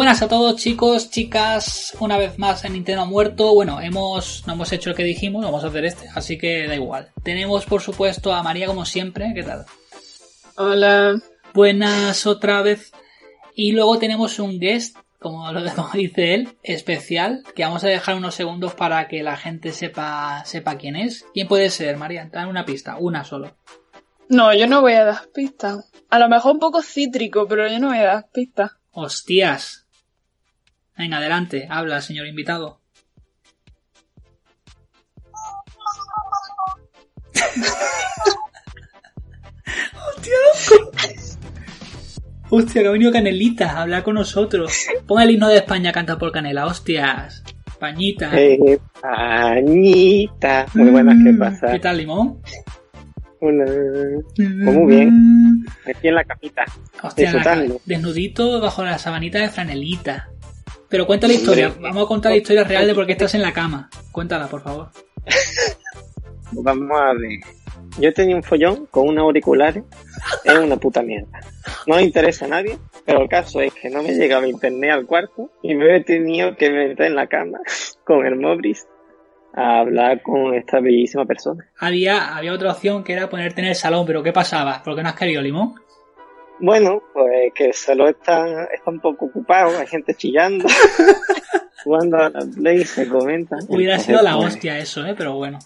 [0.00, 3.52] Buenas a todos chicos, chicas, una vez más en Nintendo muerto.
[3.52, 6.74] Bueno, hemos, no hemos hecho el que dijimos, vamos a hacer este, así que da
[6.74, 7.10] igual.
[7.22, 9.66] Tenemos por supuesto a María como siempre, ¿qué tal?
[10.56, 11.20] Hola.
[11.52, 12.92] Buenas otra vez.
[13.54, 18.16] Y luego tenemos un guest, como, lo, como dice él, especial, que vamos a dejar
[18.16, 21.26] unos segundos para que la gente sepa, sepa quién es.
[21.34, 22.26] ¿Quién puede ser, María?
[22.32, 23.54] Dan una pista, una solo.
[24.30, 25.92] No, yo no voy a dar pistas.
[26.08, 28.70] A lo mejor un poco cítrico, pero yo no voy a dar pistas.
[28.92, 29.80] Hostias.
[31.00, 32.78] Venga, adelante, habla, señor invitado.
[40.16, 40.36] Hostia,
[42.50, 44.86] Hostia, que ha venido Canelita a hablar con nosotros.
[45.06, 47.42] Ponga el himno de España canta por Canela, hostias.
[47.78, 48.30] Pañita.
[48.38, 50.66] Eh, pañita.
[50.74, 51.72] Muy buenas, ¿qué pasa?
[51.72, 52.40] ¿Qué tal, Limón?
[53.40, 53.64] Hola.
[54.36, 55.64] Pues muy bien.
[55.88, 56.64] Aquí en la capita.
[57.02, 60.28] Hostia, la- desnudito bajo la sabanita de franelita.
[60.90, 61.72] Pero cuenta la historia.
[61.80, 63.88] Vamos a contar la historia real de por qué estás en la cama.
[64.10, 64.88] Cuéntala, por favor.
[66.52, 67.38] Vamos a ver.
[67.98, 69.84] Yo tenía un follón con unos auriculares.
[70.44, 71.38] Es una puta mierda.
[71.86, 75.06] No le interesa a nadie, pero el caso es que no me llegaba internet al
[75.06, 77.60] cuarto y me he tenido que meter en la cama
[78.04, 78.86] con el Mobris
[79.54, 81.64] a hablar con esta bellísima persona.
[81.78, 84.82] Había, había otra opción que era ponerte en el salón, pero ¿qué pasaba?
[84.82, 85.74] ¿Por qué no has querido, Limón?
[86.60, 90.66] Bueno, pues que el salón está, está un poco ocupado, hay gente chillando,
[91.84, 93.56] jugando a la play, se comenta.
[93.68, 95.14] Hubiera Entonces, sido la pues, hostia eso, ¿eh?
[95.16, 95.58] Pero bueno.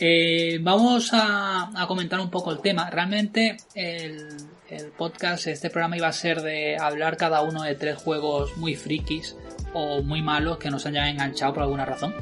[0.00, 2.88] Eh, vamos a, a comentar un poco el tema.
[2.88, 4.28] Realmente el,
[4.68, 8.74] el podcast, este programa iba a ser de hablar cada uno de tres juegos muy
[8.74, 9.36] frikis
[9.72, 12.14] o muy malos que nos hayan enganchado por alguna razón.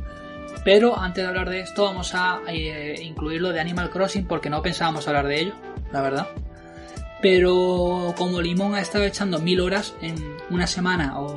[0.65, 4.51] Pero antes de hablar de esto vamos a eh, incluir lo de Animal Crossing porque
[4.51, 5.55] no pensábamos hablar de ello,
[5.93, 6.29] la verdad.
[7.23, 10.17] Pero como Limón ha estado echando mil horas en
[10.51, 11.35] una semana, o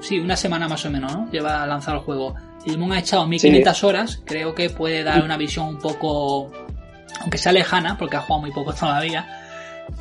[0.00, 1.30] sí, una semana más o menos, ¿no?
[1.30, 2.34] Lleva lanzado el juego.
[2.64, 6.50] Limón ha echado 1500 horas, creo que puede dar una visión un poco,
[7.20, 9.26] aunque sea lejana, porque ha jugado muy poco todavía,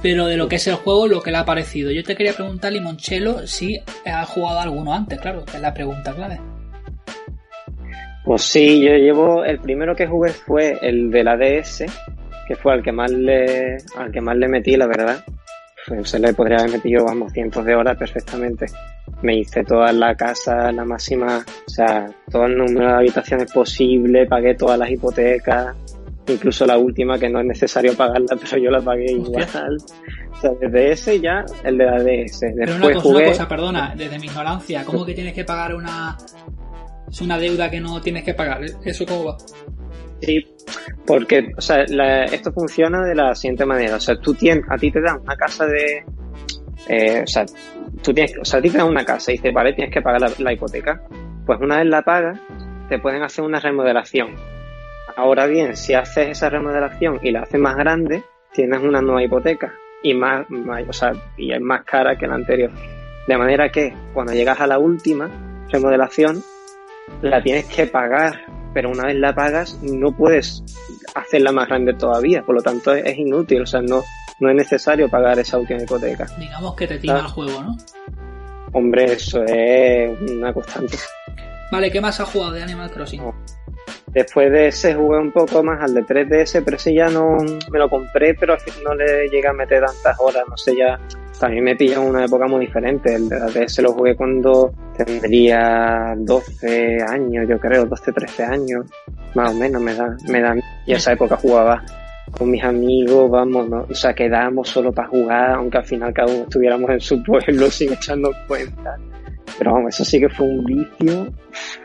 [0.01, 1.91] pero de lo que es el juego, lo que le ha parecido.
[1.91, 6.13] Yo te quería preguntar, Limonchelo, si ha jugado alguno antes, claro, que es la pregunta
[6.13, 6.39] clave.
[8.25, 11.85] Pues sí, yo llevo, el primero que jugué fue el de la DS,
[12.47, 15.23] que fue al que más le, al que más le metí, la verdad.
[15.87, 18.65] Pues se le podría haber metido, vamos, cientos de horas perfectamente.
[19.21, 24.25] Me hice toda la casa, la máxima, o sea, todo el número de habitaciones posible,
[24.25, 25.75] pagué todas las hipotecas,
[26.27, 29.47] incluso la última que no es necesario pagarla, pero yo la pagué igual.
[30.31, 32.39] O sea, desde ese ya, el de la DS.
[32.39, 35.43] Pero Después una cosa, jugué, una cosa, perdona, desde mi ignorancia, ¿cómo que tienes que
[35.43, 36.17] pagar una...
[37.09, 38.59] Es una deuda que no tienes que pagar?
[38.83, 39.37] ¿Eso cómo va?
[40.21, 40.45] Sí,
[41.05, 43.95] porque, o sea, la- esto funciona de la siguiente manera.
[43.95, 46.03] O sea, tú tienes, a ti te dan una casa de,
[46.89, 47.45] eh, o sea,
[48.01, 50.01] tú tienes, o sea, a ti te dan una casa y dices, vale, tienes que
[50.01, 51.01] pagar la, hipoteca.
[51.45, 52.39] Pues una vez la pagas,
[52.89, 54.35] te pueden hacer una remodelación.
[55.15, 58.23] Ahora bien, si haces esa remodelación y la haces más grande,
[58.53, 59.73] tienes una nueva hipoteca
[60.03, 62.71] y más, más- o sea, y es más cara que la anterior.
[63.27, 65.29] De manera que cuando llegas a la última
[65.69, 66.43] remodelación,
[67.21, 68.45] la tienes que pagar,
[68.77, 70.63] pero una vez la pagas no puedes
[71.15, 74.03] hacerla más grande todavía, por lo tanto es, es inútil, o sea, no,
[74.39, 76.27] no es necesario pagar esa última hipoteca.
[76.37, 77.19] Digamos que te tima Ah.
[77.21, 77.75] el juego, ¿no?
[78.73, 80.95] Hombre, eso es una constante.
[81.71, 83.23] Vale, ¿qué más has jugado de Animal Crossing?
[84.13, 87.35] Después de ese jugué un poco más al de 3DS, pero ese ya no
[87.71, 90.99] me lo compré, pero no le llegué a meter tantas horas, no sé, ya
[91.39, 93.13] también me pilló en una época muy diferente.
[93.15, 98.85] El de la DS lo jugué cuando tendría 12 años, yo creo, 12, 13 años.
[99.35, 100.55] más o menos me da, me da.
[100.85, 101.83] Y esa época jugaba
[102.31, 103.85] con mis amigos, vamos, ¿no?
[103.89, 107.69] o sea, quedábamos solo para jugar, aunque al final cada uno estuviéramos en su pueblo
[107.71, 108.97] sin echarnos cuenta.
[109.57, 111.27] Pero vamos, eso sí que fue un vicio,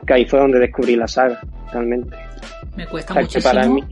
[0.06, 1.40] que ahí fue donde descubrí la saga,
[1.72, 2.16] realmente.
[2.76, 3.52] Me cuesta O sea, que muchísimo.
[3.54, 3.84] para mí,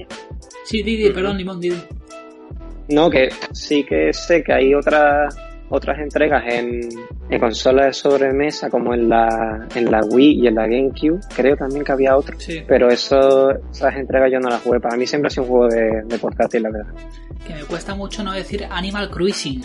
[0.64, 1.80] Sí, Didi, perdón, Limón, Didi.
[2.88, 5.34] no, que sí que sé que hay otras
[5.70, 6.80] otras entregas en,
[7.30, 11.20] en consolas de sobremesa como en la, en la Wii y en la GameCube.
[11.34, 12.38] Creo también que había otro.
[12.38, 14.80] Sí, Pero eso, esas entregas yo no las jugué.
[14.80, 16.92] Para mí siempre ha sido un juego de, de portátil, la verdad.
[17.46, 19.64] que me cuesta mucho no decir Animal Cruising.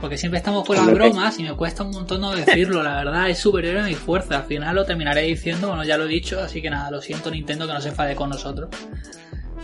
[0.00, 3.30] Porque siempre estamos con las bromas y me cuesta un montón no decirlo, la verdad,
[3.30, 4.38] es superior a mi fuerza.
[4.38, 7.30] Al final lo terminaré diciendo, bueno, ya lo he dicho, así que nada, lo siento
[7.30, 8.68] Nintendo que no se enfade con nosotros.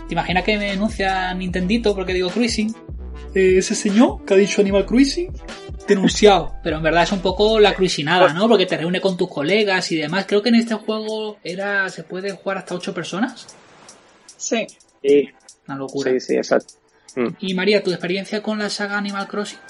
[0.06, 2.72] ¿Te imaginas que me denuncia Nintendito porque digo Cruising?
[3.38, 5.32] Eh, ese señor que ha dicho Animal Cruising,
[5.86, 6.56] denunciado.
[6.64, 8.48] Pero en verdad es un poco la cruisinada, ¿no?
[8.48, 10.24] Porque te reúne con tus colegas y demás.
[10.26, 13.46] Creo que en este juego era se puede jugar hasta 8 personas.
[14.36, 14.66] Sí.
[15.00, 15.28] Sí,
[15.68, 16.10] Una locura.
[16.10, 16.74] sí, sí, exacto.
[17.14, 17.28] Mm.
[17.38, 19.60] Y María, ¿tu experiencia con la saga Animal Crossing?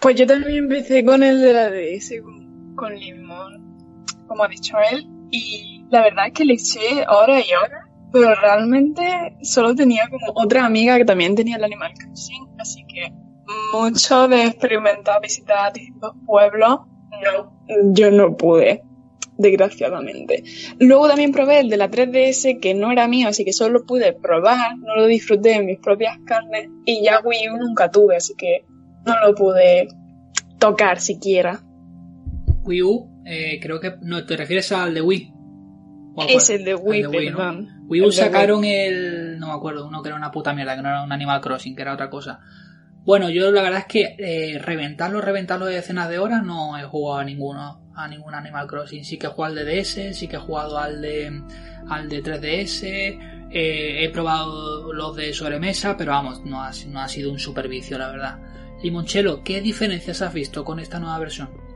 [0.00, 4.76] Pues yo también empecé con el de la DS, con, con Limón, como ha dicho
[4.90, 10.08] él, y la verdad es que le eché horas y horas, pero realmente solo tenía
[10.08, 13.12] como otra amiga que también tenía el Animal Crossing, así que
[13.72, 16.80] mucho de experimentar, visitar distintos pueblos,
[17.22, 17.52] no,
[17.92, 18.82] yo no pude,
[19.36, 20.44] desgraciadamente.
[20.78, 24.12] Luego también probé el de la 3DS, que no era mío, así que solo pude
[24.12, 28.34] probar, no lo disfruté en mis propias carnes, y ya Wii U nunca tuve, así
[28.36, 28.64] que
[29.06, 29.88] no lo pude
[30.58, 31.60] tocar siquiera.
[32.64, 35.37] Wii U, eh, creo que no te refieres al de Wii.
[36.18, 37.66] ¿O al Es el de Wii, de Wii, ¿no?
[37.86, 39.38] Wii U El sacaron el.
[39.38, 41.76] No me acuerdo, uno que era una puta mierda, que no era un Animal Crossing,
[41.76, 42.40] que era otra cosa.
[43.04, 46.82] Bueno, yo la verdad es que eh, reventarlo, reventarlo de decenas de horas no he
[46.82, 49.04] jugado a ninguno, a ningún Animal Crossing.
[49.04, 51.40] Sí que he jugado al de DS, sí que he jugado al de,
[51.88, 52.82] al de 3DS,
[53.50, 57.96] eh, he probado los de sobremesa, pero vamos, no ha, no ha sido un supervicio,
[57.96, 58.38] la verdad.
[58.82, 61.67] Limonchelo, ¿qué diferencias has visto con esta nueva versión?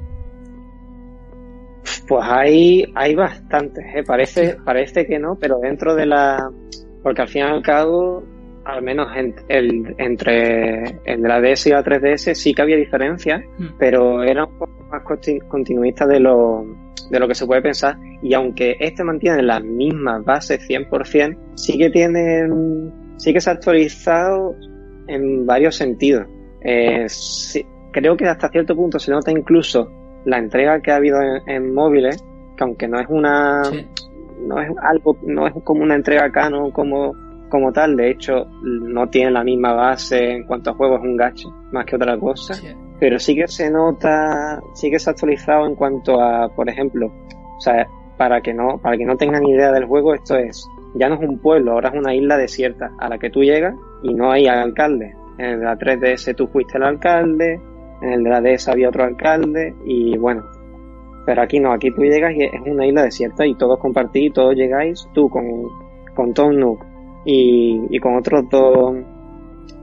[2.08, 4.02] Pues hay, hay bastantes, ¿eh?
[4.06, 6.50] parece, parece que no, pero dentro de la...
[7.02, 8.22] Porque al fin y al cabo,
[8.64, 12.76] al menos en- el, entre el de la DS y la 3DS sí que había
[12.76, 13.66] diferencias, Hmm.
[13.78, 16.64] pero era un poco más conti- continuista de lo,
[17.10, 17.96] de lo que se puede pensar.
[18.22, 22.48] Y aunque este mantiene las mismas bases 100%, sí que tiene,
[23.16, 24.54] sí que se ha actualizado
[25.08, 26.26] en varios sentidos.
[26.64, 29.90] Eh, sí, creo que hasta cierto punto se nota incluso
[30.24, 32.24] la entrega que ha habido en, en móviles,
[32.56, 33.86] que aunque no es una, Sí.
[34.46, 37.14] no es algo, no es como una entrega canon como,
[37.48, 41.16] como tal, de hecho no tiene la misma base en cuanto a juegos, es un
[41.16, 42.68] gacho, más que otra cosa Sí.
[42.98, 47.06] pero sí que se nota, sí que se ha actualizado en cuanto a, por ejemplo,
[47.56, 47.86] o sea,
[48.16, 51.20] para que no, para que no tengan idea del juego, esto es, ya no es
[51.28, 54.46] un pueblo, ahora es una isla desierta a la que tú llegas y no hay
[54.46, 55.14] alcalde.
[55.38, 57.58] En la 3DS tú fuiste el alcalde,
[58.02, 60.44] en el de la DS había otro alcalde y bueno,
[61.24, 64.54] pero aquí no, aquí tú llegas y es una isla desierta y todos compartís, todos
[64.54, 65.44] llegáis, tú con,
[66.14, 66.84] con Tom Nook
[67.24, 68.96] y, y con otros dos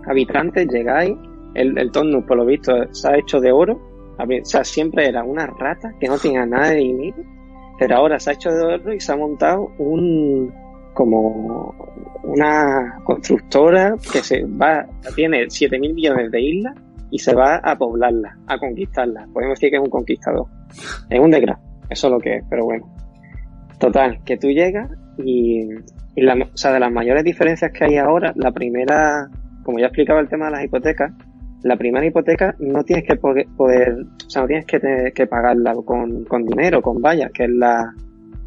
[0.05, 1.15] habitantes llegáis
[1.53, 3.79] el, el Tom Nook, por lo visto, se ha hecho de oro.
[4.17, 7.23] O sea, siempre era una rata que no tenía nada de dinero,
[7.79, 10.53] pero ahora se ha hecho de oro y se ha montado un
[10.93, 11.73] como
[12.23, 14.85] una constructora que se va,
[15.15, 16.75] tiene 7 mil millones de islas
[17.11, 19.27] y se va a poblarlas, a conquistarlas.
[19.33, 20.45] Podemos decir que es un conquistador.
[21.09, 22.87] Es un desgraciado, eso es lo que es, pero bueno.
[23.79, 28.51] Total, que tú llegas y, o sea, de las mayores diferencias que hay ahora, la
[28.51, 29.27] primera,
[29.63, 31.11] como ya explicaba el tema de las hipotecas,
[31.63, 36.45] la primera hipoteca no tienes que poder, o sea, no tienes que pagarla con, con
[36.45, 37.93] dinero, con vallas, que es la,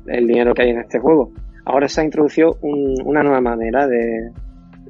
[0.07, 1.31] el dinero que hay en este juego.
[1.65, 4.31] Ahora se ha introducido un- una nueva manera de,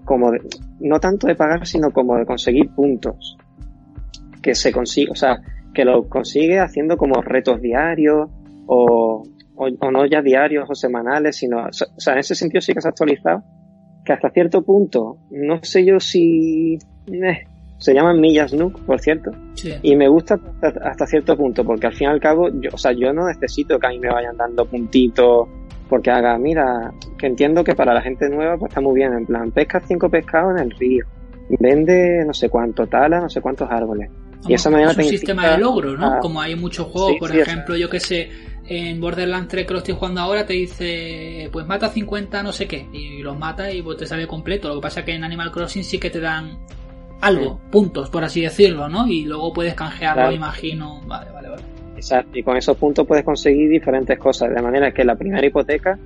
[0.05, 0.41] como de,
[0.81, 3.37] no tanto de pagar, sino como de conseguir puntos.
[4.43, 5.41] Que se consigue, o sea,
[5.73, 8.29] que lo consigue haciendo como retos diarios
[8.67, 9.23] o,
[9.55, 12.81] o, o no ya diarios o semanales, sino, o sea, en ese sentido sí que
[12.81, 13.43] se ha actualizado,
[14.05, 16.75] que hasta cierto punto, no sé yo si,
[17.07, 17.39] eh,
[17.79, 19.73] se llaman millas Nook, por cierto, Sí.
[19.83, 22.79] y me gusta hasta, hasta cierto punto, porque al fin y al cabo, yo, o
[22.79, 25.49] sea, yo no necesito que a mí me vayan dando puntitos
[25.89, 29.27] porque haga, mira, que entiendo que para la gente nueva pues está muy bien, en
[29.27, 31.05] plan, pesca cinco pescados en el río,
[31.61, 34.11] vende no sé cuánto, tala no sé cuántos árboles.
[34.49, 36.07] Y esa manera es un te sistema de logro, ¿no?
[36.15, 38.29] a- Como hay muchos juegos, Sí, por sí, ejemplo, yo que sé,
[38.67, 42.67] en Borderlands 3 que lo estoy jugando ahora te dice, pues mata 50 no sé
[42.67, 44.69] qué, y los mata y pues te sale completo.
[44.69, 46.59] Lo que pasa es que en Animal Crossing sí que te dan
[47.21, 49.07] algo, puntos, por así decirlo, ¿no?
[49.07, 50.35] Y luego puedes canjearlo, Claro.
[50.35, 51.01] imagino.
[51.07, 51.63] Vale, vale, vale.
[51.97, 55.97] Exacto, y con esos puntos puedes conseguir diferentes cosas, de manera que la primera hipoteca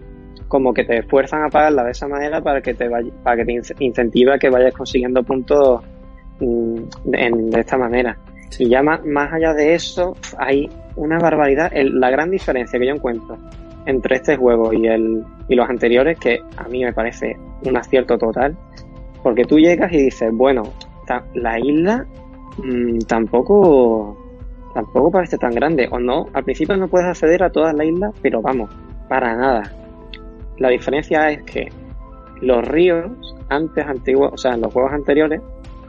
[0.49, 3.45] como que te fuerzan a pagarla de esa manera para que te vaya, para que
[3.47, 5.83] te incentive a que vayas consiguiendo puntos
[6.38, 8.16] mm, de esta manera.
[8.58, 9.00] Y ya más,
[9.32, 11.70] allá de eso, hay una barbaridad.
[11.74, 13.36] la gran diferencia que yo encuentro
[13.86, 18.18] entre este juego y, el, y los anteriores, que a mí me parece un acierto
[18.18, 18.56] total,
[19.22, 20.64] porque tú llegas y dices, bueno,
[21.34, 22.06] la isla
[22.58, 24.16] mmm, tampoco
[24.74, 28.12] tampoco parece tan grande, o no, al principio no puedes acceder a todas las islas,
[28.20, 28.70] pero vamos,
[29.08, 29.72] para nada.
[30.58, 31.68] La diferencia es que
[32.42, 33.10] los ríos,
[33.48, 35.40] antes antiguos, o sea, en los juegos anteriores,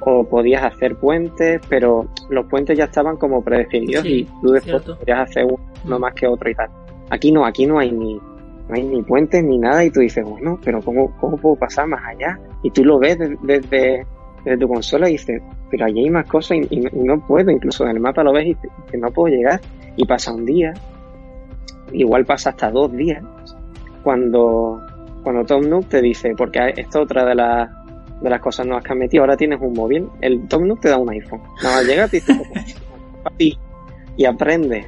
[0.10, 5.20] o podías hacer puentes, pero los puentes ya estaban como predefinidos y tú después podías
[5.20, 5.46] hacer
[5.84, 6.70] uno más que otro y tal.
[7.10, 10.24] Aquí no, aquí no hay ni, no hay ni puentes ni nada y tú dices,
[10.24, 12.40] bueno, pero ¿cómo, cómo puedo pasar más allá?
[12.64, 14.06] Y tú lo ves desde,
[14.46, 17.90] desde tu consola y dices, pero allí hay más cosas y, no puedo, incluso en
[17.90, 18.56] el mapa lo ves y
[18.90, 19.60] que no puedo llegar
[19.98, 20.74] y pasa un día,
[21.92, 23.22] igual pasa hasta dos días,
[24.04, 24.82] cuando,
[25.22, 27.77] cuando Tom Nook te dice, porque esto es otra de las
[28.22, 30.90] de las cosas nuevas que han metido, ahora tienes un móvil, el Tom Nook te
[30.90, 32.34] da un iPhone, nada más llega te dice,
[33.38, 33.58] y,
[34.16, 34.86] y aprendes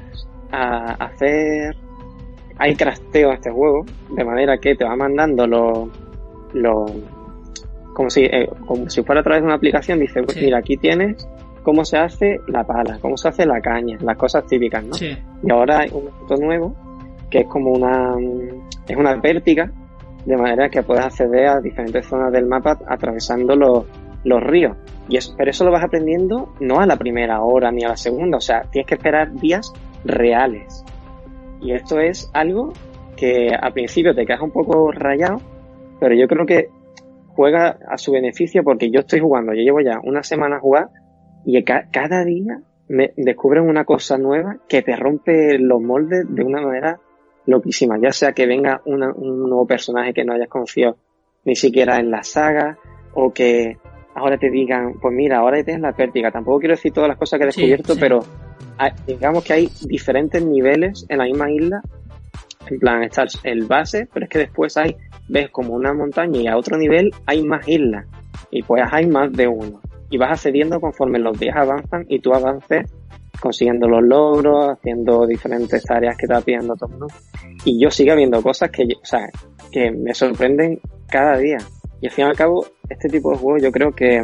[0.51, 1.75] a hacer
[2.59, 5.89] hay crasteo en este juego, de manera que te va mandando los,
[6.53, 6.91] los
[7.93, 10.77] como si, eh, como si fuera a través de una aplicación, dice, pues mira, aquí
[10.77, 11.25] tienes
[11.63, 14.95] cómo se hace la pala, cómo se hace la caña, las cosas típicas, ¿no?
[15.43, 16.75] Y ahora hay un punto nuevo,
[17.29, 18.15] que es como una,
[18.88, 19.71] es una vértica,
[20.25, 24.77] de manera que puedes acceder a diferentes zonas del mapa atravesando los, ríos.
[25.07, 28.38] Y pero eso lo vas aprendiendo no a la primera hora ni a la segunda,
[28.38, 29.73] o sea, tienes que esperar días
[30.03, 30.83] reales.
[31.61, 32.73] Y esto es algo
[33.15, 35.38] que al principio te quedas un poco rayado,
[35.99, 36.69] pero yo creo que
[37.27, 40.89] juega a su beneficio porque yo estoy jugando, yo llevo ya una semana a jugar
[41.45, 46.61] y cada día me descubren una cosa nueva que te rompe los moldes de una
[46.61, 46.99] manera
[47.50, 50.98] loquísima, ya sea que venga un nuevo personaje que no hayas conocido
[51.46, 52.77] ni siquiera en la saga
[53.13, 53.77] o que
[54.15, 56.32] ahora te digan, pues mira, ahora tienes la pértiga.
[56.32, 58.20] Tampoco quiero decir todas las cosas que he descubierto, pero
[59.08, 61.82] digamos que hay diferentes niveles en la misma isla.
[62.70, 64.96] En plan, está el base, pero es que después hay
[65.27, 68.06] ves como una montaña y a otro nivel hay más islas
[68.51, 69.79] y pues hay más de uno.
[70.10, 72.91] Y vas accediendo conforme los días avanzan y tú avances
[73.39, 77.08] consiguiendo los logros, haciendo diferentes tareas que te va pidiendo todo,
[77.66, 79.30] Y yo sigo viendo cosas que, o sea,
[79.72, 81.58] que me sorprenden cada día.
[82.01, 84.22] Y al fin y al cabo, este tipo de juegos yo creo que,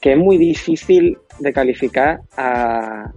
[0.00, 3.12] que es muy difícil de calificar a,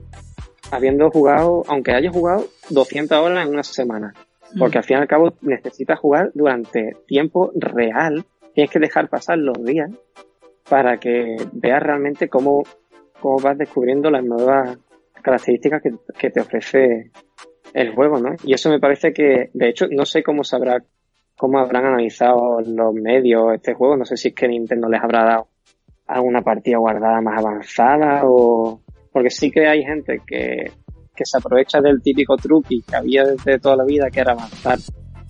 [0.71, 4.13] habiendo jugado, aunque haya jugado 200 horas en una semana.
[4.57, 8.23] Porque al fin y al cabo necesitas jugar durante tiempo real.
[8.53, 9.89] Tienes que dejar pasar los días
[10.69, 12.63] para que veas realmente cómo,
[13.19, 14.77] cómo vas descubriendo las nuevas
[15.21, 15.81] características
[16.17, 17.11] que, te ofrece
[17.73, 18.35] el juego, ¿no?
[18.43, 20.83] Y eso me parece que, de hecho, no sé cómo sabrá,
[21.37, 23.97] cómo habrán analizado los medios este juego.
[23.97, 25.47] No sé si es que Nintendo les habrá dado
[26.07, 30.71] alguna partida guardada más avanzada o, porque sí que hay gente que
[31.15, 34.79] que se aprovecha del típico truqui que había desde toda la vida, que era avanzar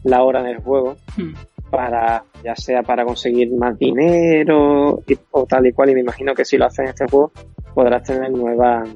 [0.04, 1.34] la hora en el juego, hmm.
[1.70, 6.46] para, ya sea para conseguir más dinero o tal y cual, y me imagino que
[6.46, 7.32] si lo haces en este juego,
[7.74, 8.90] podrás tener nuevas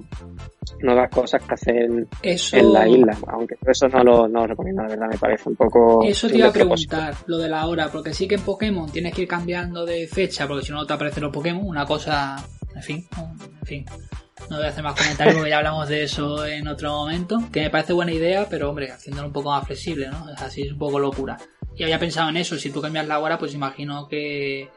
[0.79, 5.07] nuevas cosas que hacer en, la isla, aunque eso no lo, no recomiendo, la verdad,
[5.09, 6.03] me parece un poco...
[6.03, 9.13] Eso te iba a preguntar, lo de la hora, porque sí que en Pokémon tienes
[9.13, 12.37] que ir cambiando de fecha, porque si no te aparecen los Pokémon, una cosa,
[12.75, 13.85] en fin, en fin,
[14.49, 17.39] no voy a hacer más comentarios porque ya hablamos de eso en otro momento.
[17.51, 20.29] Que me parece buena idea, pero hombre, haciéndolo un poco más flexible, ¿no?
[20.31, 21.37] Es así, es un poco locura.
[21.75, 24.69] Y había pensado en eso, si tú cambias la hora, pues imagino que,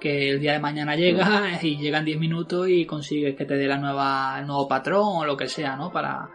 [0.00, 3.66] que el día de mañana llega y llegan 10 minutos y consigues que te dé
[3.66, 5.92] la nueva, el nuevo patrón o lo que sea, ¿no?
[5.92, 6.30] Para,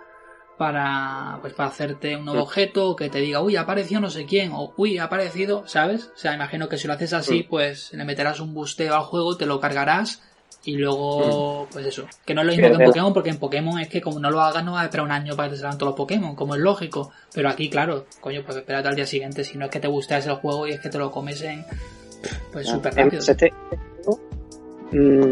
[0.58, 4.26] para, pues para hacerte un nuevo objeto, que te diga, uy, ha aparecido no sé
[4.26, 6.12] quién, o uy, ha aparecido, ¿sabes?
[6.16, 9.38] O sea, imagino que si lo haces así, pues le meterás un busteo al juego,
[9.38, 10.22] te lo cargarás
[10.66, 13.80] y luego, pues eso, que no es lo mismo que en Pokémon, porque en Pokémon
[13.80, 15.62] es que como no lo hagas, no vas a esperar un año para que te
[15.62, 17.12] salgan todos los Pokémon, como es lógico.
[17.34, 20.18] Pero aquí, claro, coño, pues espérate al día siguiente, si no es que te guste
[20.18, 21.66] ese juego y es que te lo comes en.
[22.52, 23.22] Pues súper rápido.
[23.22, 23.54] Este,
[24.92, 25.30] mm,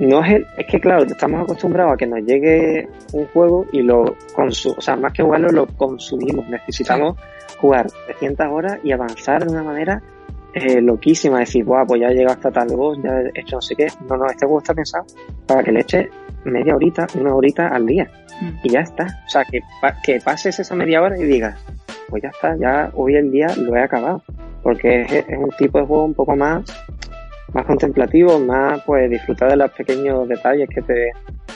[0.00, 4.16] no es es que claro, estamos acostumbrados a que nos llegue un juego y lo
[4.34, 6.48] consumimos, o sea, más que jugarlo, lo consumimos.
[6.48, 7.16] Necesitamos
[7.60, 10.02] jugar 300 horas y avanzar de una manera
[10.54, 13.62] eh, loquísima, decir, Buah, pues ya he llegado hasta tal voz, ya he hecho no
[13.62, 13.86] sé qué.
[14.08, 15.04] No, no, este juego está pensado
[15.46, 16.08] para que le eches
[16.44, 18.10] media horita, una horita al día.
[18.40, 18.50] Mm.
[18.64, 19.04] Y ya está.
[19.04, 19.60] O sea, que,
[20.02, 21.56] que pases esa media hora y digas,
[22.08, 24.22] pues ya está, ya hoy el día lo he acabado.
[24.62, 26.64] Porque es, un tipo de juego un poco más,
[27.52, 31.10] más contemplativo, más pues disfrutar de los pequeños detalles que te,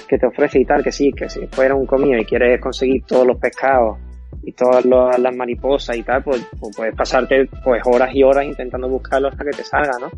[0.08, 3.04] que te ofrece y tal, que sí, que si fuera un comido y quieres conseguir
[3.04, 3.98] todos los pescados
[4.42, 8.88] y todas las mariposas y tal, pues, pues, puedes pasarte pues horas y horas intentando
[8.88, 10.10] buscarlo hasta que te salga, ¿no?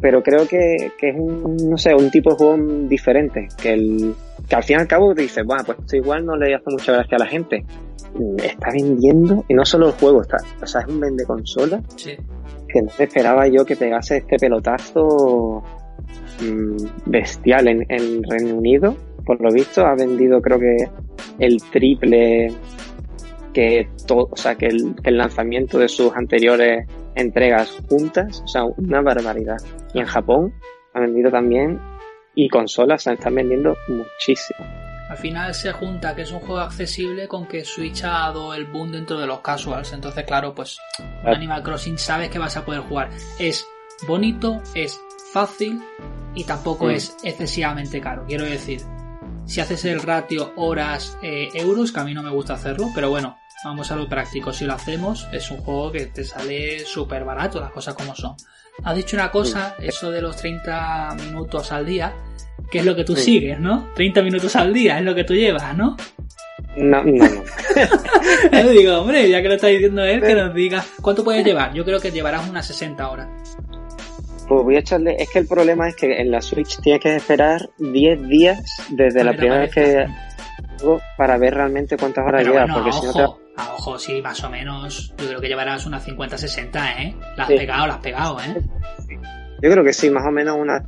[0.00, 2.56] Pero creo que, que es un, no sé, un tipo de juego
[2.88, 4.14] diferente, que el,
[4.50, 6.64] que al fin y al cabo te dices, bueno, pues esto igual no le hace
[6.66, 7.64] mucha gracia a la gente.
[8.42, 11.80] Está vendiendo, y no solo el juego, está, o sea, es un vende consola.
[11.94, 12.16] Sí.
[12.68, 15.62] Que no esperaba yo que pegase este pelotazo
[16.42, 16.76] mmm,
[17.06, 18.96] bestial en, en Reino Unido.
[19.24, 20.76] Por lo visto, ha vendido creo que
[21.38, 22.52] el triple
[23.52, 28.64] que todo, o sea, que el, el, lanzamiento de sus anteriores entregas juntas, o sea,
[28.64, 29.58] una barbaridad.
[29.94, 30.52] Y en Japón
[30.94, 31.78] ha vendido también
[32.34, 34.66] y consolas se están vendiendo muchísimo.
[35.10, 38.66] Al final se junta que es un juego accesible con que Switch ha dado el
[38.66, 39.92] boom dentro de los casuals.
[39.92, 40.78] Entonces, claro, pues.
[41.24, 43.10] Animal Crossing sabes que vas a poder jugar.
[43.38, 43.66] Es
[44.06, 45.00] bonito, es
[45.32, 45.82] fácil
[46.34, 46.90] y tampoco mm.
[46.90, 48.24] es excesivamente caro.
[48.26, 48.82] Quiero decir,
[49.46, 53.10] si haces el ratio horas eh, euros, que a mí no me gusta hacerlo, pero
[53.10, 54.52] bueno, vamos a lo práctico.
[54.52, 58.36] Si lo hacemos, es un juego que te sale súper barato, las cosas como son.
[58.84, 59.86] Has dicho una cosa, sí.
[59.88, 62.14] eso de los 30 minutos al día,
[62.70, 63.22] que es lo que tú sí.
[63.22, 63.88] sigues, ¿no?
[63.94, 65.96] 30 minutos al día es lo que tú llevas, ¿no?
[66.76, 68.70] No, no, no.
[68.70, 71.74] digo, hombre, ya que lo está diciendo él, que nos diga cuánto puedes llevar.
[71.74, 73.28] Yo creo que llevarás unas 60 horas.
[74.48, 75.16] Pues voy a echarle.
[75.18, 79.24] Es que el problema es que en la Switch tienes que esperar 10 días desde
[79.24, 80.06] la primera vez que
[81.16, 82.68] para ver realmente cuántas horas llevas.
[82.68, 83.49] Bueno, porque ojo, si no te...
[83.60, 85.14] a ojo, sí, más o menos.
[85.18, 87.16] Yo creo que llevarás unas 50-60, ¿eh?
[87.36, 87.56] La has sí.
[87.56, 88.56] pegado, la has pegado, ¿eh?
[89.62, 90.82] Yo creo que sí, más o menos unas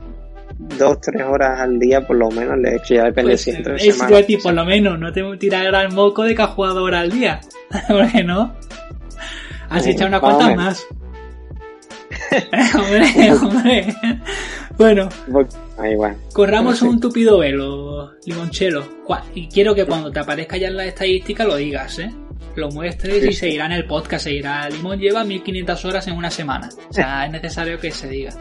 [0.78, 3.76] dos, tres horas al día por lo menos he hecho, ya depende pues, si entre
[3.76, 6.50] Es yo a ti, por lo menos, no te tirarás el moco de que has
[6.50, 7.40] jugado horas al día.
[7.88, 8.54] ¿Por qué no?
[9.68, 10.86] Has echado unas cuantas más.
[12.74, 13.96] hombre, hombre.
[14.76, 15.08] Bueno,
[15.78, 16.16] Ahí, bueno.
[16.32, 18.84] corramos un tupido velo, limonchelo.
[19.34, 22.10] Y quiero que cuando te aparezca ya en la estadística lo digas, ¿eh?
[22.54, 26.06] Lo muestres sí, y se irá en el podcast, se dirá, Limón lleva 1500 horas
[26.08, 26.68] en una semana.
[26.88, 28.32] O sea, es necesario que se diga.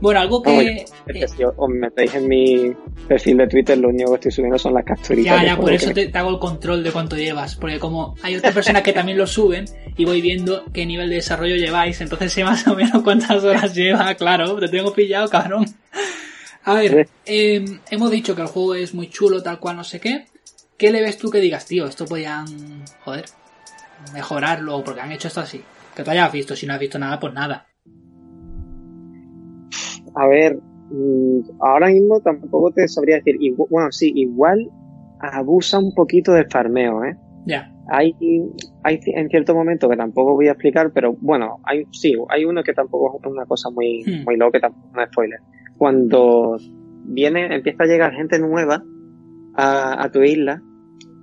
[0.00, 0.84] Bueno, algo que...
[1.06, 2.72] Es que si os metéis en mi
[3.08, 5.42] perfil de Twitter, lo único que estoy subiendo son las capturitas.
[5.42, 7.56] Ya, ya, por eso te, te, hago el control de cuánto llevas.
[7.56, 9.64] Porque como hay otras personas que también lo suben
[9.96, 13.74] y voy viendo qué nivel de desarrollo lleváis, entonces sé más o menos cuántas horas
[13.74, 15.66] lleva, claro, te tengo pillado, cabrón.
[16.64, 20.00] A ver, eh, hemos dicho que el juego es muy chulo, tal cual, no sé
[20.00, 20.26] qué.
[20.78, 22.46] ¿Qué le ves tú que digas, tío, esto podían,
[23.04, 23.24] joder,
[24.14, 25.60] mejorarlo porque han hecho esto así?
[25.96, 27.66] Que tú hayas visto, si no has visto nada, pues nada.
[30.14, 34.70] A ver, mm, ahora mismo tampoco te sabría decir, igual, bueno, sí, igual
[35.18, 37.16] abusa un poquito del farmeo, ¿eh?
[37.44, 37.72] Ya.
[37.88, 38.14] Hay,
[38.84, 42.62] hay en cierto momento que tampoco voy a explicar, pero bueno, hay, sí, hay uno
[42.62, 44.24] que tampoco es una cosa muy, hmm.
[44.24, 45.40] muy loca, tampoco no es spoiler.
[45.76, 46.56] Cuando
[47.04, 48.84] viene, empieza a llegar gente nueva
[49.56, 50.62] a, a tu isla,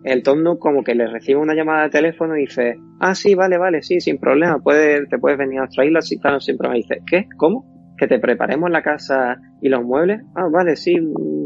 [0.06, 3.58] el Tom como que le recibe una llamada de teléfono y dice, ah, sí, vale,
[3.58, 6.78] vale, sí, sin problema, puede, te puedes venir a nuestra isla, claro, sin problema.
[6.78, 7.26] Dice, ¿qué?
[7.36, 7.66] ¿Cómo?
[7.98, 10.22] ¿Que te preparemos la casa y los muebles?
[10.36, 10.96] Ah, vale, sí,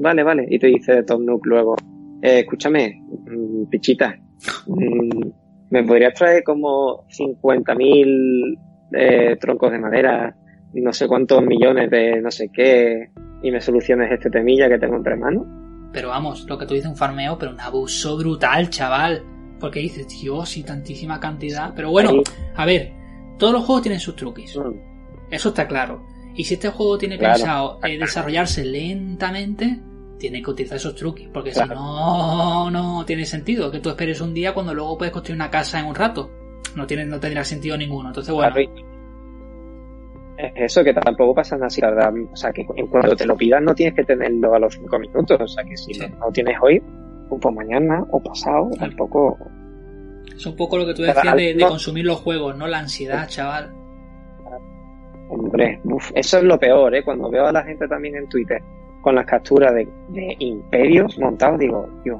[0.01, 0.45] vale, vale.
[0.49, 1.75] Y te dice Tom Nook luego,
[2.21, 4.13] eh, escúchame, mmm, pichita,
[4.67, 5.29] mmm,
[5.69, 8.59] ¿me podrías traer como 50.000
[8.91, 10.35] eh, troncos de madera,
[10.73, 13.07] no sé cuántos millones de no sé qué,
[13.41, 15.47] y me soluciones este temilla que tengo entre manos?
[15.91, 19.23] Pero vamos, lo que tú dices un farmeo, pero un abuso brutal, chaval.
[19.59, 21.73] Porque dices, Dios, y tantísima cantidad.
[21.75, 22.11] Pero bueno,
[22.55, 22.93] a ver,
[23.37, 24.57] todos los juegos tienen sus truquis.
[25.29, 26.05] Eso está claro.
[26.35, 27.33] Y si este juego tiene claro.
[27.33, 29.81] pensado eh, desarrollarse lentamente,
[30.17, 31.27] tiene que utilizar esos truquis.
[31.33, 31.69] Porque claro.
[31.69, 35.49] si no, no tiene sentido que tú esperes un día cuando luego puedes construir una
[35.49, 36.31] casa en un rato.
[36.75, 38.09] No, tiene, no tendrá sentido ninguno.
[38.09, 38.53] Entonces, bueno.
[38.53, 38.88] Claro.
[40.39, 42.13] Es eso que tampoco pasa así, ¿verdad?
[42.31, 44.97] O sea, que en cuanto te lo pidas no tienes que tenerlo a los cinco
[44.97, 45.37] minutos.
[45.39, 45.99] O sea, que si sí.
[45.99, 46.81] no, no tienes hoy,
[47.27, 49.37] pues mañana o pasado, tampoco.
[50.33, 52.67] Es un poco lo que tú decías de, de consumir los juegos, ¿no?
[52.67, 53.73] La ansiedad, chaval.
[55.27, 57.03] Hombre, uf, eso es lo peor, ¿eh?
[57.03, 58.61] Cuando veo a la gente también en Twitter
[59.01, 62.19] con las capturas de, de imperios montados, digo, Dios,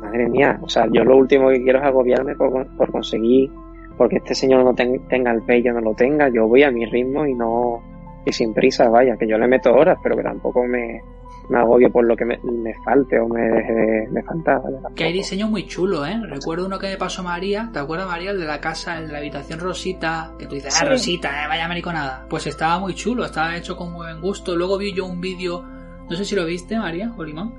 [0.00, 3.50] madre mía, o sea, yo lo último que quiero es agobiarme por, por conseguir,
[3.96, 6.70] porque este señor no ten, tenga el pay, yo no lo tenga, yo voy a
[6.70, 7.82] mi ritmo y no,
[8.24, 11.00] y sin prisa, vaya, que yo le meto horas, pero que tampoco me,
[11.48, 14.60] me agobio por lo que me, me falte o me deje de, de faltar.
[14.94, 16.20] Que hay diseños muy chulos, ¿eh?
[16.28, 18.32] Recuerdo uno que me pasó María, ¿te acuerdas María?
[18.32, 20.84] El de la casa, el de la habitación Rosita, que tú dices, ah.
[20.86, 22.26] Rosita, eh, vaya mariconada.
[22.28, 24.56] Pues estaba muy chulo, estaba hecho con muy buen gusto.
[24.56, 27.54] Luego vi yo un vídeo, no sé si lo viste, María o Limón,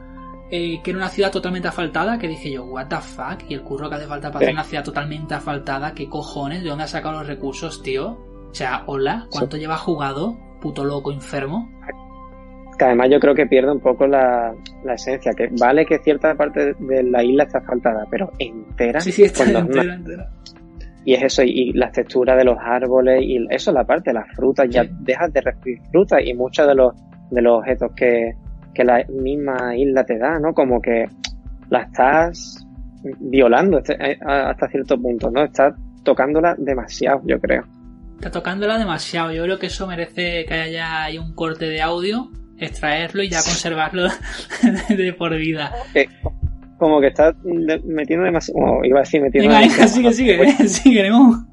[0.49, 3.61] eh, que era una ciudad totalmente asfaltada, que dije yo, what the fuck, y el
[3.63, 6.63] curro que hace falta para hacer una ciudad totalmente asfaltada, ¿qué cojones?
[6.63, 8.17] ¿De dónde has sacado los recursos, tío?
[8.49, 9.61] O sea, hola, ¿cuánto sí.
[9.61, 10.37] llevas jugado?
[10.61, 11.69] Puto loco enfermo.
[12.77, 16.33] que además yo creo que pierde un poco la, la esencia, que vale que cierta
[16.35, 18.99] parte de la isla está asfaltada, pero entera.
[19.01, 20.29] Sí, sí, está cuando- entera, entera.
[21.03, 24.11] Y es eso, y, y las texturas de los árboles, y eso es la parte,
[24.11, 26.93] las frutas, ya dejas de recibir frutas y muchos de los,
[27.31, 28.33] de los objetos que,
[28.77, 30.53] que la misma isla te da, ¿no?
[30.53, 31.05] Como que
[31.69, 32.63] la estás
[33.19, 35.43] violando este- eh, hasta cierto punto, ¿no?
[35.43, 37.63] Estás tocándola demasiado, yo creo.
[38.15, 39.31] Está tocándola demasiado.
[39.31, 43.37] Yo creo que eso merece que haya ahí un corte de audio, extraerlo y ya
[43.43, 44.07] conservarlo
[44.89, 45.71] de por vida.
[45.93, 46.07] Que-
[46.77, 50.67] como que estás de- metiendo demasiado, bueno, iba a decir metiendo Venga, demasiado, sigue, sigue,
[50.67, 51.45] sigue, Nemo.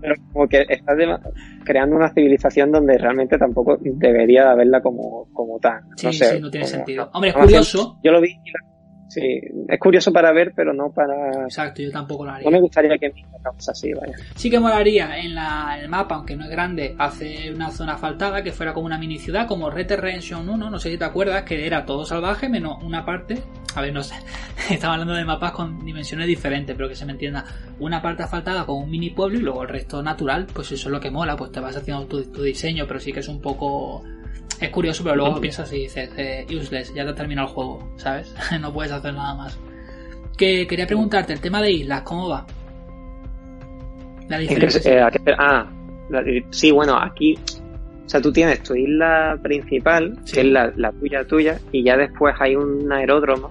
[0.00, 1.20] pero como que estás dema-
[1.64, 5.80] creando una civilización donde realmente tampoco debería de haberla como, como tal.
[5.96, 7.10] Sí, no sé, sí, no tiene como- sentido.
[7.14, 7.98] Hombre, es no curioso.
[8.02, 8.71] Yo lo vi y la-
[9.12, 11.44] sí, es curioso para ver, pero no para...
[11.44, 12.44] Exacto, yo tampoco lo haría.
[12.44, 13.12] No me gustaría que
[13.50, 14.14] fuese así, vaya.
[14.34, 17.94] Sí que molaría en, la, en el mapa, aunque no es grande, hacer una zona
[17.94, 20.98] asfaltada que fuera como una mini ciudad, como Red Dead Redemption 1, no sé si
[20.98, 23.38] te acuerdas, que era todo salvaje menos una parte.
[23.74, 24.14] A ver, no sé,
[24.70, 27.44] estaba hablando de mapas con dimensiones diferentes, pero que se me entienda.
[27.80, 30.92] Una parte asfaltada con un mini pueblo y luego el resto natural, pues eso es
[30.92, 33.40] lo que mola, pues te vas haciendo tu, tu diseño, pero sí que es un
[33.40, 34.02] poco.
[34.62, 37.92] Es curioso, pero luego piensas y dices, eh, useless, ya te ha terminado el juego,
[37.96, 38.34] ¿sabes?
[38.60, 39.58] no puedes hacer nada más.
[40.36, 42.46] Que quería preguntarte, el tema de islas, ¿cómo va?
[44.28, 45.08] La ¿En qué diferencia.
[45.08, 45.66] eh, ah,
[46.10, 47.36] la- sí, bueno, aquí,
[48.06, 50.34] o sea, tú tienes tu isla principal, Sí.
[50.34, 53.50] que es la, la tuya tuya, y ya después hay un aeródromo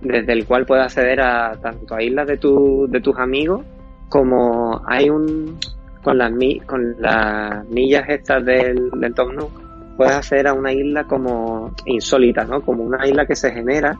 [0.00, 3.64] desde el cual puedes acceder a tanto a islas de, tu, de tus amigos
[4.10, 5.58] como hay un
[6.02, 6.30] con las
[6.66, 9.63] con las millas estas del, del Tom Nook
[9.96, 12.60] puedes acceder a una isla como insólita, ¿no?
[12.62, 13.96] Como una isla que se genera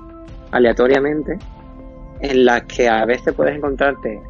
[0.50, 1.38] aleatoriamente
[2.20, 4.20] en la que a veces puedes encontrarte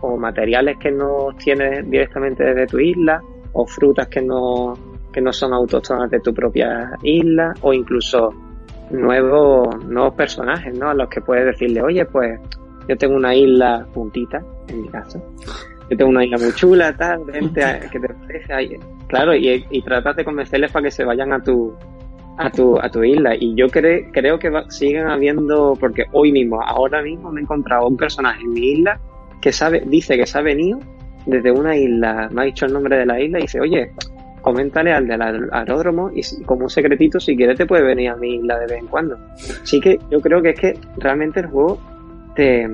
[0.00, 4.74] o materiales que no tienes directamente desde tu isla o frutas que no
[5.12, 8.30] que no son autóctonas de tu propia isla o incluso
[8.90, 10.88] nuevos nuevos personajes, ¿no?
[10.88, 12.40] A los que puedes decirle, oye, pues
[12.88, 15.22] yo tengo una isla puntita, en mi caso.
[15.90, 18.52] Yo tengo una isla muy chula, tal, vente, a- ¿qué te parece?
[18.52, 18.76] Ahí-
[19.08, 21.74] Claro, y, y tratas de convencerles para que se vayan a tu
[22.38, 23.34] a tu, a tu isla.
[23.38, 27.42] Y yo cre- creo que va- siguen habiendo, porque hoy mismo, ahora mismo me he
[27.42, 28.98] encontrado un personaje en mi isla
[29.42, 30.78] que sabe, dice que se ha venido
[31.26, 33.90] desde una isla, me ha dicho el nombre de la isla y dice, oye,
[34.40, 38.08] coméntale al del aer- aeródromo y si- como un secretito, si quieres te puede venir
[38.08, 39.18] a mi isla de vez en cuando.
[39.62, 41.78] Así que yo creo que es que realmente el juego
[42.34, 42.66] te,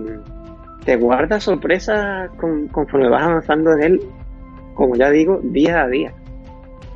[0.89, 4.01] te guarda sorpresas con- conforme vas avanzando en él,
[4.73, 6.15] como ya digo, día a día.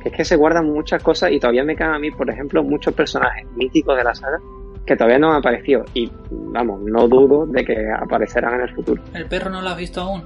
[0.01, 2.63] Que es que se guardan muchas cosas y todavía me quedan a mí, por ejemplo,
[2.63, 4.39] muchos personajes míticos de la saga
[4.83, 8.99] que todavía no han aparecido y vamos, no dudo de que aparecerán en el futuro.
[9.13, 10.23] ¿El perro no lo has visto aún?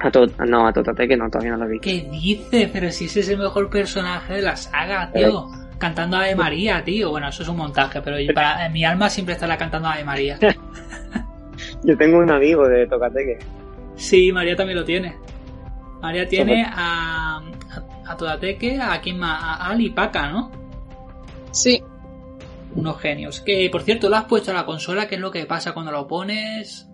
[0.00, 1.78] A to- no, a Totate que no, todavía no lo vi.
[1.78, 2.68] ¿Qué dices?
[2.72, 5.46] Pero si ese es el mejor personaje de la saga, tío.
[5.78, 7.10] Cantando Ave María, tío.
[7.10, 10.36] Bueno, eso es un montaje, pero para, en mi alma siempre estará cantando Ave María.
[11.86, 13.38] Yo tengo un amigo de Tocate que
[13.96, 15.16] Sí, María también lo tiene.
[16.00, 17.42] María tiene a, a,
[18.12, 20.50] a Todateque, a quien más, a Ali y Paca, ¿no?
[21.52, 21.82] Sí,
[22.74, 23.40] Unos genios.
[23.40, 25.92] Que, por cierto, lo has puesto a la consola, ¿qué es lo que pasa cuando
[25.92, 26.90] lo pones?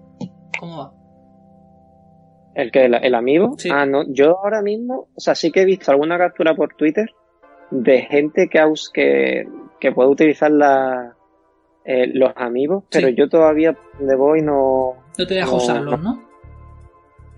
[0.59, 0.93] ¿Cómo va?
[2.55, 3.55] El que el, el amigo.
[3.57, 3.71] Sí.
[3.73, 4.05] Ah, no.
[4.09, 7.11] Yo ahora mismo, o sea, sí que he visto alguna captura por Twitter
[7.71, 8.61] de gente que
[8.93, 9.49] que,
[9.79, 11.17] que puede utilizar la,
[11.85, 13.15] eh, los amigos, pero Sí.
[13.17, 16.23] yo todavía de voy no, No te deja No, usarlos, ¿no?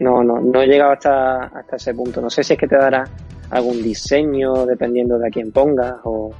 [0.01, 2.21] no, no, no he llegado hasta, hasta ese punto.
[2.21, 3.05] No sé si es que te dará
[3.51, 6.31] algún diseño dependiendo de a quién pongas o,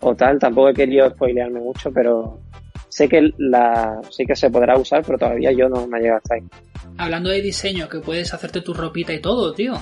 [0.00, 0.38] o tal.
[0.38, 2.40] Tampoco he querido spoilearme mucho, pero
[2.88, 6.18] sé que la, sí que se podrá usar, pero todavía yo no me he llegado
[6.22, 6.42] hasta ahí.
[6.98, 9.74] Hablando de diseño, que puedes hacerte tu ropita y todo, tío.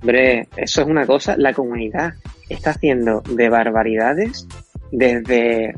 [0.00, 2.14] Hombre, eso es una cosa, la comunidad
[2.48, 4.48] está haciendo de barbaridades
[4.90, 5.74] desde...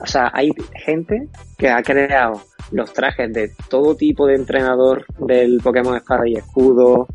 [0.00, 5.60] O sea, hay gente que ha creado los trajes de todo tipo de entrenador del
[5.62, 7.06] Pokémon Espada y Escudo,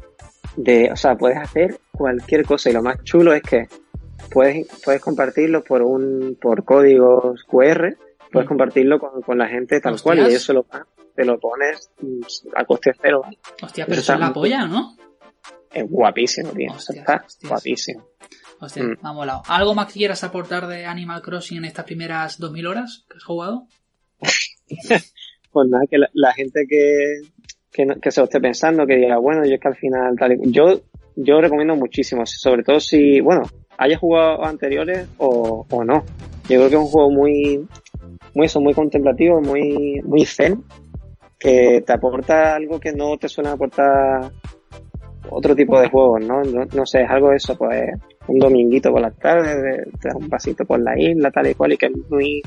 [0.55, 3.67] de, o sea, puedes hacer cualquier cosa y lo más chulo es que
[4.31, 7.95] puedes, puedes compartirlo por un, por códigos QR,
[8.31, 8.47] puedes Mm.
[8.47, 10.65] compartirlo con, con la gente tal cual y se lo,
[11.15, 12.21] te lo pones mm,
[12.55, 13.23] a coste cero.
[13.61, 14.95] Hostia, Eso pero eso es la polla, ¿no?
[15.73, 16.71] Es guapísimo, tío.
[16.71, 17.49] Hostias, está hostias.
[17.49, 18.05] guapísimo.
[18.61, 18.87] Hostia, Mm.
[19.01, 19.41] me ha molado.
[19.47, 23.23] ¿Algo más que quieras aportar de Animal Crossing en estas primeras 2000 horas que has
[23.23, 23.65] jugado?
[25.51, 27.23] Pues nada, que la, la gente que,
[27.71, 30.51] que, se lo esté pensando, que diga, bueno, yo es que al final tal y-
[30.51, 30.79] yo,
[31.15, 33.41] yo recomiendo muchísimo, sobre todo si, bueno,
[33.77, 36.05] haya jugado anteriores o, o no.
[36.47, 37.67] Yo creo que es un juego muy,
[38.33, 40.63] muy eso, muy contemplativo, muy, muy zen,
[41.39, 44.31] que te aporta algo que no te suelen aportar
[45.29, 46.43] otro tipo de juegos, ¿no?
[46.43, 47.89] No, no sé, es algo de eso, pues,
[48.27, 51.73] un dominguito por la tarde, te das un pasito por la isla, tal y cual,
[51.73, 52.41] y que es muy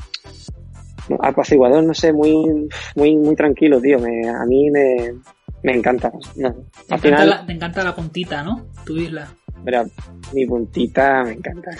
[1.19, 3.99] apaciguador, no sé, muy, muy, muy tranquilo, tío.
[3.99, 5.13] Me, a mí me,
[5.63, 6.11] me encanta.
[6.35, 8.67] No, Te, al encanta final, la, te encanta la puntita, ¿no?
[8.85, 9.27] Tu isla.
[9.63, 9.85] mira,
[10.33, 11.71] mi puntita me encanta.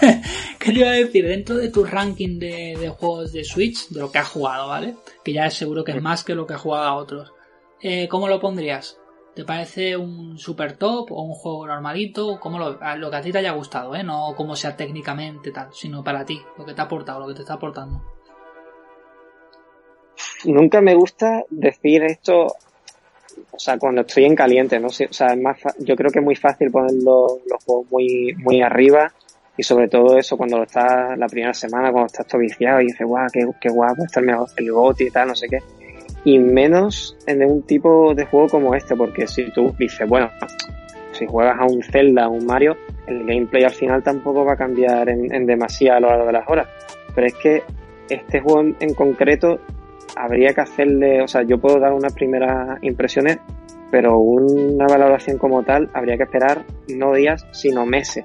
[0.58, 1.26] ¿Qué te iba a decir?
[1.26, 4.94] Dentro de tu ranking de, de juegos de Switch, de lo que has jugado, ¿vale?
[5.24, 7.32] Que ya es seguro que es más que lo que has jugado a otros.
[7.80, 8.98] Eh, ¿Cómo lo pondrías?
[9.34, 12.38] ¿Te parece un super top o un juego normalito?
[12.38, 14.04] ¿Cómo lo, lo que a ti te haya gustado, ¿eh?
[14.04, 17.34] No como sea técnicamente tal, sino para ti, lo que te ha aportado, lo que
[17.34, 18.02] te está aportando.
[20.44, 22.48] Nunca me gusta decir esto,
[23.52, 24.88] o sea, cuando estoy en caliente, ¿no?
[24.88, 28.60] O sea, es más yo creo que es muy fácil poner los, juegos muy, muy
[28.60, 29.12] arriba
[29.56, 32.86] y sobre todo eso cuando lo estás la primera semana, cuando estás todo viciado y
[32.86, 35.58] dices, guau, qué, qué guapo, está el, mejor- el y tal, no sé qué.
[36.24, 40.30] Y menos en un tipo de juego como este, porque si tú dices, bueno,
[41.12, 44.56] si juegas a un Zelda, a un Mario, el gameplay al final tampoco va a
[44.56, 46.68] cambiar en, en demasía a lo largo de las horas.
[47.14, 47.62] Pero es que
[48.08, 49.60] este juego en, concreto
[50.16, 53.38] habría que hacerle, o sea, yo puedo dar unas primeras impresiones,
[53.90, 58.24] pero una valoración como tal habría que esperar no días, sino meses.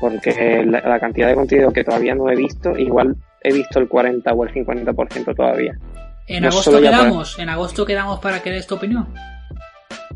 [0.00, 3.88] Porque la, la cantidad de contenido que todavía no he visto, igual he visto el
[3.88, 5.78] 40 o el 50% todavía.
[6.26, 9.08] En No agosto por- quedamos, en agosto quedamos para que des tu opinión.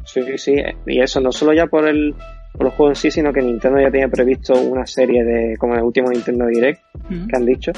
[0.04, 0.54] Sí, sí, sí.
[0.86, 2.14] Y eso no solo ya por el,
[2.54, 5.74] por el juego en sí, sino que Nintendo ya tiene previsto una serie de, como
[5.74, 7.72] el último Nintendo Direct, que han dicho,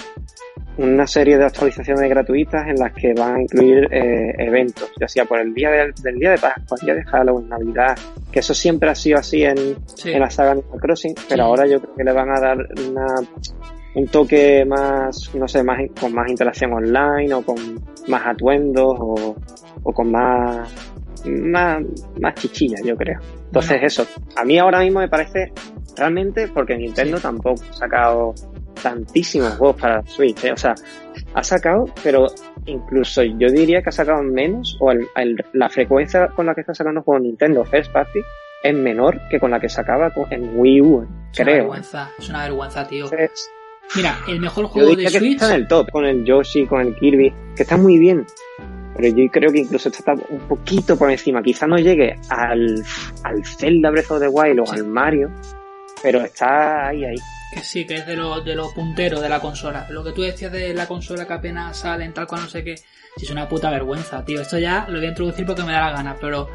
[0.79, 5.25] una serie de actualizaciones gratuitas en las que van a incluir eh, eventos, ya sea
[5.25, 7.99] por el día del, del día de Pascua, el día de Halloween, Navidad,
[8.31, 9.57] que eso siempre ha sido así en,
[9.89, 10.13] Sí.
[10.13, 11.49] en la saga Animal Crossing, pero Sí.
[11.51, 12.57] ahora yo creo que le van a dar
[12.89, 13.07] una,
[13.95, 17.57] un toque más, no sé, más con más interacción online o con
[18.09, 19.37] más atuendos o,
[19.83, 20.73] o con más,
[21.27, 21.83] más,
[22.21, 23.19] más chichilla, yo creo.
[23.47, 23.87] Entonces Bueno.
[23.87, 25.53] eso, a mí ahora mismo me parece
[25.97, 27.23] realmente porque Nintendo Sí.
[27.25, 28.35] tampoco ha sacado
[28.83, 30.53] tantísimos juegos para Switch, ¿eh?
[30.53, 30.75] o sea,
[31.35, 32.27] ha sacado, pero
[32.67, 36.61] incluso yo diría que ha sacado menos o el- el- la frecuencia con la que
[36.63, 38.21] está sacando juegos Nintendo First Party
[38.63, 41.57] es menor que con la que sacaba en Wii U, Es una creo.
[41.57, 43.05] vergüenza, es una vergüenza, tío.
[43.05, 43.51] Entonces,
[43.97, 45.33] Mira, el mejor yo juego de que Switch.
[45.35, 48.25] está en el top, con el Yoshi, con el Kirby, que está muy bien.
[48.97, 51.43] Pero yo creo que incluso está un poquito por encima.
[51.43, 52.83] Quizá no llegue al,
[53.25, 54.77] al Zelda Breath of the Wild o Sí.
[54.77, 55.31] al Mario,
[56.03, 57.17] pero está ahí, ahí.
[57.55, 59.87] Que sí, que es de los de los punteros de la consola.
[59.91, 62.77] Lo que tú decías de la consola que apenas salen, tal cual no sé qué.
[63.17, 64.41] Si es una puta vergüenza, tío.
[64.41, 66.49] Esto ya lo voy a introducir porque me da la gana, pero.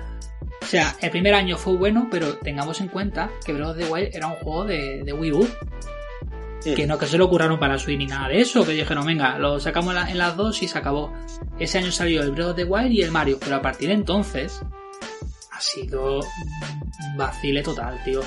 [0.61, 3.85] O sea, el primer año fue bueno, pero tengamos en cuenta que Breath of the
[3.85, 5.47] Wild era un juego de, de Wii U.
[6.73, 9.37] Que no que se lo curraron para Switch ni nada de eso, que dijeron, venga,
[9.37, 11.13] lo sacamos en, la- en las dos y se acabó.
[11.59, 13.93] Ese año salió el Breath of the Wild y el Mario, pero a partir de
[13.93, 14.61] entonces
[15.51, 18.21] ha sido un vacile total, tío.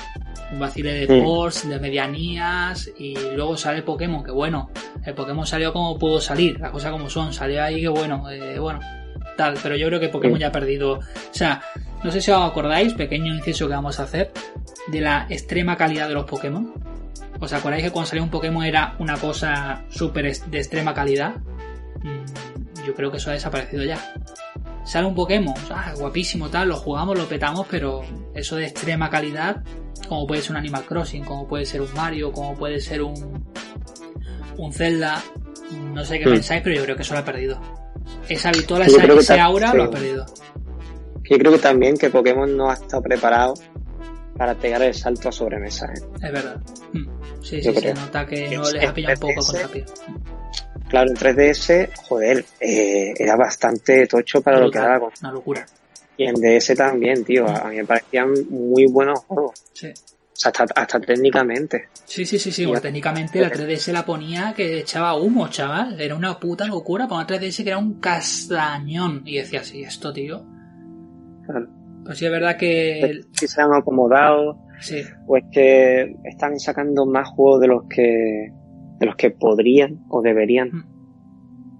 [0.51, 1.21] Un vacile de Sí.
[1.21, 4.71] ports, de medianías y luego sale Pokémon, que bueno,
[5.05, 8.57] el Pokémon salió como pudo salir, las cosas como son, salió ahí que bueno, eh,
[8.57, 8.79] bueno,
[9.37, 10.41] tal, pero yo creo que Pokémon Sí.
[10.41, 10.99] ya ha perdido, o
[11.31, 11.61] sea,
[12.03, 14.31] no sé si os acordáis, pequeño inciso que vamos a hacer,
[14.87, 16.73] de la extrema calidad de los Pokémon.
[17.39, 21.35] ¿Os acordáis que cuando salió un Pokémon era una cosa súper de extrema calidad?
[22.03, 23.97] Mm, Yo creo que eso ha desaparecido ya.
[24.85, 28.01] Sale un Pokémon, ah, guapísimo tal, lo jugamos, lo petamos, pero
[28.33, 29.63] eso de extrema calidad,
[30.07, 33.45] como puede ser un Animal Crossing, como puede ser un Mario, como puede ser un,
[34.57, 35.21] un Zelda,
[35.93, 36.31] no sé qué Hmm.
[36.33, 37.59] pensáis, pero yo creo que eso lo ha perdido.
[38.27, 39.77] Esa yo esa, ese aura sí.
[39.77, 40.25] lo ha perdido.
[41.29, 43.53] Yo creo que también que Pokémon no ha estado preparado
[44.39, 45.85] para pegar el salto a sobremesa.
[45.87, 45.99] ¿eh?
[46.15, 46.61] Es verdad.
[46.93, 47.05] Mm.
[47.43, 47.93] Sí, Yo sí, se creo.
[47.95, 49.85] nota que no es- les ha pillado un poco es- contrapié.
[50.87, 55.65] Claro, el 3DS, joder, eh, era bastante tocho para lo que con- Una locura.
[56.17, 57.47] Y en DS también, tío.
[57.47, 59.61] A mí me parecían muy buenos juegos.
[59.73, 59.87] Sí.
[59.89, 61.89] O sea, hasta, hasta técnicamente.
[62.05, 62.65] Sí, sí, sí, sí.
[62.65, 65.99] Bueno, técnicamente la 3DS la ponía que echaba humo, chaval.
[65.99, 69.21] Era una puta locura una 3DS que era un castañón.
[69.25, 70.45] Y decía así, esto, tío.
[71.45, 71.67] Claro.
[72.09, 73.21] Pues sí, es verdad que.
[73.33, 78.51] Si se han acomodado, Sí, o es que están sacando más juegos de los que
[78.99, 80.69] de los que podrían o deberían.
[80.69, 80.83] Mm.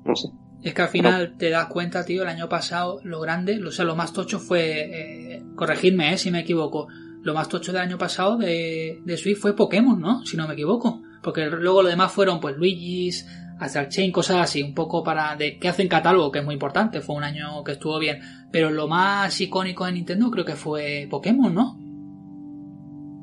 [0.05, 0.27] No sé.
[0.61, 3.85] es que al final te das cuenta, tío, el año pasado lo grande, o sea,
[3.85, 5.33] lo más tocho fue.
[5.33, 6.87] eh, corregidme, eh, si me equivoco.
[7.23, 10.23] Lo más tocho del año pasado de, de Switch fue Pokémon, ¿no?
[10.27, 11.01] Si no me equivoco.
[11.23, 13.25] Porque luego lo demás fueron, pues, Luigi's,
[13.59, 15.35] Astral Chain, cosas así, un poco para.
[15.35, 17.01] de que hacen catálogo, que es muy importante.
[17.01, 18.19] Fue un año que estuvo bien.
[18.51, 21.77] Pero lo más icónico de Nintendo creo que fue Pokémon, ¿no?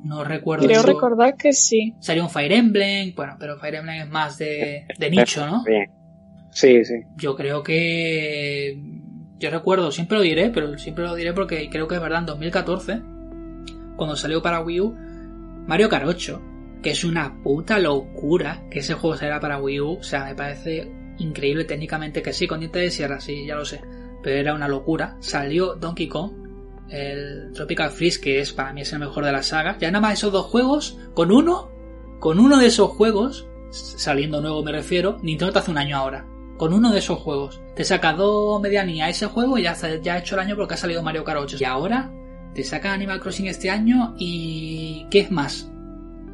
[0.04, 0.86] No recuerdo Creo eso.
[0.86, 1.94] recordar que sí.
[1.98, 5.64] Salió un Fire Emblem, bueno, pero Fire Emblem es más de, de nicho, ¿no?
[5.64, 5.90] Bien.
[6.50, 6.94] Sí, sí.
[7.16, 8.78] Yo creo que.
[9.38, 12.26] Yo recuerdo, siempre lo diré, pero siempre lo diré porque creo que es verdad, en
[12.26, 13.02] 2014,
[13.96, 14.94] cuando salió para Wii U,
[15.66, 16.40] Mario Kart 8,
[16.86, 19.98] que es una puta locura que ese juego será para Wii U.
[19.98, 23.64] O sea, me parece increíble técnicamente que sí, con dientes de sierra, sí, ya lo
[23.64, 23.80] sé.
[24.22, 25.16] Pero era una locura.
[25.18, 26.30] Salió Donkey Kong,
[26.88, 29.76] el Tropical Freeze, que es para mí es el mejor de la saga.
[29.80, 31.72] Ya nada más esos dos juegos, con uno,
[32.20, 36.24] con uno de esos juegos, saliendo nuevo me refiero, Nintendo te hace un año ahora.
[36.56, 37.60] Con uno de esos juegos.
[37.74, 40.76] Te saca dos medianía ese juego y ya, ya ha hecho el año porque ha
[40.76, 41.56] salido Mario Kart 8.
[41.58, 42.12] Y ahora
[42.54, 45.04] te saca Animal Crossing este año y...
[45.10, 45.68] ¿Qué es más?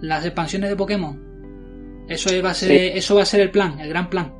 [0.02, 2.04] Las expansiones de Pokémon.
[2.08, 4.34] Eso va a ser, eso va a ser el plan, el gran plan.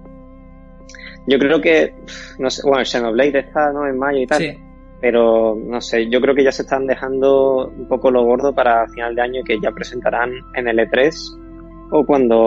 [1.27, 1.95] Yo creo que,
[2.39, 3.87] no sé, bueno, Xenoblade está ¿no?
[3.87, 4.39] en mayo y tal.
[4.39, 4.59] Sí.
[5.01, 8.87] Pero no sé, yo creo que ya se están dejando un poco lo gordo para
[8.89, 12.39] final de año que ya presentarán en el E3 o cuando,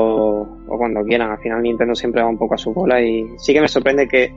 [0.67, 1.31] o cuando quieran.
[1.31, 4.07] Al final Nintendo siempre va un poco a su bola y sí que me sorprende
[4.07, 4.33] que,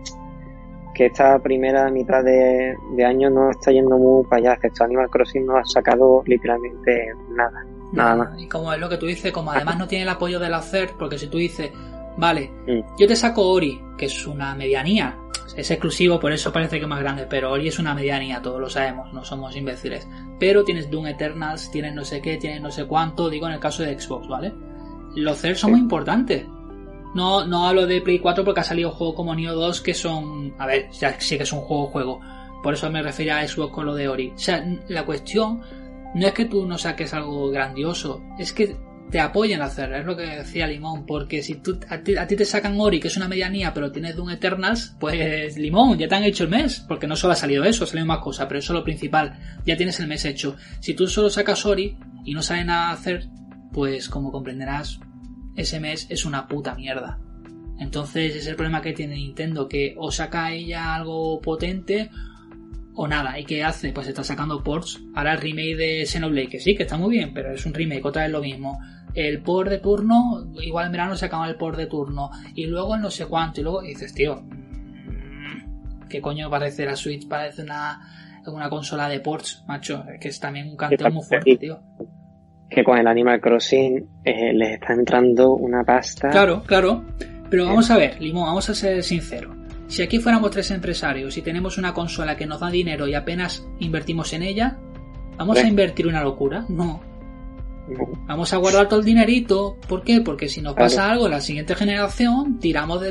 [0.94, 5.46] que esta primera mitad de, año no está yendo muy para allá, excepto Animal Crossing
[5.46, 8.40] no ha sacado literalmente nada, nada más.
[8.40, 10.92] Y como es lo que tú dices, como además no tiene el apoyo del hacer,
[10.98, 11.70] porque si tú dices,
[12.16, 12.96] vale, mm.
[12.98, 15.18] yo te saco Ori, que es una medianía,
[15.56, 18.60] es exclusivo, por eso parece que es más grande, pero Ori es una medianía, todos
[18.60, 20.06] lo sabemos, no somos imbéciles.
[20.38, 23.60] Pero tienes Doom Eternals, tienes no sé qué, tienes no sé cuánto, digo en el
[23.60, 24.52] caso de Xbox, ¿vale?
[25.16, 26.46] Los CER son muy importantes.
[27.14, 30.54] No, no hablo de Play 4 porque ha salido juegos como Neo 2 que son.
[30.58, 32.20] A ver, ya sí que es un juego juego.
[32.62, 34.32] Por eso me refiero a Xbox con lo de Ori.
[34.34, 35.62] O sea, la cuestión
[36.14, 38.76] no es que tú no saques algo grandioso, es que
[39.10, 42.44] te apoyen a hacer, es lo que decía Limón, porque si tú, a, ti, te
[42.44, 46.24] sacan Ori, que es una medianía, pero tienes Doom Eternals, pues Limón, ya te han
[46.24, 48.72] hecho el mes, porque no solo ha salido eso, ha salido más cosas, pero eso
[48.72, 50.56] es lo principal, ya tienes el mes hecho.
[50.80, 53.28] Si tú solo sacas Ori y no sabes nada hacer,
[53.72, 55.00] pues como comprenderás,
[55.56, 57.18] ese mes es una puta mierda.
[57.78, 62.10] Entonces es el problema que tiene Nintendo, que o saca ella algo potente
[63.00, 63.38] o nada.
[63.38, 63.92] ¿Y qué hace?
[63.92, 65.00] Pues está sacando ports.
[65.14, 68.04] Ahora el remake de Xenoblade, que sí, que está muy bien, pero es un remake,
[68.04, 68.80] otra vez lo mismo.
[69.14, 72.30] El port de turno, igual en verano se acaba el port de turno.
[72.56, 73.60] Y luego el no sé cuánto.
[73.60, 74.42] Y luego dices, tío,
[76.10, 77.28] ¿qué coño parece la Switch?
[77.28, 78.00] Parece una,
[78.46, 80.04] una consola de ports, macho.
[80.12, 81.80] Es que es también un canteo muy fuerte, tío
[82.70, 86.28] que con el Animal Crossing eh, les está entrando una pasta.
[86.28, 87.02] Claro, claro.
[87.48, 89.57] Pero vamos a ver, Limón, vamos a ser sinceros.
[89.88, 93.66] Si aquí fuéramos tres empresarios y tenemos una consola que nos da dinero y apenas
[93.80, 94.78] invertimos en ella,
[95.36, 96.66] ¿vamos a invertir una locura?
[96.68, 97.00] No.
[98.26, 99.78] Vamos a guardar todo el dinerito.
[99.88, 100.20] ¿Por qué?
[100.20, 103.10] Porque si nos pasa algo en la siguiente generación, tiramos de,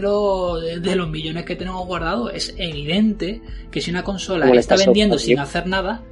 [0.79, 2.31] de, los millones que tenemos guardados.
[2.33, 6.03] Es evidente que si una consola está vendiendo sin hacer nada,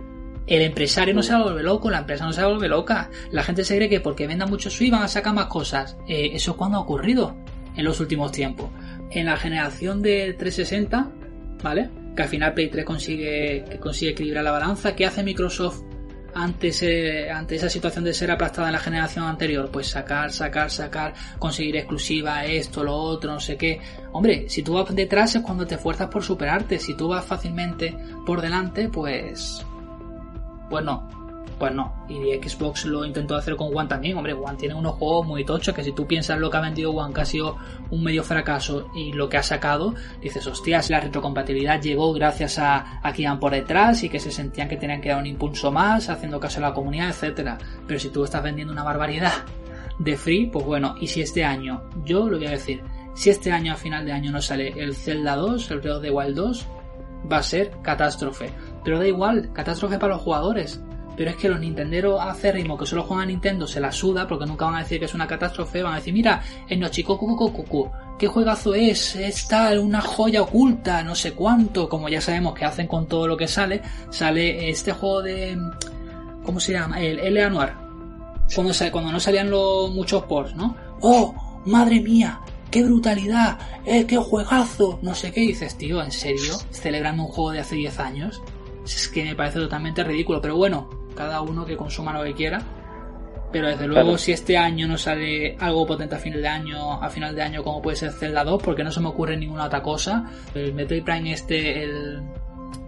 [0.47, 2.71] el empresario no se va a volver loco, la empresa no se va a volver
[2.71, 3.09] loca.
[3.31, 5.97] La gente se cree que porque venda mucho Switch van a sacar más cosas.
[6.07, 7.35] Eh, eso es cuando ha ocurrido
[7.75, 8.69] en los últimos tiempos.
[9.11, 11.09] En la generación de 360,
[11.63, 11.89] ¿vale?
[12.15, 14.95] Que al final Play 3 consigue, consigue equilibrar la balanza.
[14.95, 15.81] ¿Qué hace Microsoft
[16.33, 19.69] ante, ante esa situación de ser aplastada en la generación anterior?
[19.71, 23.79] Pues sacar, sacar, sacar, conseguir exclusiva, esto, lo otro, no sé qué.
[24.11, 26.79] Hombre, si tú vas detrás es cuando te esfuerzas por superarte.
[26.79, 29.65] Si tú vas fácilmente por delante, pues
[30.69, 31.07] pues no,
[31.57, 32.05] pues no.
[32.07, 34.17] Y Xbox lo intentó hacer con One también.
[34.17, 36.91] Hombre, One tiene unos juegos muy tochos que si tú piensas lo que ha vendido
[36.91, 37.57] One, que ha sido
[37.89, 42.99] un medio fracaso y lo que ha sacado, dices, hostias, la retrocompatibilidad llegó gracias a,
[43.01, 46.09] a que por detrás y que se sentían que tenían que dar un impulso más,
[46.09, 47.57] haciendo caso a la comunidad, etcétera.
[47.87, 49.33] Pero si tú estás vendiendo una barbaridad
[49.99, 52.81] de free, pues bueno, y si este año, yo lo voy a decir,
[53.15, 56.11] si este año a final de año no sale el Zelda 2, el Breath the
[56.11, 56.67] Wild 2,
[57.31, 58.51] va a ser catástrofe.
[58.83, 60.81] Pero da igual, catástrofe para los jugadores.
[61.17, 64.45] Pero es que los nintenderos acérrimos que solo juegan a Nintendo se la suda porque
[64.45, 65.81] nunca van a decir que es una catástrofe.
[65.81, 69.15] Van a decir, mira, el Nochikokukukuku, ¿qué juegazo es?
[69.15, 71.87] Es tal, una joya oculta, no sé cuánto.
[71.87, 75.57] Como ya sabemos que hacen con todo lo que sale, sale este juego de.
[76.43, 77.01] ¿Cómo se llama?
[77.01, 77.49] El L.
[77.49, 77.73] Noir.
[78.53, 80.75] Cuando, cuando no salían los muchos ports, ¿no?
[81.01, 81.61] ¡Oh!
[81.65, 82.41] ¡Madre mía!
[82.69, 83.57] ¡Qué brutalidad!
[83.85, 84.99] ¡Eh, qué juegazo!
[85.01, 86.53] No sé qué dices, tío, ¿en serio?
[86.71, 88.41] ¿Celebrando un juego de hace 10 años?
[88.83, 92.61] Es que me parece totalmente ridículo, pero bueno, cada uno que consuma lo que quiera.
[93.51, 97.09] Pero desde luego, si este año no sale algo potente a final de año, a
[97.09, 99.81] final de año como puede ser Zelda 2, porque no se me ocurre ninguna otra
[99.81, 100.29] cosa.
[100.53, 102.21] El Metroid Prime este, el,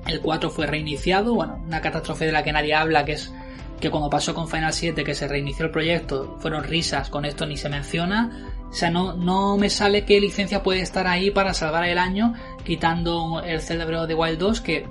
[0.08, 3.32] el 4 fue reiniciado, bueno, una catástrofe de la que nadie habla, que es
[3.80, 7.46] que cuando pasó con Final 7, que se reinició el proyecto, fueron risas, con esto
[7.46, 8.52] ni se menciona.
[8.70, 12.34] O sea, no, no me sale qué licencia puede estar ahí para salvar el año,
[12.66, 14.88] quitando el Zelda Breath of the Wild 2, que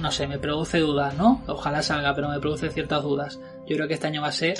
[0.00, 1.42] no sé, me produce dudas, ¿no?
[1.46, 3.40] Ojalá salga, pero me produce ciertas dudas.
[3.66, 4.58] Yo creo que este año va a ser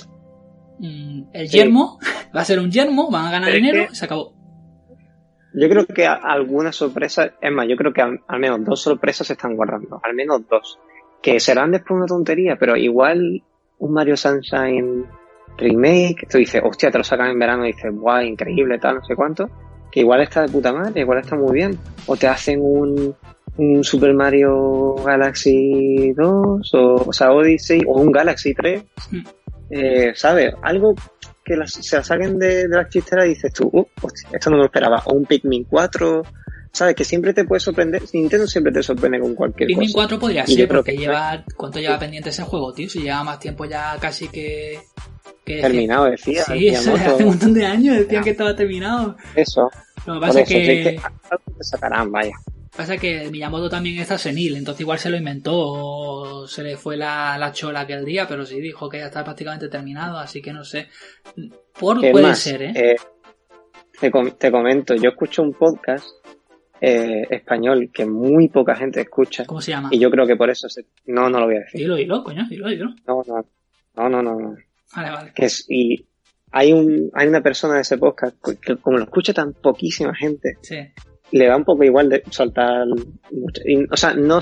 [0.78, 1.98] mm, el yermo,
[2.36, 4.34] va a ser un yermo, van a ganar dinero y se acabó.
[5.54, 9.32] Yo creo que algunas sorpresas, es más, yo creo que al, menos dos sorpresas se
[9.32, 10.78] están guardando, al menos dos,
[11.22, 13.42] que serán después una tontería, pero igual
[13.78, 15.06] un Mario Sunshine
[15.56, 19.04] remake, tú dices, hostia, te lo sacan en verano y dices, guau, increíble, tal, no
[19.04, 19.48] sé cuánto,
[19.90, 21.78] que igual está de puta madre, igual está muy bien.
[22.06, 23.16] O te hacen un,
[23.58, 29.20] un Super Mario Galaxy 2, o, o sea, Odyssey, o un Galaxy 3, Mm.
[29.70, 30.54] eh, ¿sabes?
[30.62, 30.94] Algo
[31.44, 34.50] que las- se la saquen de, de las chisteras y dices tú, uh, hostia, esto
[34.50, 35.02] no me lo esperaba.
[35.06, 36.22] O un Pikmin 4,
[36.72, 36.94] ¿sabes?
[36.96, 39.94] Que siempre te puede sorprender, Nintendo siempre te sorprende con cualquier Pikmin cosa.
[39.94, 41.44] 4 podría Y ser, porque que- lleva.
[41.56, 42.88] ¿Cuánto lleva pendiente ese juego, tío?
[42.88, 44.78] Si lleva más tiempo ya casi que.
[45.44, 46.42] que Terminado, decía.
[46.44, 49.16] Sí, eso, hace un montón de años decían que estaba terminado.
[49.36, 49.70] Eso,
[50.04, 51.00] Lo que por pasa eso, es que, que
[51.30, 52.32] algo te sacarán, vaya.
[52.76, 56.96] Pasa que Miyamoto también está senil, entonces igual se lo inventó o se le fue
[56.96, 60.52] la, la chola aquel día, pero sí dijo que ya está prácticamente terminado, así que
[60.52, 60.88] no sé.
[61.78, 62.72] Por puede más, ser, ¿eh?
[62.74, 62.96] eh,
[64.00, 66.06] te, com- te comento, yo escucho un podcast
[66.80, 69.88] eh, español que muy poca gente escucha ¿Cómo se llama?
[69.90, 70.84] y yo creo que por eso se...
[71.06, 71.80] No, no lo voy a decir.
[71.80, 72.90] Dilo, dilo, coño, dilo, dilo.
[73.06, 73.44] No, no,
[73.96, 74.38] no, no, no.
[74.38, 74.56] no.
[74.94, 75.32] Vale, vale.
[75.34, 76.06] Que es, y
[76.52, 80.56] hay un hay una persona de ese podcast que como lo escucha tan poquísima gente,
[80.62, 80.76] Sí,
[81.32, 82.86] le da un poco igual de soltar...
[83.90, 84.38] o sea, no,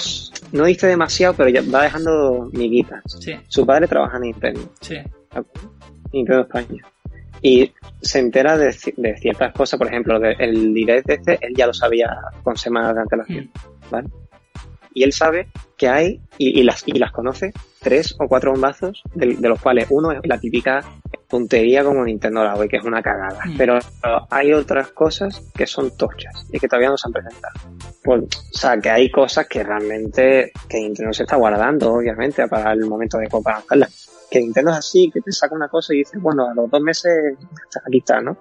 [0.53, 3.03] no dice demasiado, pero ya va dejando miguitas.
[3.21, 4.61] sí, Su padre trabaja en Nintendo.
[4.81, 4.97] sí.
[6.13, 6.85] Nintendo España.
[7.43, 11.53] Y se entera de, ci- de ciertas cosas, por ejemplo, de- el direct este, él
[11.57, 12.09] ya lo sabía
[12.43, 13.91] con semanas de antelación, Mm.
[13.91, 14.09] ¿vale?
[14.95, 19.03] Y él sabe que hay, y, y las, y las conoce, tres o cuatro bombazos,
[19.15, 20.81] de, de los cuales uno es la típica
[21.29, 23.41] puntería como Nintendo la que es una cagada.
[23.45, 23.57] Mm.
[23.57, 23.79] Pero
[24.31, 27.55] hay otras cosas que son tochas y que todavía no se han presentado.
[28.05, 32.73] Pues, o sea, que hay cosas que realmente, que Nintendo se está guardando, obviamente, para
[32.73, 35.99] el momento de para lanzarlas que Nintendo es así, que te saca una cosa y
[35.99, 37.37] dices, bueno, a los dos meses
[37.87, 38.37] aquí está, ¿no?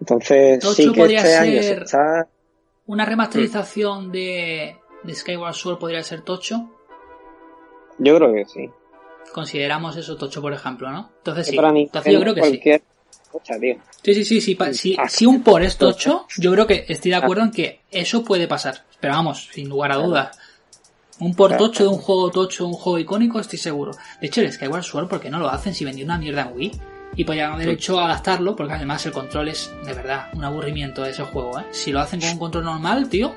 [0.00, 2.28] Entonces, Tocho sí que podría este año se ser- está...
[2.86, 3.08] Una Mm.
[3.08, 4.76] remasterización de,
[5.08, 6.68] de Skyward Sword podría ser Tocho.
[7.98, 8.70] Yo creo que sí.
[9.32, 11.10] Consideramos eso Tocho, por ejemplo, ¿no?
[11.18, 11.56] Entonces sí.
[11.56, 12.48] para Entonces yo creo que sí.
[12.50, 12.82] cualquier...
[13.22, 13.76] Escucha, tío.
[14.02, 14.54] Sí, sí, sí, sí.
[14.54, 17.50] pa- si, Ah, si un por es Tocho, yo creo que estoy de acuerdo en
[17.50, 18.84] que eso puede pasar.
[19.00, 20.38] Pero vamos, sin lugar a dudas.
[21.20, 23.90] Un por tocho de un juego tocho, un juego icónico, estoy seguro.
[24.20, 26.56] De hecho, el Skyward Sword, ¿por qué no lo hacen si vendió una mierda en
[26.56, 26.80] Wii?
[27.16, 27.72] Y podrían haber Sí.
[27.74, 31.64] hecho adaptarlo, porque además el control es, de verdad, un aburrimiento de ese juego, ¿eh?
[31.72, 33.34] Si lo hacen con un control normal, tío,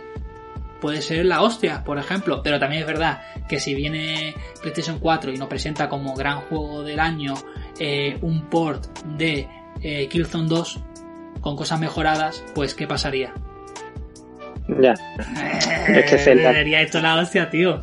[0.81, 2.41] puede ser la hostia, por ejemplo.
[2.43, 6.83] Pero también es verdad que si viene PlayStation 4 y nos presenta como gran juego
[6.83, 7.35] del año
[7.79, 9.47] eh, un port de
[9.81, 10.79] eh, Killzone 2
[11.39, 13.33] con cosas mejoradas, pues ¿qué pasaría?
[14.79, 14.93] Ya,
[15.87, 17.81] Es que Zelda- Sería esto la hostia, tío.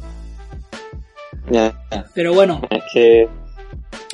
[1.50, 2.04] ya, ya.
[2.14, 3.28] Pero bueno, Es que...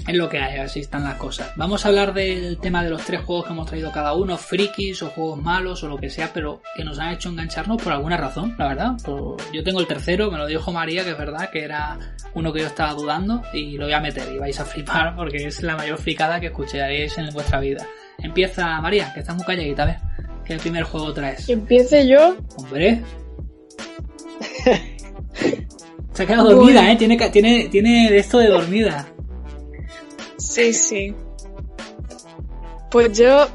[0.06, 1.52] es lo que hay, así están las cosas.
[1.56, 5.02] Vamos a hablar del tema de los tres juegos que hemos traído cada uno, frikis
[5.02, 8.16] o juegos malos o lo que sea, pero que nos han hecho engancharnos por alguna
[8.16, 8.92] razón, la verdad.
[9.04, 11.98] Por- Yo tengo el tercero, me lo dijo María, que es verdad, que era
[12.34, 15.46] uno que yo estaba dudando y lo voy a meter y vais a flipar porque
[15.46, 17.86] es la mayor fricada que escucharéis en vuestra vida.
[18.18, 19.96] Empieza María, que estás muy calladita, a ver.
[20.44, 21.48] ¿Qué primer juego traes?
[21.48, 22.36] Empiece yo.
[22.58, 23.00] Hombre.
[26.12, 26.96] Se ha quedado dormida, ¿eh?
[26.96, 29.08] Tiene, tiene, tiene de esto de dormida.
[30.38, 31.14] Sí, sí.
[32.90, 33.46] Pues yo,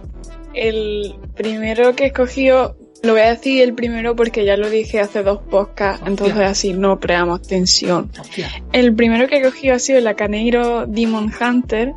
[0.53, 4.99] el primero que he escogido, lo voy a decir el primero porque ya lo dije
[4.99, 6.09] hace dos podcasts, Hostia.
[6.09, 8.11] entonces así no creamos tensión.
[8.19, 8.49] Hostia.
[8.73, 11.93] El primero que he cogido ha sido el Acaneiro Demon Hunter,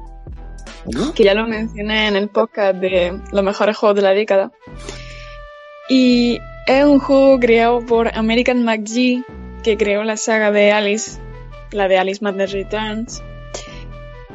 [1.15, 4.53] que ya lo mencioné en el podcast de los mejores juegos de la década.
[5.89, 9.25] Y es un juego creado por American McGee,
[9.63, 11.21] que creó la saga de Alice,
[11.73, 13.23] la de Alice Madness Returns.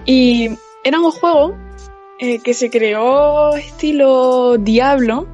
[0.07, 0.49] Y
[0.83, 1.55] era un juego
[2.19, 5.27] eh, que se creó estilo Diablo,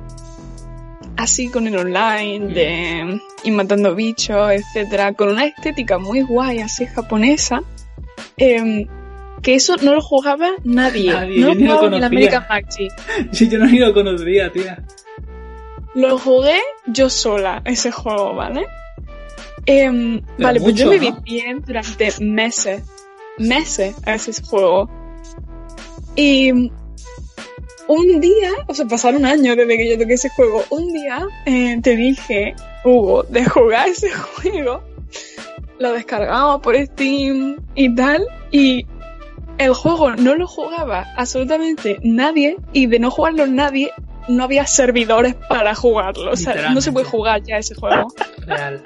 [1.15, 6.85] así con el online, de ir matando bichos, etcétera, con una estética muy guay, así
[6.87, 7.61] japonesa.
[8.37, 8.87] em,
[9.43, 11.11] que eso no lo jugaba nadie.
[11.13, 12.07] Nadie, no lo ni lo jugaba ni conocía.
[12.07, 12.89] American McGee.
[13.31, 14.83] Sí, yo no ni lo conocía, tía.
[15.93, 18.65] Lo jugué yo sola, ese juego, ¿vale?
[19.65, 21.01] Em, vale, pues yo me ¿no?
[21.21, 22.83] vicié durante meses,
[23.37, 24.89] meses a ese juego.
[26.15, 26.51] Y
[27.87, 31.79] un día, o sea, pasaron años desde que yo toqué ese juego, un día eh,
[31.81, 34.83] te dije, Hugo, de jugar ese juego,
[35.79, 38.85] lo descargamos por Steam y tal, y
[39.57, 43.91] el juego no lo jugaba absolutamente nadie, y de no jugarlo nadie,
[44.27, 46.31] no había servidores para jugarlo.
[46.31, 48.07] O sea, no se puede jugar ya ese juego.
[48.45, 48.83] Real.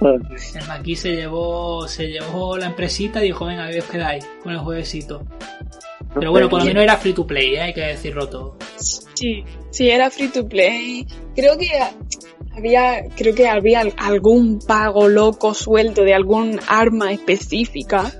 [0.00, 4.52] El Maki se llevó, se llevó la empresita y dijo, venga, que os quedáis con
[4.52, 5.22] el jueguecito.
[6.14, 7.60] Pero bueno, por lo menos era free to play, ¿eh?
[7.60, 8.56] hay que decirlo todo.
[8.76, 11.06] Sí, sí, era free to play.
[11.34, 11.68] Creo que
[12.56, 18.12] había, creo que había algún pago loco suelto de algún arma específica.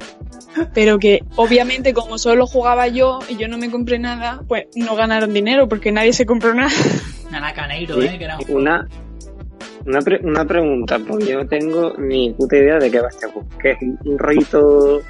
[0.74, 4.94] pero que obviamente como solo jugaba yo y yo no me compré nada, pues no
[4.96, 6.72] ganaron dinero porque nadie se compró nada.
[7.30, 8.16] Nada caneiro, ¿eh?
[8.18, 8.60] Que era un juego.
[8.60, 8.88] Una,
[9.86, 13.26] una, pre- una pregunta, porque yo no tengo ni puta idea de qué va este
[13.26, 13.48] juego.
[13.60, 15.00] Que es un, rollito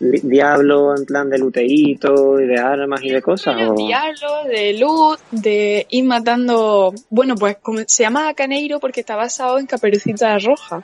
[0.00, 3.56] li- diablo en plan de luteíto y de armas y de cosas.
[3.56, 6.92] De o- diablo, de luz, de ir matando.
[7.10, 10.82] Bueno, pues como se llama Caneiro porque está basado en Caperucita Roja.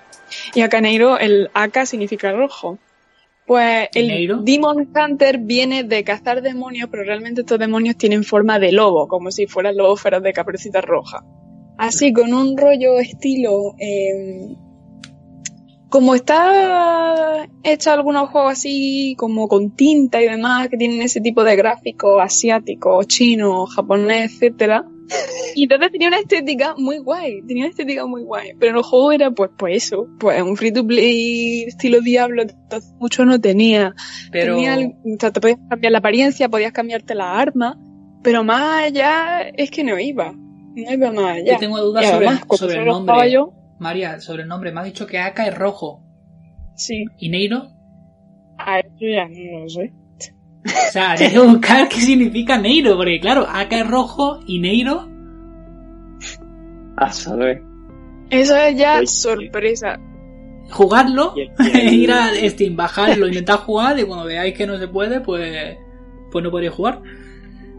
[0.55, 2.79] Y a Caneiro el AK significa rojo.
[3.47, 4.45] Pues el.
[4.45, 9.31] Demon Hunter viene de cazar demonios, pero realmente estos demonios tienen forma de lobo, como
[9.31, 11.25] si fueran lobos feroz de Caperucita Roja.
[11.79, 13.74] Así, con un rollo estilo.
[13.79, 14.57] eh,
[15.89, 21.45] como está hecho algunos juegos así, como con tinta y demás, que tienen ese tipo
[21.45, 24.85] de gráfico asiático, chino, japonés, etcétera.
[25.55, 28.51] Y entonces tenía una estética muy guay, tenía una estética muy guay.
[28.59, 32.93] Pero el juego era pues, pues eso, pues un free to play estilo Diablo, entonces
[32.99, 33.95] mucho no tenía.
[34.31, 37.79] Pero Tenía, o sea, te podías cambiar la apariencia, podías cambiarte la arma,
[38.22, 40.35] pero más allá es que no iba.
[40.85, 41.53] No iba más allá.
[41.53, 43.31] yo tengo dudas sobre, además, cuando sobre el nombre.
[43.31, 44.72] yo, María, sobre el nombre.
[44.72, 46.03] Me has dicho que Aka es rojo.
[46.74, 47.05] sí.
[47.18, 47.68] ¿Y Neiro?
[48.59, 49.93] Ah, yo ya no lo sé.
[50.66, 52.97] O sea, hay que buscar qué significa Neiro.
[52.97, 55.09] Porque claro, Aka es rojo y Neiro.
[56.97, 57.62] A saber.
[58.31, 59.07] Eso es ya Oye.
[59.07, 59.99] sorpresa.
[61.72, 65.79] El- ir a Steam, bajarlo, intentar jugar y cuando veáis que no se puede, pues,
[66.31, 67.01] pues no podréis jugar.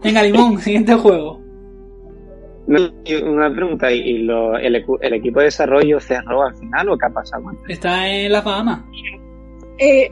[0.02, 1.40] Venga, Limón, siguiente juego.
[2.70, 7.44] Una pregunta, ¿y lo- el equipo de desarrollo cerró al final o qué ha pasado?
[7.68, 8.82] Está en las Bahamas.
[9.78, 10.10] Eh,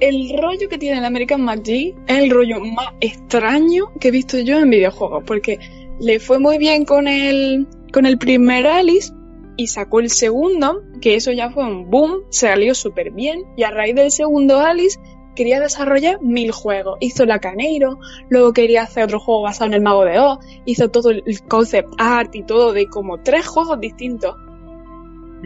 [0.00, 4.38] el rollo que tiene el American McGee es el rollo más extraño que he visto
[4.38, 5.58] yo en videojuegos, porque
[6.00, 9.12] le fue muy bien con el, con el primer Alice
[9.56, 13.70] y sacó el segundo, que eso ya fue un boom, salió súper bien, y a
[13.70, 14.98] raíz del segundo Alice
[15.34, 16.96] quería desarrollar mil juegos.
[17.00, 20.90] Hizo la Caneiro, luego quería hacer otro juego basado en el Mago de Oz, hizo
[20.90, 24.36] todo el concept art y todo de como tres juegos distintos.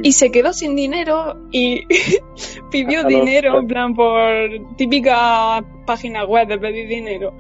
[0.03, 1.83] Y se quedó sin dinero y
[2.71, 4.23] pidió dinero, en plan, por
[4.77, 7.33] típica página web de pedir dinero.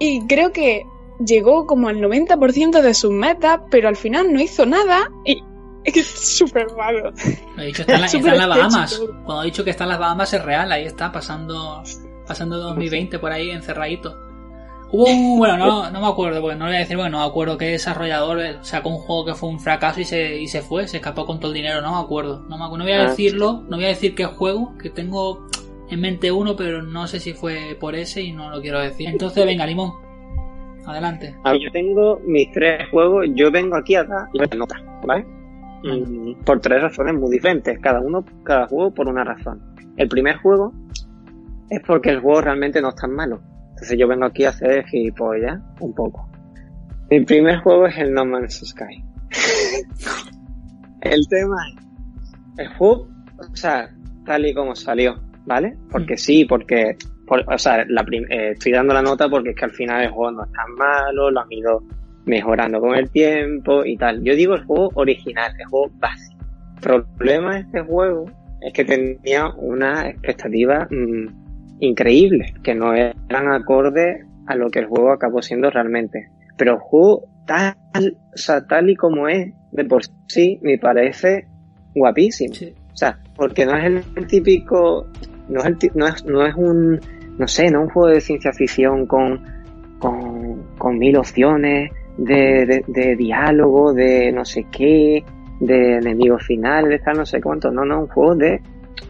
[0.00, 0.84] Y creo que
[1.24, 5.42] llegó como al 90% de sus metas, pero al final no hizo nada y
[6.00, 7.12] es súper malo.
[7.56, 9.02] Lo he dicho, está en, la- está en las Bahamas.
[9.24, 11.82] Cuando he dicho que está en las Bahamas es real, ahí está, pasando
[12.26, 14.16] pasando 2020 por ahí encerradito.
[14.94, 17.24] Hubo un, bueno, no, no me acuerdo, porque no le voy a decir, bueno, no
[17.24, 20.60] me acuerdo qué desarrollador sacó un juego que fue un fracaso y se, y se
[20.60, 22.44] fue, se escapó con todo el dinero, no me acuerdo.
[22.48, 23.08] No, me no voy a Ah.
[23.08, 25.48] decirlo, no voy a decir qué juego, que tengo
[25.88, 29.08] en mente uno, pero no sé si fue por ese y no lo quiero decir.
[29.08, 29.92] Entonces, venga, Limón,
[30.86, 31.34] adelante.
[31.44, 35.26] A ver, yo tengo mis tres juegos, yo vengo aquí a dar las notas, ¿vale?
[35.82, 39.60] Mm, por tres razones muy diferentes, cada uno, cada juego por una razón.
[39.96, 40.72] El primer juego
[41.70, 43.40] es porque el juego realmente no es tan malo.
[43.70, 46.28] Entonces yo vengo aquí a hacer gilipollas un poco.
[47.10, 49.04] Mi primer juego es el No Man's Sky.
[51.02, 51.86] el tema es,
[52.58, 53.08] el juego,
[53.38, 53.90] o sea,
[54.24, 55.76] tal y como salió, ¿vale?
[55.90, 59.64] Porque sí, porque, por- o sea, la eh, estoy dando la nota porque es que
[59.64, 61.82] al final el juego no es tan malo, lo han ido
[62.24, 64.22] mejorando con el tiempo y tal.
[64.22, 66.44] Yo digo el juego original, el juego básico.
[66.76, 68.26] El problema de este juego
[68.60, 74.86] es que tenía una expectativa mm, increíble, que no eran acordes a lo que el
[74.86, 76.28] juego acabó siendo realmente.
[76.56, 81.46] Pero el juego tal, o sea, tal y como es, de por sí, me parece
[81.94, 82.54] guapísimo.
[82.54, 82.74] Sí.
[82.92, 85.06] O sea, porque no es el, típico,
[85.48, 87.00] no es, el ti- no es, no es un,
[87.38, 89.42] no sé, no es un juego de ciencia ficción con,
[89.98, 95.24] con, con mil opciones de, de, de diálogo, de no sé qué,
[95.60, 97.70] de enemigos finales, tal, no sé cuánto.
[97.70, 98.60] No, no, un juego de,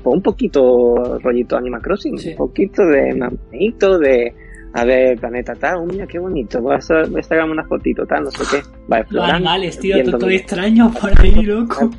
[0.03, 2.31] pues un poquito rollito Animal Crossing, Sí.
[2.31, 4.35] un poquito de mamito, de,
[4.75, 7.65] a ver, planeta tal, oh, mira qué bonito, voy a, sa- voy a sacarme una
[7.65, 8.63] fotito, tal, no sé qué.
[8.93, 11.91] Va Los animales, tío, todo mi- extraño por ahí, loco.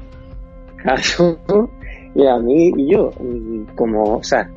[0.84, 1.40] caso
[2.16, 3.10] y a mí y yo
[3.76, 4.50] como o sea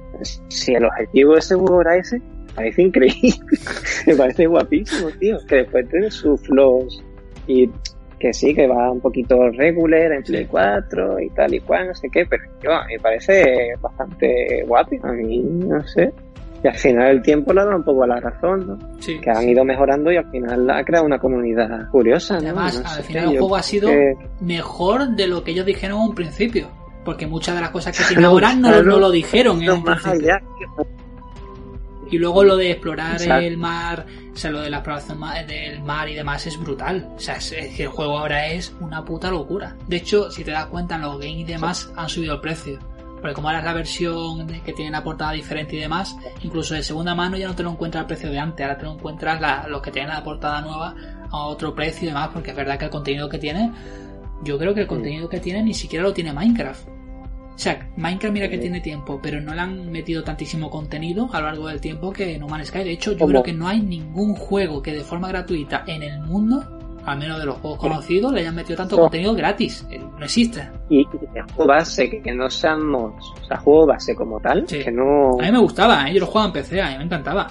[0.48, 2.20] si el objetivo de ese juego era ese
[2.56, 3.30] parece increíble
[4.06, 7.02] me parece guapísimo tío que después tiene sus flows
[7.46, 7.70] y
[8.18, 11.94] que sí que va un poquito regular en Play 4 y tal y cual no
[11.94, 16.12] sé qué pero yo a me parece bastante guapi a mí no sé
[16.64, 18.78] y al final el tiempo le da un poco la razón ¿no?
[18.98, 19.20] Sí.
[19.20, 22.40] que han ido mejorando y al final ha creado una comunidad curiosa ¿no?
[22.40, 23.90] Además, No al final el juego ha sido
[24.40, 26.68] mejor de lo que ellos dijeron en un principio.
[27.04, 28.82] Porque muchas de las cosas que tiene ahora no, claro.
[28.84, 30.34] no lo dijeron en no, un más principio.
[30.34, 30.42] allá
[32.10, 33.46] Y luego lo de explorar Exacto.
[33.46, 37.08] el mar, o sea, lo de la exploración del mar y demás es brutal.
[37.16, 39.76] O sea, es, es que el juego ahora es una puta locura.
[39.88, 42.78] De hecho, si te das cuenta, en los games y demás han subido el precio.
[42.78, 46.74] Por Porque como ahora es la versión que tiene la portada diferente y demás, incluso
[46.74, 48.92] de segunda mano ya no te lo encuentras al precio de antes, ahora te lo
[48.92, 50.94] encuentras los que tienen la portada nueva
[51.30, 53.72] a otro precio y demás, porque es verdad que el contenido que tiene,
[54.42, 56.95] yo creo que el contenido que tiene ni siquiera lo tiene Minecraft.
[57.56, 61.40] O sea, Minecraft mira que tiene tiempo, pero no le han metido tantísimo contenido a
[61.40, 62.84] lo largo del tiempo que No Man's Sky.
[62.84, 66.20] De hecho, yo creo que no hay ningún juego que de forma gratuita en el
[66.20, 66.62] mundo
[67.06, 69.86] al menos de los juegos conocidos, le hayan metido tanto contenido gratis.
[69.90, 70.68] Eh, no existe.
[70.90, 73.32] Y, juego base, que, no seamos.
[73.40, 75.38] O sea, juego base como tal, que no.
[75.40, 76.14] A mí me gustaba, ¿eh?
[76.14, 77.46] yo lo jugaba en PC, a mí me encantaba.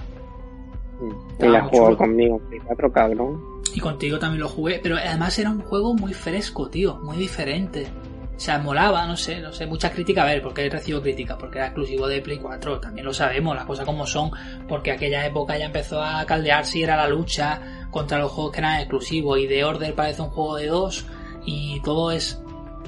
[1.39, 3.41] Y la jugado conmigo, 4 cabrón.
[3.73, 7.87] Y contigo también lo jugué, pero además era un juego muy fresco, tío, muy diferente.
[8.35, 11.37] O sea, molaba, no sé, no sé, mucha crítica, a ver, porque he recibido crítica,
[11.37, 14.29] porque era exclusivo de Play 4, también lo sabemos, las cosas como son,
[14.67, 18.59] porque aquella época ya empezó a caldear si era la lucha contra los juegos que
[18.59, 21.05] eran exclusivos, y The Order parece un juego de dos,
[21.45, 22.41] y todo es...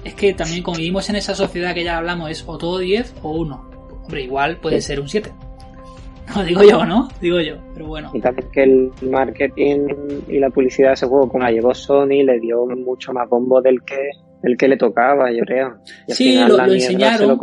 [0.03, 3.15] Es que también como vivimos en esa sociedad que ya hablamos, es o todo 10
[3.23, 3.69] o 1.
[4.03, 5.31] Hombre, igual puede ser un 7.
[6.35, 7.07] No, digo yo, ¿no?
[7.21, 8.11] Digo yo, pero bueno.
[8.21, 9.87] También que el marketing
[10.27, 13.61] y la publicidad de ese juego, como la llevó Sony, le dio mucho más bombo
[13.61, 14.11] del que
[14.43, 15.79] el que le tocaba, yo creo.
[16.07, 17.39] sí, lo, enseñaron.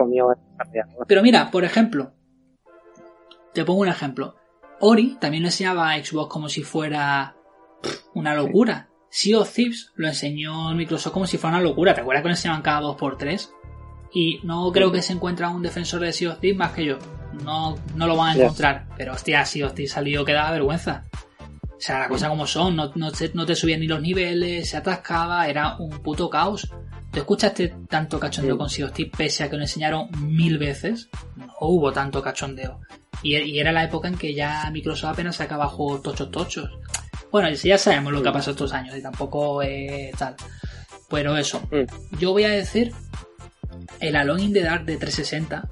[1.06, 2.12] pero mira, por ejemplo,
[3.52, 4.36] te pongo un ejemplo.
[4.80, 7.36] Ori también lo enseñaba a Xbox como si fuera
[8.14, 8.88] una locura.
[9.08, 11.94] Sea of Thieves lo enseñó Microsoft como si fuera una locura.
[11.94, 13.50] ¿Te acuerdas que lo enseñaban cada 2x3?
[14.12, 16.98] Y no creo que se encuentra un defensor de Sea of Thieves más que yo.
[17.44, 18.86] No, no lo van a encontrar.
[18.96, 21.04] Pero hostia, Sea of Thieves salió que daba vergüenza.
[21.76, 24.70] O sea, la cosa como son, no, no, te, no te subían ni los niveles,
[24.70, 26.70] se atascaba, era un puto caos.
[27.14, 31.08] ¿Te escuchaste tanto cachondeo con Sea of Thieves pese a que lo enseñaron mil veces?
[31.36, 32.80] No hubo tanto cachondeo.
[33.22, 36.70] Y, era la época en que ya Microsoft apenas sacaba juegos tochos tochos.
[37.30, 40.34] Bueno, ya sabemos lo que ha pasado estos años y tampoco es tal.
[41.08, 42.18] Pero eso, mm.
[42.18, 42.92] yo voy a decir
[44.00, 45.68] el Alone in the Dark de 360,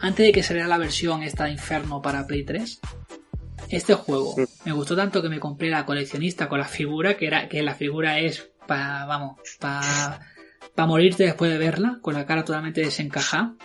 [0.00, 2.80] antes de que saliera la versión esta de Inferno para Play 3,
[3.70, 4.44] este juego mm.
[4.66, 7.74] me gustó tanto que me compré la coleccionista con la figura, que era que la
[7.74, 10.33] figura es para, vamos, para
[10.74, 13.56] pa morirte después de verla, con la cara totalmente desencajada.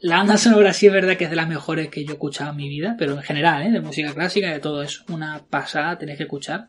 [0.00, 2.50] La banda sonora sí es verdad que es de las mejores que yo he escuchado
[2.50, 3.70] en mi vida, pero en general, ¿eh?
[3.70, 6.68] de música clásica, de todo es una pasada, tenés que escuchar.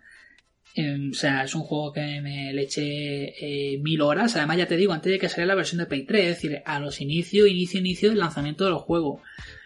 [0.75, 4.35] Em, o sea, es un juego que me le eché eh, mil horas.
[4.35, 6.61] Además, ya te digo, antes de que saliera la versión de Play 3, es decir,
[6.65, 9.21] a los inicios, inicio, inicio del lanzamiento de los juegos.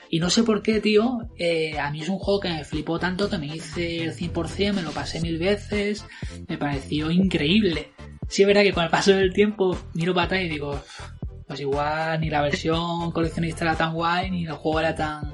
[0.10, 3.00] Y no sé por qué, tío, eh, a mí es un juego que me flipó
[3.00, 6.06] tanto que me hice el 100%, me lo pasé mil veces,
[6.48, 7.94] me pareció increíble.
[8.30, 10.82] Sí es verdad que con el paso del tiempo miro para atrás y digo,
[11.48, 15.34] pues igual ni la versión coleccionista era tan guay, ni el juego era tan,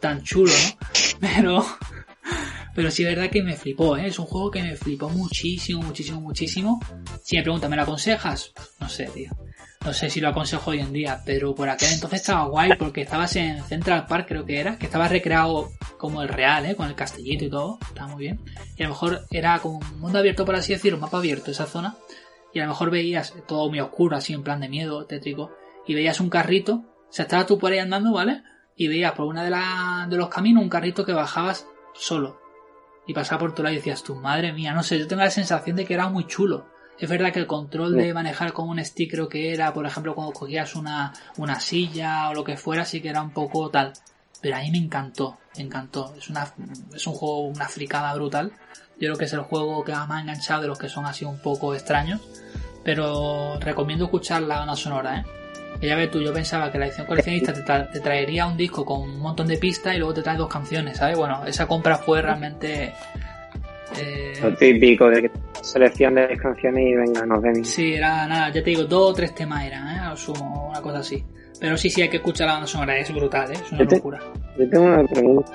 [0.00, 0.88] tan chulo, ¿no?
[1.20, 1.64] Pero,
[2.74, 4.08] pero sí es verdad que me flipó, ¿eh?
[4.08, 6.80] Es un juego que me flipó muchísimo, muchísimo, muchísimo.
[7.22, 8.52] Si me preguntan, ¿me lo aconsejas?
[8.80, 9.30] No sé, tío.
[9.84, 13.02] No sé si lo aconsejo hoy en día, pero por aquel entonces estaba guay porque
[13.02, 16.76] estabas en Central Park, creo que era, que estaba recreado como el real, ¿eh?
[16.76, 18.40] con el castellito y todo, estaba muy bien.
[18.76, 21.50] Y a lo mejor era como un mundo abierto, por así decirlo, un mapa abierto
[21.50, 21.96] esa zona.
[22.52, 25.52] Y a lo mejor veías todo muy oscuro, así en plan de miedo, tétrico,
[25.86, 28.42] y veías un carrito, o sea, estabas tú por ahí andando, ¿vale?
[28.76, 32.40] Y veías por una de, la, de los caminos un carrito que bajabas solo.
[33.06, 35.30] Y pasaba por tu lado y decías, tu madre mía, no sé, yo tengo la
[35.30, 36.66] sensación de que era muy chulo.
[36.98, 40.14] Es verdad que el control de manejar con un stick creo que era, por ejemplo,
[40.14, 43.92] cuando cogías una, una silla o lo que fuera, sí que era un poco tal.
[44.40, 46.14] Pero a mí me encantó, me encantó.
[46.16, 46.52] Es, una,
[46.94, 48.52] es un juego, una fricada brutal.
[49.00, 51.06] Yo creo que es el juego que más me ha enganchado de los que son
[51.06, 52.20] así un poco extraños.
[52.84, 55.24] Pero recomiendo escuchar la banda sonora, ¿eh?
[55.80, 57.52] Que ya ves tú, yo pensaba que la edición coleccionista
[57.90, 60.96] te, traería un disco con un montón de pistas y luego te trae dos canciones,
[60.96, 61.16] ¿sabes?
[61.16, 62.92] Bueno, esa compra fue realmente
[63.98, 65.30] eh, Lo típico de
[65.60, 67.64] selección de canciones y venga, nos ven.
[67.64, 69.98] Sí, era nada, ya te digo, dos o tres temas eran, ¿eh?
[70.00, 71.24] Al sumo, una cosa así.
[71.60, 73.54] Pero sí, sí, hay que escuchar la banda sonora, es brutal, ¿eh?
[73.54, 74.20] Es una locura.
[74.58, 75.52] Yo tengo una pregunta.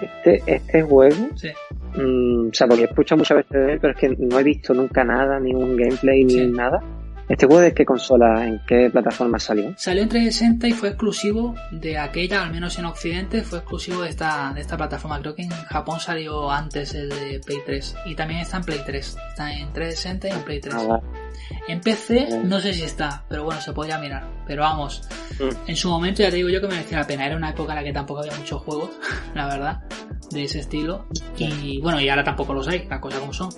[0.00, 1.48] Este, este juego, sí.
[1.96, 4.42] Mm, o sea, porque he escuchado muchas veces de él, pero es que no he
[4.42, 6.80] visto nunca nada, ni un gameplay, ni nada.
[7.28, 9.74] ¿Este juego de qué consola, en qué plataforma salió?
[9.76, 14.08] Salió en 360 y fue exclusivo de aquella, al menos en Occidente, fue exclusivo de
[14.08, 15.20] esta, de esta plataforma.
[15.20, 18.80] Creo que en Japón salió antes el de Play 3 y también está en Play
[18.84, 19.16] 3.
[19.28, 20.74] Está en 360 y en Play 3.
[20.74, 21.00] Ah,
[21.68, 24.26] en PC no sé si está, pero bueno, se podría mirar.
[24.46, 25.02] Pero vamos,
[25.38, 25.68] mm.
[25.70, 27.26] en su momento ya te digo yo que merecía la pena.
[27.26, 28.90] Era una época en la que tampoco había muchos juegos,
[29.34, 29.82] la verdad,
[30.30, 31.06] de ese estilo.
[31.36, 33.50] Y bueno, y ahora tampoco los hay, las cosas como son.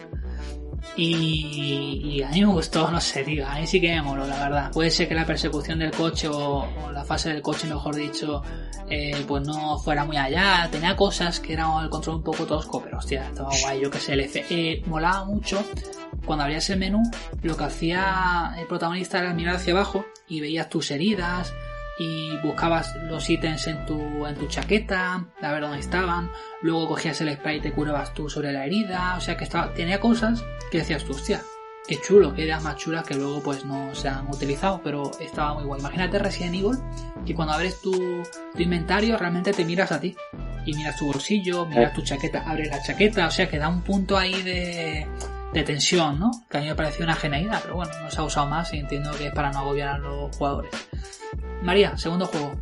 [0.97, 4.39] Y, a mí me gustó, no sé, tío, a mí sí que me moló, la
[4.39, 4.73] verdad.
[4.73, 8.43] Puede ser que la persecución del coche o, la fase del coche, mejor dicho,
[8.89, 10.69] eh, pues no fuera muy allá.
[10.71, 13.81] Tenía cosas que era el control un poco tosco, pero hostia, estaba guay.
[13.81, 15.65] Yo que sé, el F e molaba mucho
[16.27, 17.03] cuando abrías el menú,
[17.43, 21.53] lo que hacía el protagonista era mirar hacia abajo y veías tus heridas
[22.01, 26.31] y buscabas los ítems en tu, en tu chaqueta, a ver dónde estaban,
[26.63, 29.75] luego cogías el spray y te curabas tú sobre la herida, o sea que estaba,
[29.75, 31.43] tenía cosas que decías tú, hostia,
[31.87, 35.53] qué chulo, qué ideas más chulas que luego pues no se han utilizado, pero estaba
[35.53, 35.79] muy guay.
[35.81, 36.79] Imagínate Resident Evil,
[37.27, 40.17] que cuando abres tu, tu inventario realmente te miras a ti.
[40.65, 43.83] Y miras tu bolsillo, miras tu chaqueta, abres la chaqueta, o sea que da un
[43.83, 45.07] punto ahí de,
[45.53, 46.31] de tensión, ¿no?
[46.49, 48.79] Que a mí me pareció una genialidad, pero bueno, no se ha usado más y
[48.79, 50.71] entiendo que es para no agobiar a los jugadores.
[51.63, 52.55] María, segundo juego.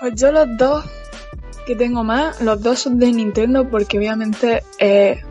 [0.00, 0.84] Pues yo los dos
[1.66, 5.22] que tengo más, los dos son de Nintendo porque obviamente eh,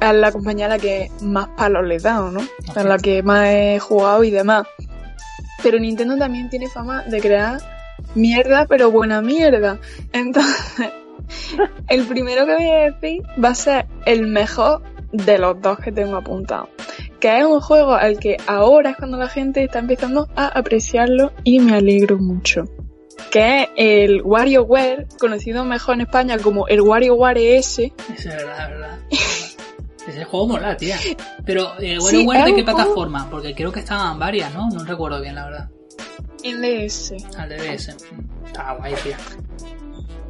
[0.00, 2.40] es la compañía a la que más palos le he dado, ¿no?
[2.74, 4.66] A la que más he jugado y demás.
[5.62, 7.60] Pero Nintendo también tiene fama de crear
[8.14, 9.78] mierda, pero buena mierda.
[10.12, 10.92] Entonces,
[11.88, 14.82] el primero que voy a decir va a ser el mejor
[15.16, 16.68] de los dos que tengo apuntado.
[17.20, 21.32] Que es un juego al que ahora es cuando la gente está empezando a apreciarlo
[21.44, 22.64] y me alegro mucho.
[23.30, 27.92] Que es el WarioWare, conocido mejor en España como el WarioWare S.
[28.14, 28.98] Es verdad, es verdad.
[30.06, 30.96] Ese juego mola, tía.
[31.44, 33.28] Pero, eh, WarioWare, ¿de qué plataforma?
[33.28, 34.68] Porque creo que estaban varias, ¿no?
[34.68, 35.70] No recuerdo bien, la verdad.
[36.44, 37.12] En DS.
[37.36, 37.96] Al DS.
[38.46, 39.18] Está guay, tía.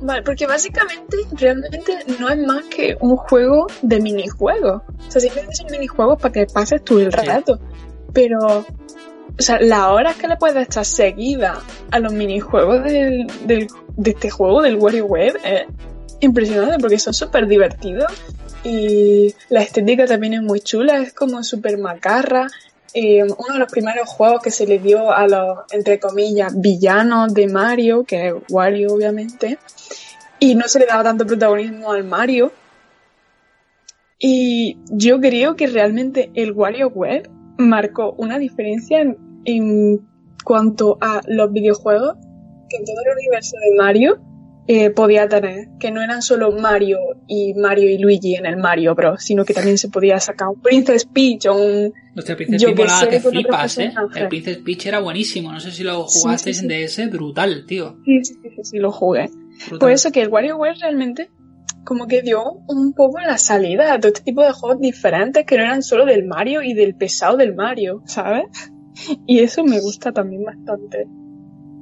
[0.00, 4.82] Vale, porque básicamente realmente no es más que un juego de minijuegos.
[4.86, 7.58] O sea, simplemente son minijuegos para que pases tú el rato.
[8.12, 13.68] Pero, o sea, las horas que le puedes estar seguida a los minijuegos del, del,
[13.96, 15.66] de este juego, del WarioWare, es
[16.20, 18.12] impresionante porque son súper divertidos.
[18.64, 22.48] Y la estética también es muy chula, es como súper macarra.
[22.98, 27.34] Eh, uno de los primeros juegos que se le dio a los, entre comillas, villanos
[27.34, 29.58] de Mario, que es Wario obviamente,
[30.38, 32.52] y no se le daba tanto protagonismo al Mario.
[34.18, 37.28] Y yo creo que realmente el WarioWare
[37.58, 40.00] marcó una diferencia en, en
[40.42, 42.16] cuanto a los videojuegos
[42.70, 44.22] que en todo el universo de Mario
[44.68, 46.98] eh, podía tener, que no eran solo Mario
[47.28, 50.60] y Mario y Luigi en el Mario Bros, sino que también se podía sacar un
[50.60, 51.92] Princess Peach o un...
[52.14, 53.92] Princess Peach volaba sé, que con otro flipas, ¿eh?
[54.14, 55.52] El Princess Peach era buenísimo.
[55.52, 56.66] No sé si lo jugaste sí, sí.
[56.66, 57.96] en DS, brutal, tío.
[58.04, 59.30] Sí, sí, sí, sí, lo jugué.
[59.68, 59.78] Brutal.
[59.78, 61.30] Por eso que el WarioWare realmente
[61.84, 65.56] como que dio un poco la salida a todo este tipo de juegos diferentes que
[65.56, 68.46] no eran solo del Mario y del pesado del Mario, ¿sabes?
[69.26, 71.06] Y eso me gusta también bastante.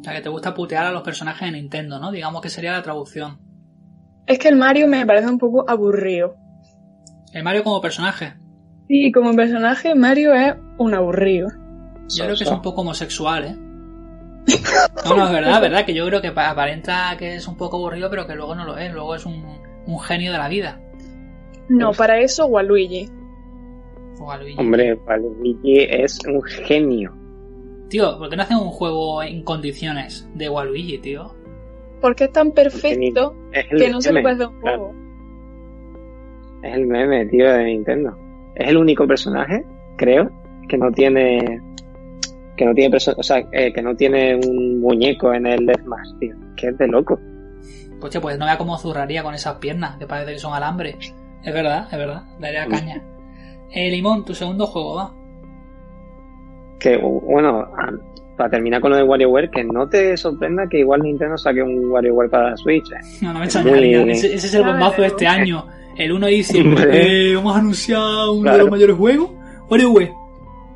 [0.05, 2.13] O sea, que te gusta putear a los personajes de Nintendo, ¿no?
[2.13, 3.39] Digamos que sería la traducción.
[4.27, 6.35] Es que el Mario me parece un poco aburrido.
[7.33, 8.35] El Mario como personaje.
[8.87, 11.49] Sí, como personaje Mario es un aburrido.
[12.15, 13.57] Yo creo que es un poco homosexual, ¿eh?
[15.07, 17.57] No, no, es verdad, es verdad, que yo creo que pa- aparenta que es un
[17.57, 18.93] poco aburrido, pero que luego no lo es.
[18.93, 19.43] Luego es un,
[19.87, 20.79] un genio de la vida.
[21.71, 21.97] No, Uf.
[21.97, 23.09] para eso Waluigi.
[24.21, 24.61] O a Luigi.
[24.61, 24.99] Hombre,
[25.39, 27.17] Luigi es un genio.
[27.95, 31.33] Tío, ¿por qué no hacen un juego en condiciones de Waluigi, tío?
[32.01, 34.79] Porque es tan perfecto Es que no se le puede hacer un claro.
[34.79, 34.95] juego.
[36.65, 38.19] Es el meme, tío, de Nintendo.
[38.57, 39.65] Es el único personaje,
[39.97, 40.29] creo,
[40.69, 41.63] que no tiene.
[42.57, 46.35] Que no tiene o sea, eh, que no tiene un muñeco en el Smash, tío.
[46.57, 47.21] Que es de loco.
[48.01, 50.97] Coche, pues no vea cómo zurraría con esas piernas, que parece que son alambre.
[51.45, 53.01] Es verdad, es verdad, daría caña.
[53.71, 55.24] Eh, Limón, tu segundo juego, va.
[56.79, 57.67] Que, bueno,
[58.37, 61.91] para terminar con lo de WarioWare, que no te sorprenda que igual Nintendo saque un
[61.91, 62.91] WarioWare para la Switch.
[62.93, 62.97] eh.
[63.23, 64.01] No, no me extrañaría.
[64.01, 65.67] muy- Ese, ese es el bombazo de este año.
[65.97, 66.83] El 1 de diciembre.
[66.83, 67.31] Hombre.
[67.31, 68.01] Eh, vamos a anunciar
[68.33, 69.31] uno de los mayores juegos.
[69.71, 70.13] WarioWare.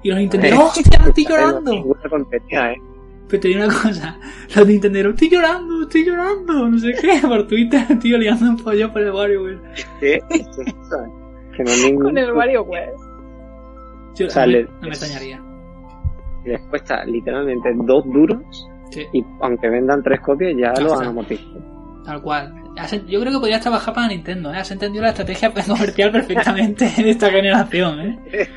[0.03, 1.73] Y los Nintenderos, Eh, ¡hostia, estoy llorando!
[1.73, 2.77] eh.
[3.29, 4.19] Pero te digo una cosa,
[4.57, 8.91] los Nintenderos, estoy llorando, estoy llorando, no sé qué, por Twitter, tío, liando un pollo
[8.91, 9.59] por el WarioWare.
[10.01, 10.19] Que,
[10.89, 11.11] ¿sabes?
[11.55, 12.93] que no Con el WarioWare.
[14.15, 15.43] Yo, O sea, no, me- le- no me extrañaría.
[16.45, 21.62] Les cuesta literalmente dos duros Sí, y aunque vendan tres copias ya lo han amortizado.
[22.05, 22.55] tal cual.
[23.09, 24.59] Yo creo que podrías trabajar para Nintendo, ¿eh?
[24.59, 28.18] Has entendido la estrategia comercial perfectamente en esta generación, ¿eh?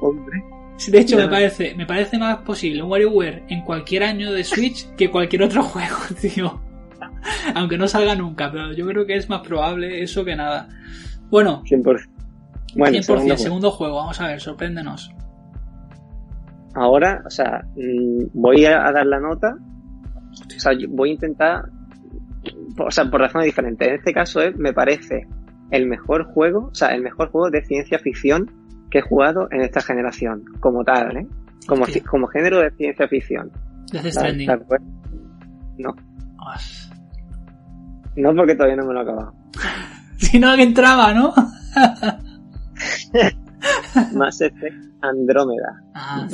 [0.00, 0.42] Hombre,
[0.88, 4.88] De hecho, me parece, me parece más posible un WarioWare en cualquier año de Switch
[4.96, 6.60] que cualquier otro juego, tío.
[7.54, 10.68] Aunque no salga nunca, pero yo creo que es más probable eso que nada.
[11.30, 12.08] Bueno, 100%.
[12.74, 13.76] Bueno, 100%, segundo segundo, juego.
[13.76, 15.12] juego, vamos a ver, sorpréndenos.
[16.74, 19.56] Ahora, o sea, mm, voy a, dar la nota.
[20.56, 21.62] O sea, voy a intentar.
[22.78, 23.88] O sea, por razones diferentes.
[23.88, 25.26] En este caso, es, me parece
[25.70, 28.50] el mejor juego, o sea, el mejor juego de ciencia ficción
[28.90, 31.26] que he jugado en esta generación, como tal, ¿eh?
[31.66, 33.50] Como, como género de ciencia ficción.
[33.92, 34.48] Death ¿De- Stranding.
[35.78, 35.94] No,
[38.16, 39.32] no porque todavía no me lo he acabado.
[40.18, 41.32] Si no, que entraba, ¿no?
[44.14, 45.82] Mass Effect Andrómeda.
[45.94, 46.26] Ah,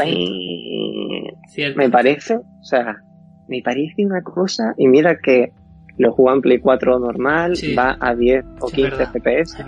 [1.49, 1.79] cierto.
[1.79, 2.97] Me parece, o sea,
[3.49, 5.53] me parece una cosa, y mira que
[5.99, 7.75] lo juego en Play 4 normal, Sí.
[7.75, 9.13] va a 10 o Sí, es 15 verdad.
[9.13, 9.65] FPS,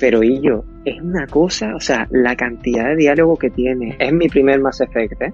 [0.00, 4.12] pero y yo, es una cosa, o sea, la cantidad de diálogo que tiene, es
[4.12, 5.32] mi primer Mass Effect, ¿eh?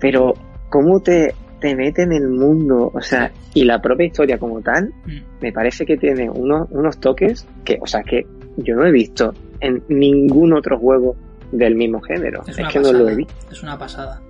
[0.00, 0.34] Pero
[0.70, 4.92] cómo te, te mete en el mundo, o sea, y la propia historia como tal,
[5.04, 5.42] Mm.
[5.42, 8.24] me parece que tiene unos, unos toques que, o sea, que
[8.58, 11.16] yo no he visto en ningún otro juego
[11.52, 12.42] del mismo género.
[12.42, 12.98] Es Es, una que pasada.
[12.98, 13.34] no lo he visto.
[13.50, 14.20] Es una pasada.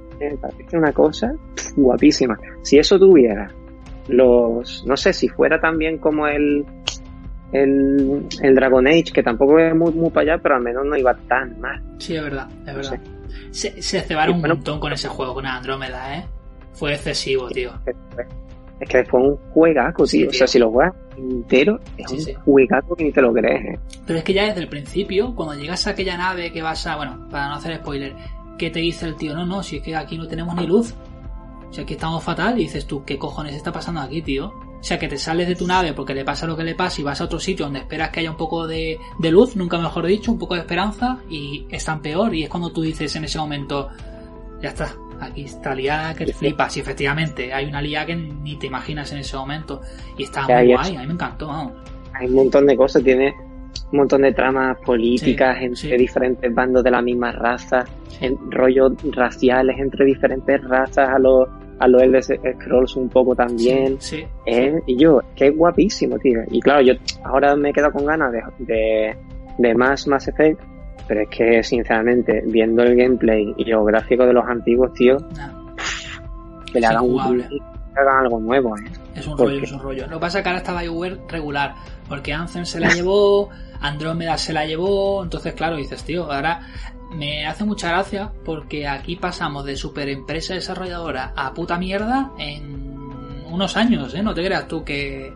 [0.40, 1.32] Parece una cosa
[1.76, 2.36] guapísima.
[2.62, 3.50] Si eso tuviera
[4.08, 6.64] los, no sé, si fuera también como el,
[7.52, 10.96] el, el Dragon Age, que tampoco es muy, muy para allá, pero al menos no
[10.96, 11.82] iba tan mal.
[11.98, 12.90] Sí, es verdad, es verdad.
[12.90, 13.00] sé.
[13.50, 16.24] Se, se cebaron un montón con ese juego, con Andrómeda, ¿eh?
[16.72, 17.72] Fue excesivo, tío.
[18.80, 20.30] Es que fue un juegaco, Sí, tío.
[20.30, 22.34] O sea, si lo juegas entero, es Sí, un sí.
[22.44, 23.78] juegaco que ni te lo crees, ¿eh?
[24.06, 26.96] Pero es que ya desde el principio, cuando llegas a aquella nave que vas a.
[26.96, 28.14] Bueno, para no hacer spoiler,
[28.56, 30.94] que te dice el tío, no, no, si es que aquí no tenemos ni luz.
[31.68, 34.46] O sea, aquí estamos fatal y dices tú, ¿qué cojones está pasando aquí, tío?
[34.80, 37.00] O sea, que te sales de tu nave porque le pasa lo que le pasa
[37.00, 39.76] y vas a otro sitio donde esperas que haya un poco de, de luz, nunca
[39.76, 42.32] mejor dicho, un poco de esperanza y están peor.
[42.34, 43.88] Y es cuando tú dices en ese momento,
[44.62, 46.76] ya está, aquí está liada que flipas.
[46.76, 49.80] Y efectivamente, hay una liada que ni te imaginas en ese momento.
[50.16, 51.72] Y está muy guay, a mí me encantó, vamos.
[52.14, 53.34] Hay un montón de cosas, tiene
[53.92, 55.96] un montón de tramas políticas Sí, entre sí.
[55.96, 57.84] diferentes bandos de la misma raza,
[58.20, 61.48] en rollos raciales entre diferentes razas, a los
[61.80, 64.00] a los Elder Scrolls un poco también.
[64.00, 64.24] Sí.
[64.46, 66.40] Eh, y yo, es guapísimo, tío.
[66.50, 66.94] Y claro, yo
[67.24, 69.16] ahora me he quedado con ganas de, de,
[69.58, 70.60] de más Mass Effect,
[71.08, 75.52] pero es que, sinceramente, viendo el gameplay y los gráficos de los antiguos, tío, Nah.
[76.72, 77.48] que le hagan, un, Injugable.
[77.48, 78.82] que hagan algo nuevo, ¿eh?
[79.14, 79.64] Es un ¿Por rollo, qué?
[79.64, 80.06] es un rollo.
[80.06, 81.74] Lo que pasa es que ahora está BioWare regular,
[82.08, 83.48] porque Anthem se la llevó,
[83.80, 86.60] Andrómeda se la llevó, entonces claro, dices, tío, ahora
[87.16, 92.96] me hace mucha gracia porque aquí pasamos de super empresa desarrolladora a puta mierda en
[93.50, 94.22] unos años, ¿eh?
[94.22, 95.32] No te creas tú que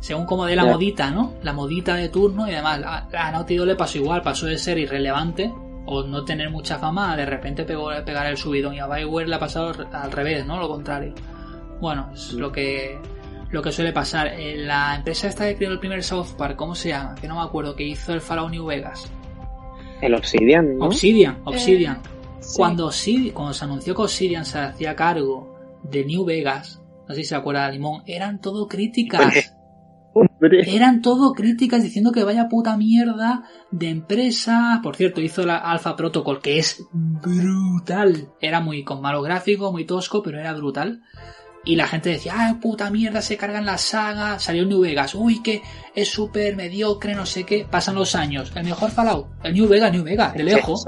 [0.00, 1.34] según como de la modita, ¿no?
[1.42, 2.80] La modita de turno y demás.
[2.84, 5.52] A, a Naughty Dog le pasó igual, pasó de ser irrelevante
[5.86, 9.28] o no tener mucha fama a de repente pegó, pegar el subidón y a BioWare
[9.28, 10.58] le ha pasado al revés, ¿no?
[10.58, 11.14] Lo contrario.
[11.80, 12.98] Bueno, es lo que
[13.50, 14.28] lo que suele pasar.
[14.28, 17.14] Eh, La empresa esta que creó el primer South Park, ¿cómo se llama?
[17.14, 19.10] Que no me acuerdo, que hizo el Fallout New Vegas.
[20.00, 20.86] El Obsidian, ¿no?
[20.86, 22.00] Obsidian, Obsidian.
[22.40, 22.58] Sí.
[22.58, 27.22] Cuando, Obsidian, cuando se anunció que Obsidian se hacía cargo de New Vegas, no sé
[27.22, 29.54] si se acuerda de Limón, eran todo críticas.
[30.18, 30.74] Hombre.
[30.74, 34.80] Eran todo críticas diciendo que vaya puta mierda de empresa.
[34.82, 38.30] Por cierto, hizo la Alpha Protocol, que es brutal.
[38.40, 41.02] Era muy con malo gráfico, muy tosco, pero era brutal.
[41.66, 44.38] Y la gente decía, ah, puta mierda, se cargan la saga.
[44.38, 45.60] Salió New Vegas, uy, que
[45.94, 47.66] es súper mediocre, no sé qué.
[47.70, 50.86] Pasan los años, el mejor Fallout, el New Vegas, New Vegas, de lejos.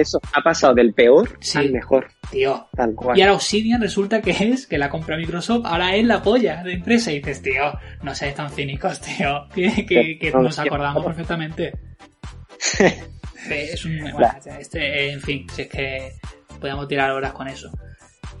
[0.00, 1.58] Eso, ha pasado del peor Sí.
[1.58, 3.16] al mejor, Tío, tal cual.
[3.18, 6.74] y ahora Obsidian resulta que es, que la compra Microsoft, ahora es la polla de
[6.74, 7.10] empresa.
[7.12, 7.72] Y dices, tío,
[8.02, 11.72] no seáis tan cínicos, tío, que, que- que No, nos acordamos perfectamente.
[13.48, 14.28] Eh, es un, bueno,
[14.58, 16.12] este, en fin, si es que
[16.60, 17.70] podemos tirar horas con eso.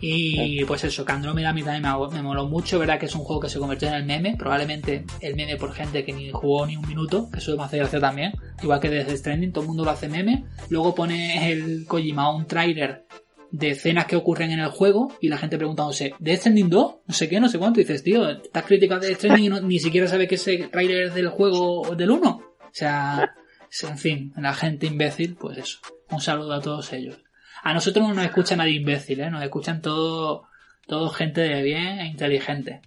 [0.00, 3.22] Y pues eso, que a mí también me, me moló mucho, verdad que es un
[3.22, 6.66] juego que se convirtió en el meme, probablemente el meme por gente que ni jugó
[6.66, 8.32] ni un minuto, que eso me hace gracia también,
[8.62, 12.46] igual que desde Stranding todo el mundo lo hace meme, luego pone el Kojima un
[12.46, 13.06] trailer
[13.50, 16.94] de escenas que ocurren en el juego y la gente preguntándose, ¿de Stranding 2?
[17.06, 19.78] No sé qué, no sé cuánto, y dices, tío, estás crítica de Stranding y ni
[19.78, 22.28] siquiera sabes que ese trailer es del juego del 1.
[22.28, 23.34] O sea,
[23.82, 25.78] en fin, la gente imbécil, pues eso.
[26.10, 27.25] Un saludo a todos ellos.
[27.66, 29.28] A nosotros no nos escucha nadie imbécil, ¿eh?
[29.28, 30.44] Nos escuchan todo,
[30.86, 32.80] todo gente de bien e inteligente.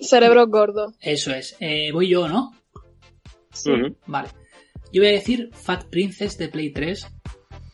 [0.00, 0.94] Cerebro gordo.
[0.98, 1.56] Eso es.
[1.60, 2.54] Eh, voy yo, ¿no?
[3.66, 3.96] Ujú.
[4.06, 4.30] Vale.
[4.94, 7.06] Yo voy a decir Fat Princess de Play 3.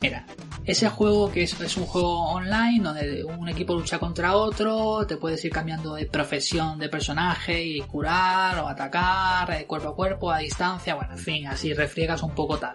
[0.01, 0.27] Mira,
[0.65, 5.17] ese juego que es, es un juego online donde un equipo lucha contra otro, te
[5.17, 10.33] puedes ir cambiando de profesión de personaje y curar o atacar, eh, cuerpo a cuerpo,
[10.33, 12.75] a distancia, bueno, en fin, así refriegas un poco tal.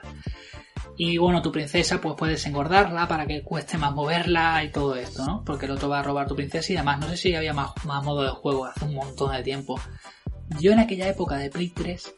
[1.02, 5.26] Y bueno, tu princesa pues puedes engordarla para que cueste más moverla y todo esto,
[5.26, 5.46] ¿no?
[5.46, 7.72] Porque el otro va a robar tu princesa y además no sé si había más,
[7.86, 9.80] más modo de juego hace un montón de tiempo.
[10.60, 12.16] Yo en aquella época de Play 3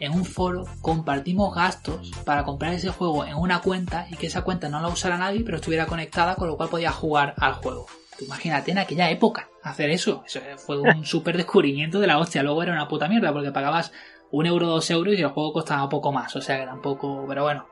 [0.00, 4.42] en un foro compartimos gastos para comprar ese juego en una cuenta y que esa
[4.42, 7.86] cuenta no la usara nadie pero estuviera conectada con lo cual podía jugar al juego.
[8.20, 10.24] Imagínate en aquella época hacer eso.
[10.26, 12.42] Eso fue un súper descubrimiento de la hostia.
[12.42, 13.92] Luego era una puta mierda porque pagabas
[14.32, 16.34] un euro, dos euros y el juego costaba poco más.
[16.34, 17.24] O sea que tampoco...
[17.28, 17.66] Pero bueno,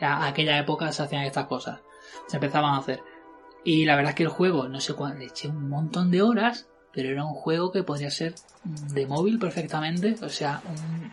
[0.00, 1.80] ya aquella época se hacían estas cosas.
[2.26, 3.02] Se empezaban a hacer.
[3.64, 6.22] Y la verdad es que el juego, no sé cuándo, le eché un montón de
[6.22, 8.34] horas, pero era un juego que podría ser
[8.64, 10.16] de móvil perfectamente.
[10.22, 11.12] O sea, un,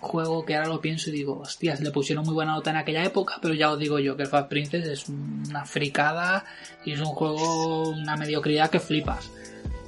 [0.00, 3.04] juego que ahora lo pienso y digo, hostias, le pusieron muy buena nota en aquella
[3.04, 6.44] época, pero ya os digo yo que el Fast Princess es una fricada
[6.84, 9.30] y es un juego, una mediocridad que flipas.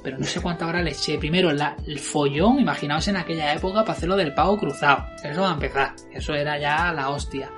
[0.03, 1.17] Pero no sé cuánta hora le eché.
[1.17, 5.05] Primero, la, el follón, imaginaos en aquella época para hacerlo del pago cruzado.
[5.21, 5.93] Eso va a empezar.
[6.11, 7.51] Eso era ya la hostia.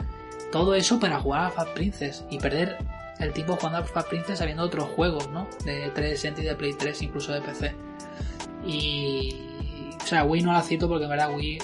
[0.52, 2.78] Todo eso para jugar a Fast Princess y perder
[3.20, 5.47] el tiempo jugando a Fast Princess habiendo otros juegos, ¿no?
[5.66, 7.76] De 360 y de Play 3, incluso de PC.
[8.66, 9.36] Y.
[10.02, 11.60] O sea, Wii no la cito porque en verdad Wii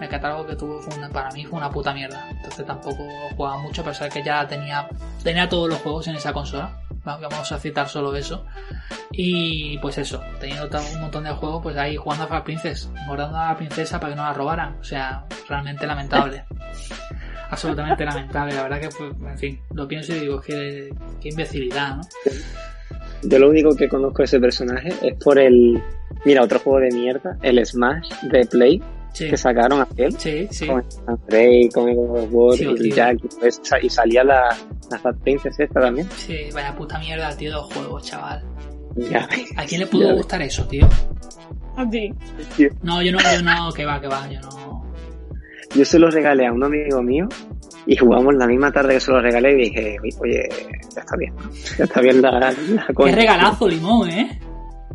[0.00, 2.28] el catálogo que tuvo fue una- para mí fue una puta mierda.
[2.30, 3.04] Entonces tampoco
[3.36, 4.88] jugaba mucho, a pesar que ya tenía,
[5.22, 6.78] tenía todos los juegos en esa consola.
[7.06, 8.44] Va- Vamos a citar solo eso.
[9.12, 13.38] Y pues eso, teniendo un montón de juegos, pues ahí jugando a Far Princess, engordando
[13.38, 14.76] a la princesa para que no la robaran.
[14.80, 16.44] O sea, realmente lamentable.
[17.50, 18.54] Absolutamente lamentable.
[18.54, 22.02] La verdad que fue, en fin, lo pienso y digo, que qué imbecilidad, ¿no?
[23.22, 25.82] Yo lo único que conozco de ese personaje es por el.
[26.24, 28.82] Mira, otro juego de mierda, el Smash de Play,
[29.12, 30.12] Sí, que sacaron aquel.
[30.18, 30.66] sí, sí.
[30.66, 34.56] Con Andrei, con el War Sí, y Jack, y, pues, y salía la,
[34.90, 36.08] la Fat Princess esta también.
[36.16, 38.42] Sí, vaya puta mierda, tío, de los juegos, chaval.
[38.96, 40.88] Ya ¿A quién le pudo gustar eso, tío?
[41.76, 42.12] A ti.
[42.82, 44.84] No, yo no, yo no, que va, que va, yo no.
[45.74, 47.28] Yo se lo regalé a un amigo mío
[47.86, 50.48] y jugamos la misma tarde que se lo regalé y dije, oye,
[50.94, 51.50] ya está bien, ¿no?
[51.78, 52.54] ya está bien la, la
[52.96, 54.40] Qué regalazo, limón, ¿eh?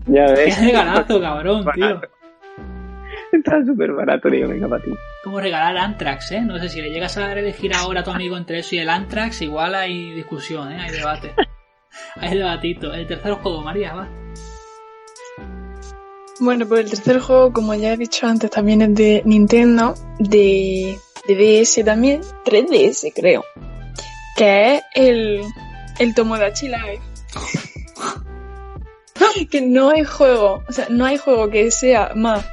[0.07, 0.61] Ya Qué ves.
[0.61, 2.01] regalazo, cabrón, tío.
[3.31, 4.91] Está súper barato, digo, venga para ti.
[5.23, 6.41] Como regalar Antrax, ¿eh?
[6.41, 8.75] No sé si le llegas a dar a elegir ahora a tu amigo entre eso
[8.75, 10.79] y el Antrax, igual hay discusión, ¿eh?
[10.79, 11.33] Hay debate.
[12.17, 12.93] Hay debatito.
[12.93, 14.09] El tercer juego, María, va.
[16.41, 20.97] Bueno, pues el tercer juego, como ya he dicho antes, también es de Nintendo, de,
[21.25, 23.45] de DS también, 3DS creo,
[24.35, 25.41] que es el,
[25.99, 27.01] el Tomodachi Life.
[29.49, 32.45] que no hay juego, o sea, no hay juego que sea más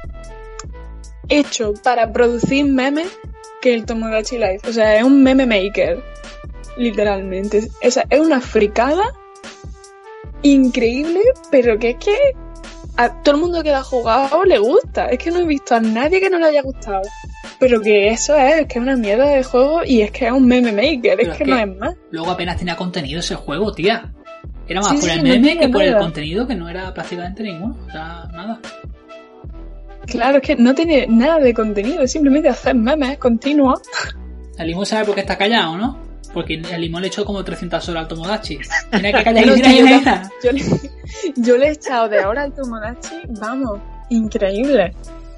[1.29, 3.07] hecho para producir memes
[3.61, 4.67] que el Tomodachi Life.
[4.67, 6.03] O sea, es un meme maker,
[6.77, 7.69] literalmente.
[7.85, 9.03] O sea, es una fricada
[10.41, 12.17] increíble, pero que es que
[12.97, 15.07] a todo el mundo que lo ha jugado le gusta.
[15.07, 17.01] Es que no he visto a nadie que no le haya gustado.
[17.59, 20.31] Pero que eso es, es que es una mierda de juego y es que es
[20.31, 21.95] un meme maker, es que no es más.
[22.11, 24.13] Luego apenas tenía contenido ese juego, tía.
[24.67, 27.43] Era más Sí, por sí, el meme que por el contenido, que no era prácticamente
[27.43, 27.77] ninguno.
[27.87, 28.59] O sea, nada.
[30.07, 33.81] Claro, es que no tiene nada de contenido, es simplemente hacer memes continuos.
[34.57, 35.99] El limón sabe por qué está callado, ¿no?
[36.31, 38.59] Porque el limón le echó como 300 horas al Tomodachi.
[38.91, 40.29] Tiene que callar y "Ay, yo, nena".
[40.43, 40.61] yo le,
[41.37, 43.79] yo le he echado de ahora al Tomodachi, vamos,
[44.09, 44.93] increíble.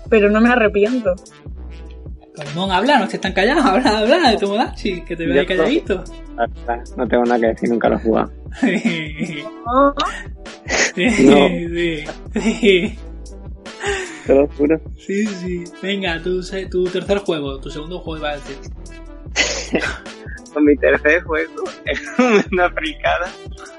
[0.09, 1.13] Pero no me arrepiento.
[2.49, 6.03] Limón, habla, no estés tan callado, habla, habla de Tomodachi, que te veo calladito.
[6.97, 8.31] No tengo nada que decir, nunca lo he jugado.
[8.61, 9.43] sí,
[11.09, 12.03] sí,
[12.33, 12.99] sí.
[14.25, 14.79] Te lo juro.
[14.97, 15.63] Sí, sí.
[15.81, 18.57] Venga, tu, tu tercer juego, tu segundo juego iba a decir.
[20.59, 22.01] Mi tercer juego es
[22.51, 23.29] una fricada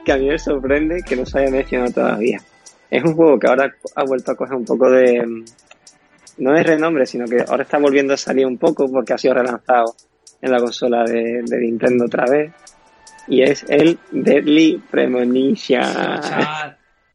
[0.05, 2.39] que a mí me sorprende que no se haya mencionado todavía.
[2.91, 5.27] Es un juego que ahora ha vuelto a coger un poco de...
[5.27, 5.45] mm,
[6.39, 9.35] No de renombre, sino que ahora está volviendo a salir un poco porque ha sido
[9.35, 9.95] relanzado
[10.43, 12.53] en la consola de, de Nintendo otra vez.
[13.27, 15.83] Y es el Deadly Premonition.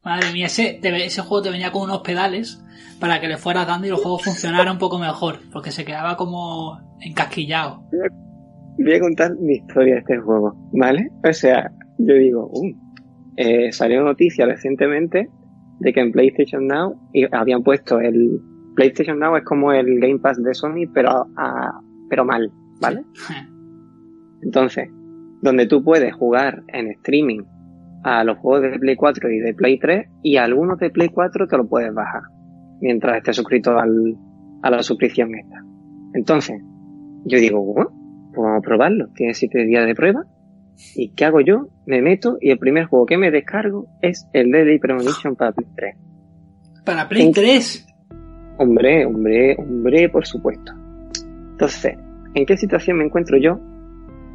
[0.04, 2.60] Madre mía, ese, ese juego te venía con unos pedales
[3.02, 6.16] para que le fueras dando y el juego funcionara un poco mejor, porque se quedaba
[6.16, 7.84] como encasquillado.
[8.78, 11.10] Voy a contar mi historia de este juego, ¿vale?
[11.28, 12.50] O sea, yo digo,
[13.36, 15.30] eh, salió noticia recientemente
[15.80, 16.96] de que en PlayStation Now
[17.32, 18.40] habían puesto el
[18.76, 23.04] PlayStation Now es como el Game Pass de Sony, pero a- pero mal, ¿vale?
[24.44, 24.90] Entonces,
[25.42, 27.42] donde tú puedes jugar en streaming
[28.04, 31.48] a los juegos de Play 4 y de Play 3 y algunos de Play 4
[31.48, 32.22] te lo puedes bajar
[32.82, 34.16] mientras estés suscrito al,
[34.64, 35.64] a la suscripción esta.
[36.14, 36.62] Entonces,
[37.26, 37.90] yo digo, bueno,
[38.34, 39.08] pues vamos a probarlo.
[39.16, 40.26] Tiene 7 días de prueba.
[40.96, 41.68] ¿Y qué hago yo?
[41.86, 45.68] Me meto y el primer juego que me descargo es el Deadly Premonition para Play
[45.76, 45.96] 3.
[46.86, 47.88] Para Play En- 3.
[48.58, 50.72] Hombre, hombre, hombre, por supuesto.
[51.52, 51.96] Entonces,
[52.34, 53.60] ¿en qué situación me encuentro yo?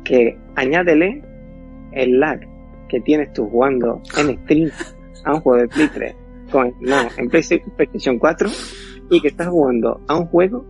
[0.05, 1.23] Que añádele
[1.93, 2.41] el lag
[2.89, 4.71] que tienes tú jugando en stream
[5.25, 6.15] a un juego de Play 3
[6.51, 8.49] con no, en PlayStation PlayStation 4
[9.11, 10.65] y que estás jugando a un juego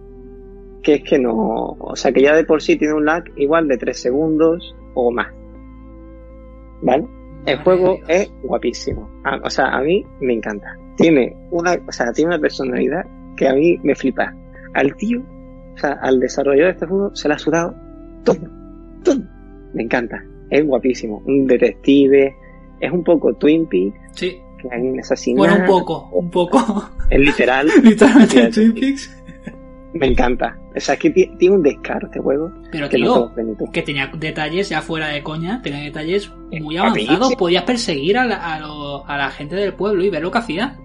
[0.83, 1.35] que es que no,
[1.79, 5.11] o sea, que ya de por sí tiene un lag igual de 3 segundos o
[5.11, 5.33] más.
[6.83, 7.07] ¿Vale?
[7.47, 8.09] El juego Dios.
[8.09, 9.09] es guapísimo.
[9.25, 10.77] A- o sea, a mí me encanta.
[10.97, 13.05] Tiene una, o sea, tiene una personalidad
[13.37, 14.35] que a mí me flipa.
[14.75, 15.21] Al tío,
[15.75, 17.75] o sea, al desarrollador de este juego se le ha sudado
[18.25, 18.39] todo.
[19.05, 19.23] Todo.
[19.75, 20.23] Me encanta.
[20.51, 21.23] Es guapísimo.
[21.27, 22.35] Un detective.
[22.81, 24.39] Es un poco Twin Peaks, Sí.
[24.71, 25.35] Que.
[25.37, 26.89] Bueno, un poco, un poco.
[27.11, 27.69] Es literal.
[27.83, 29.13] Literalmente Twin Peaks.
[29.95, 30.59] Me encanta.
[30.77, 32.51] O sea, es que ti- tiene un descaro este juego.
[32.71, 33.65] Pero que no tío, Benito.
[33.73, 37.35] que tenía detalles, ya fuera de coña, tenía detalles muy avanzados.
[37.37, 40.39] Podías perseguir a la, a, lo- a la gente del pueblo y ver lo que
[40.39, 40.77] hacía.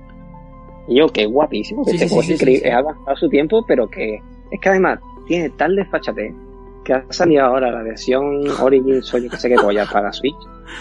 [0.88, 3.30] Y yo, que guapísimo, que Sí, este sí, juego sí, es increíble, ha avanzado su
[3.30, 4.16] tiempo, pero que
[4.52, 6.34] es que además tiene tal desfachate
[6.84, 10.36] que ha salido ahora la versión Origins o yo que sé qué polla para Switch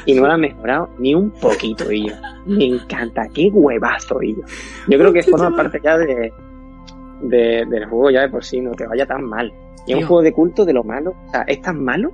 [0.06, 2.14] y no la han mejorado ni un poquito y yo.
[2.46, 4.42] Me encanta, qué huevazo y yo.
[4.88, 6.32] Yo creo que forma parte ya de,
[7.22, 9.52] de- del juego ya de por sí, no que vaya tan mal.
[9.86, 12.10] Y es un juego de culto de lo malo, o sea, es tan malo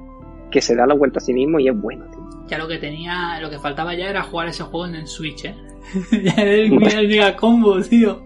[0.51, 2.21] que se da la vuelta a sí mismo y es bueno, tío.
[2.49, 5.45] Ya lo que tenía, lo que faltaba ya era jugar ese juego en el Switch,
[5.45, 5.55] eh.
[6.25, 8.23] ya era el, el mega combo, tío.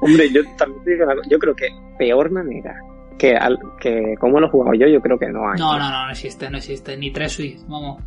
[0.00, 1.66] Hombre, yo también te digo una cosa, yo creo que
[1.98, 2.80] peor manera
[3.18, 5.58] que, al, que como lo he jugado yo, yo creo que no hay.
[5.58, 6.96] No, no, no, no existe, no existe.
[6.96, 8.02] Ni tres Switch, vamos.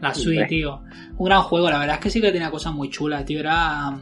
[0.00, 0.80] La Switch, tío.
[1.18, 3.40] Un gran juego, la verdad es que sí que tenía cosas muy chulas, tío.
[3.40, 3.98] Era.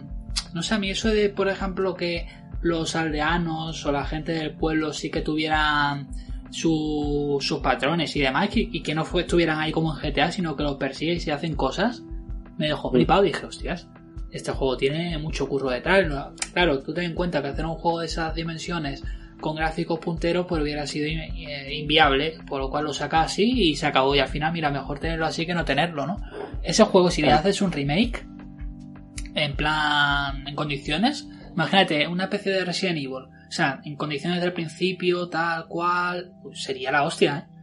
[0.54, 2.26] No sé, a mí eso de, por ejemplo, que
[2.62, 6.08] los aldeanos o la gente del pueblo sí que tuvieran
[6.50, 10.32] su- sus patrones y demás, y, y que no fue, estuvieran ahí como en GTA,
[10.32, 12.02] sino que los persiguen y se hacen cosas,
[12.56, 12.92] me dejó Mm.
[12.94, 13.22] flipado.
[13.22, 13.88] Dije, hostias,
[14.30, 16.06] este juego tiene mucho curro detrás.
[16.52, 19.04] Claro, tú ten en cuenta que hacer un juego de esas dimensiones
[19.40, 23.76] con gráficos punteros pues hubiera sido eh, inviable, por lo cual lo saca así y
[23.76, 24.14] se acabó.
[24.14, 26.16] Y al final, mira, mejor tenerlo así que no tenerlo, ¿no?
[26.62, 28.26] Ese juego, si le haces un remake,
[29.34, 34.52] en plan, en condiciones, imagínate una especie de Resident Evil, o sea, en condiciones del
[34.52, 37.54] principio, tal cual, pues sería la hostia, ¿eh?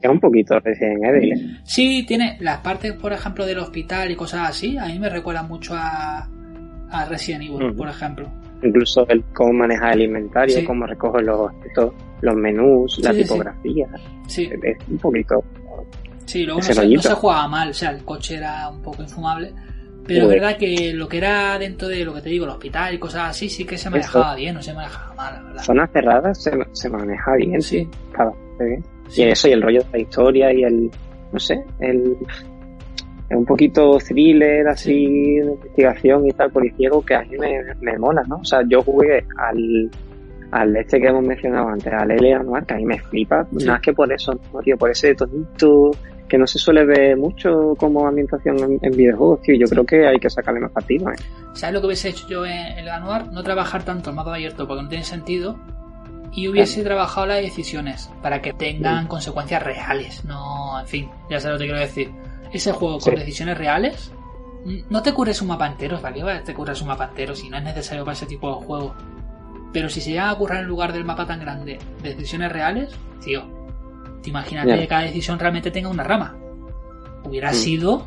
[0.00, 1.60] Es un poquito Resident Evil.
[1.64, 5.46] Sí, tiene las partes, por ejemplo, del hospital y cosas así, a mí me recuerdan
[5.46, 6.26] mucho a,
[6.90, 8.32] a Resident Evil, por ejemplo.
[8.64, 10.64] Incluso el cómo manejar el inventario, Sí.
[10.64, 11.52] cómo recoger los
[12.22, 13.86] los menús, la Sí, tipografía.
[14.26, 14.50] Sí.
[14.62, 15.44] Es un poquito.
[16.24, 17.02] Sí, luego no se, no rollito.
[17.02, 19.52] se jugaba mal, o sea, el coche era un poco infumable.
[20.06, 22.94] Pero es verdad que lo que era dentro de lo que te digo, el hospital
[22.94, 23.90] y cosas así, sí que se Eso.
[23.90, 25.62] manejaba bien, no se manejaba mal, la verdad.
[25.62, 27.88] Zonas cerradas se, se maneja bien, Sí.
[28.16, 28.84] bastante bien.
[29.16, 30.90] Y eso, y el rollo de la historia y el.
[31.32, 32.16] No sé, el.
[33.28, 37.98] Es un poquito thriller, así, de investigación y tal, policiego, que a mí me, me
[37.98, 38.36] mola, ¿no?
[38.36, 39.90] O sea, yo jugué al.
[40.50, 43.66] Al este que hemos mencionado antes, al Eleanor, que a mí me flipa, Sí.
[43.66, 44.76] más que por eso, ¿no, tío?
[44.78, 45.90] Por ese tonito
[46.28, 49.56] que no se suele ver mucho como ambientación en, en videojuegos, tío.
[49.56, 51.16] Yo creo que hay que sacarle más partido, ¿eh?
[51.54, 53.32] ¿Sabes lo que hubiese hecho yo en el anuar?
[53.32, 55.56] No trabajar tanto el mapa abierto porque no tiene sentido.
[56.32, 59.08] Y hubiese trabajado las decisiones para que tengan Sí.
[59.08, 60.24] consecuencias reales.
[60.24, 62.10] No, en fin, ya sabes lo que quiero decir.
[62.54, 63.18] Ese juego con Sí.
[63.20, 64.12] decisiones reales,
[64.88, 66.40] no te curres un mapa entero, ¿vale?
[66.40, 68.94] Te curres un mapa entero si no es necesario para ese tipo de juego.
[69.72, 73.42] Pero si se llega a currar en lugar del mapa tan grande decisiones reales, tío,
[74.22, 76.36] te imaginas que cada decisión realmente tenga una rama.
[77.24, 77.54] Hubiera Mm.
[77.54, 78.06] sido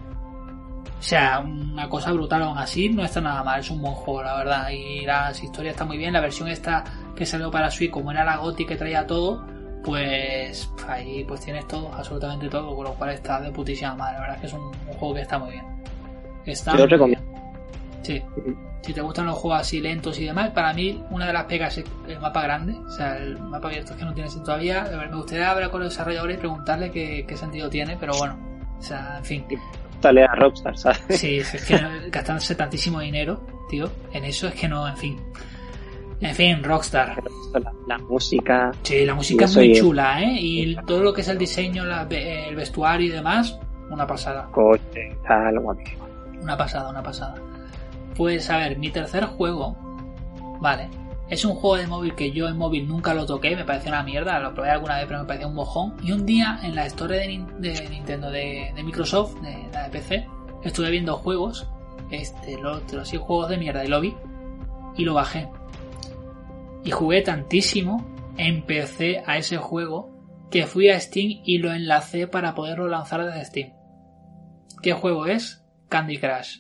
[1.00, 4.24] o sea, una cosa brutal aún así, no está nada mal, es un buen juego,
[4.24, 4.70] la verdad.
[4.72, 6.84] Y las historias están muy bien, la versión esta
[7.16, 9.46] que salió para Switch, como era la GOTY que traía todo,
[9.84, 14.14] pues ahí pues tienes todo, absolutamente todo, con lo cual está de putísima madre.
[14.16, 15.66] La verdad es que es un, un juego que está muy bien.
[16.46, 17.26] Está Yo lo recomiendo.
[17.32, 17.44] bien.
[18.04, 18.24] Sí.
[18.84, 21.78] Si te gustan los juegos así lentos y demás, para mí una de las pegas
[21.78, 24.84] es el mapa grande, o sea, el mapa abierto es que no tiene sentido todavía.
[24.84, 28.14] A ver, Me gustaría hablar con los desarrolladores y preguntarle qué, qué sentido tiene, pero
[28.18, 28.38] bueno,
[28.78, 29.46] o sea, en fin.
[30.02, 31.02] Dale a Rockstar, ¿sabes?
[31.10, 31.78] Sí, es que
[32.10, 35.20] gastándose tantísimo dinero, tío, en eso es que no, en fin.
[36.20, 37.22] En fin, Rockstar.
[37.54, 40.38] La, la música, Sí, la música es muy chula, ¿eh?
[40.40, 43.60] Y todo lo que es el diseño, la- el vestuario y demás,
[43.92, 44.48] una pasada.
[44.52, 46.08] coche, tal, guapísimo.
[46.42, 47.36] Una pasada, una pasada.
[48.16, 49.78] Pues a ver, mi tercer juego,
[50.60, 50.90] vale,
[51.30, 54.02] es un juego de móvil que yo en móvil nunca lo toqué, me pareció una
[54.04, 55.94] mierda, lo probé alguna vez pero me pareció un mojón.
[56.02, 59.84] Y un día en la store de, Nin- de Nintendo, de, de Microsoft, de la
[59.84, 60.28] de PC,
[60.64, 61.68] estuve viendo juegos,
[62.10, 64.16] este, lo otro, así juegos de mierda, y lo vi
[64.96, 65.48] y lo bajé.
[66.84, 68.06] Y jugué tantísimo,
[68.38, 70.10] empecé a ese juego
[70.52, 73.74] que fui a Steam y lo enlacé para poderlo lanzar desde Steam.
[74.82, 75.64] ¿Qué juego es?
[75.90, 76.60] Candy Crush.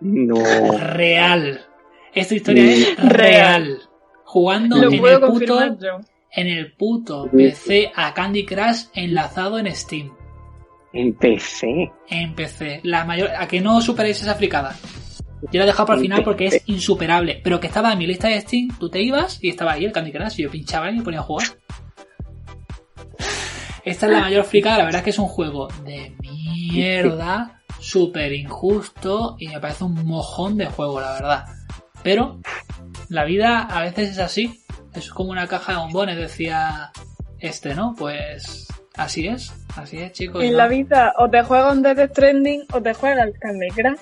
[0.00, 0.36] No.
[0.78, 1.64] Real.
[2.14, 3.08] Esta historia es Real.
[3.08, 3.78] real.
[4.24, 6.00] Jugando Lo en puedo el, puto, yo.
[6.32, 10.12] en el puto PC a Candy Crush enlazado en Steam.
[10.92, 11.92] Empecé.
[12.08, 12.80] En PC.
[12.84, 14.74] La mayor, a que no superéis esa fricada.
[15.52, 17.40] Yo la he dejado para el final porque es insuperable.
[17.42, 19.92] Pero que estaba en mi lista de Steam, tú te ibas y estaba ahí el
[19.92, 21.46] Candy Crush y yo pinchaba y me ponía a jugar.
[23.84, 28.32] Esta es la mayor fricada, la verdad es que es un juego de mierda, súper
[28.32, 31.44] injusto y me parece un mojón de juego, la verdad.
[32.02, 32.40] Pero
[33.10, 34.64] la vida a veces es así,
[34.94, 36.92] es como una caja de bombones, decía
[37.38, 37.94] este, ¿no?
[37.98, 38.66] Pues
[38.96, 40.42] así es, así es, chicos.
[40.42, 40.58] En ¿no?
[40.58, 44.00] la vida o te juegas un Death Stranding o te juegas el Candy Crush.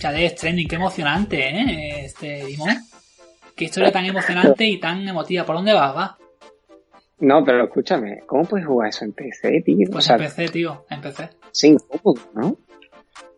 [0.00, 2.04] Ya de trending, qué emocionante, ¿eh?
[2.04, 2.70] Este, Dimon.
[3.56, 5.44] Qué historia tan emocionante y tan emotiva.
[5.44, 6.18] ¿Por dónde vas, va?
[7.18, 9.86] No, pero escúchame, ¿cómo puedes jugar eso en PC, tío?
[9.92, 11.28] Pues o sea, en PC, tío, en PC.
[11.52, 12.56] sin cómodo, ¿no?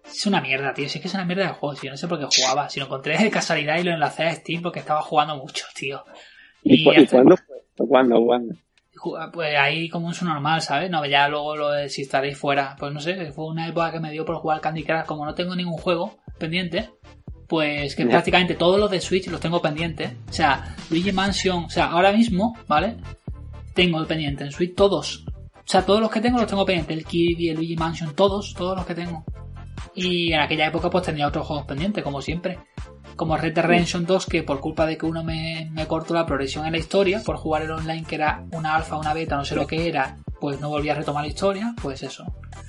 [0.07, 0.89] Es una mierda, tío.
[0.89, 1.91] Si es que es una mierda de juego, tío.
[1.91, 2.69] No sé por qué jugaba.
[2.69, 6.05] Si lo encontré de casualidad y lo enlacé a Steam porque estaba jugando mucho, tío.
[6.63, 7.87] ¿Y, y hace- cuándo fue?
[7.89, 8.25] ¿Cuándo?
[8.25, 8.55] ¿Cuándo?
[9.33, 10.89] Pues ahí como un su normal, ¿sabes?
[10.89, 12.77] No, ya luego lo desinstaléis fuera.
[12.79, 15.07] Pues no sé, fue una época que me dio por jugar Candy Crush.
[15.07, 16.91] Como no tengo ningún juego pendiente,
[17.47, 20.13] pues que prácticamente todos los de Switch los tengo pendientes.
[20.29, 22.97] O sea, Luigi Mansion, o sea, ahora mismo, ¿vale?
[23.75, 25.25] Tengo el pendiente en Switch todos.
[25.55, 26.97] O sea, todos los que tengo los tengo pendientes.
[26.97, 29.25] El Kirby, el Luigi Mansion, todos, todos los que tengo.
[29.95, 32.59] Y en aquella época pues tenía otros juegos pendientes, como siempre.
[33.17, 36.27] Como Red Dead Redemption 2, que por culpa de que uno me, me cortó la
[36.27, 39.45] progresión en la historia, por jugar el online, que era una alfa, una beta, no
[39.45, 42.25] sé lo que era, pues no volví a retomar la historia, pues eso.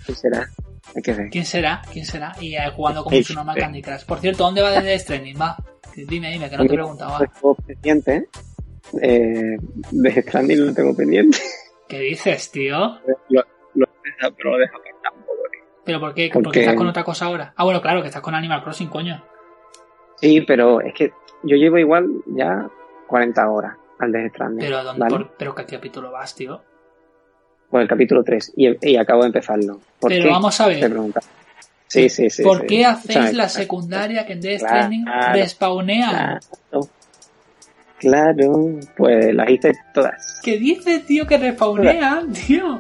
[0.06, 0.50] ¿Qué será?
[0.96, 1.30] Hay que ver.
[1.30, 1.82] ¿Quién será?
[1.92, 2.34] ¿Quién será?
[2.40, 3.62] Y eh, jugando como su normal sí.
[3.62, 4.06] Candy Crush.
[4.06, 5.40] Por cierto, ¿dónde va desde Stranding?
[5.40, 5.56] Va.
[5.96, 7.18] Dime, dime, que no te he preguntado.
[7.20, 8.30] Tengo pendiente,
[9.02, 9.58] eh,
[9.92, 11.38] de Stranding lo tengo pendiente.
[11.88, 13.00] ¿Qué dices, tío?
[13.30, 13.44] Lo,
[13.76, 13.88] lo
[14.38, 15.34] pero lo he dejado que tampoco.
[15.86, 16.30] ¿Pero por qué?
[16.34, 17.54] Porque- ¿Porque estás con otra cosa ahora?
[17.56, 19.24] Ah, bueno, claro, que estás con Animal Crossing, coño.
[20.20, 21.12] Sí, pero es que
[21.44, 22.70] yo llevo igual ya
[23.08, 24.60] 40 horas al de Stranding.
[24.66, 25.16] Pero, ¿dónde, ¿vale?
[25.16, 26.62] por- ¿pero qué capítulo vas, tío?
[27.74, 29.80] Por el capítulo 3 y, y acabo de empezarlo.
[30.00, 30.30] ¿Por Pero qué?
[30.30, 30.92] vamos a ver.
[31.88, 32.44] Sí, sí, sí.
[32.44, 32.68] ¿Por sí.
[32.68, 36.40] qué hacéis Escúchame, la secundaria que en Death Claro, Stranding respawnean?
[36.70, 36.88] Claro.
[37.98, 40.40] Claro, pues las hice todas.
[40.44, 42.80] ¿Qué dices, tío, que respawnean, tío?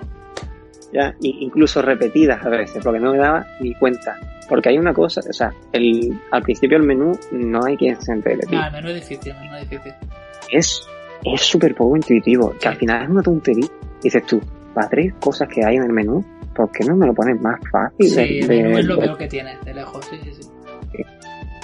[0.93, 4.15] Ya, incluso repetidas a veces, porque no me daba ni cuenta.
[4.47, 8.11] Porque hay una cosa, o sea, el, al principio el menú no hay quien se
[8.11, 8.59] entere, tío.
[8.59, 9.93] No, el menú es difícil, el menú es difícil.
[10.51, 10.85] Es
[11.23, 13.67] es súper poco intuitivo, que al final es una tontería.
[14.01, 14.41] Dices tú,
[14.73, 16.23] para tres cosas que hay en el menú,
[16.55, 18.09] ¿por qué no me lo pones más fácil?
[18.09, 20.49] Sí, de- el menú es lo peor que tiene, de lejos, sí, sí, sí.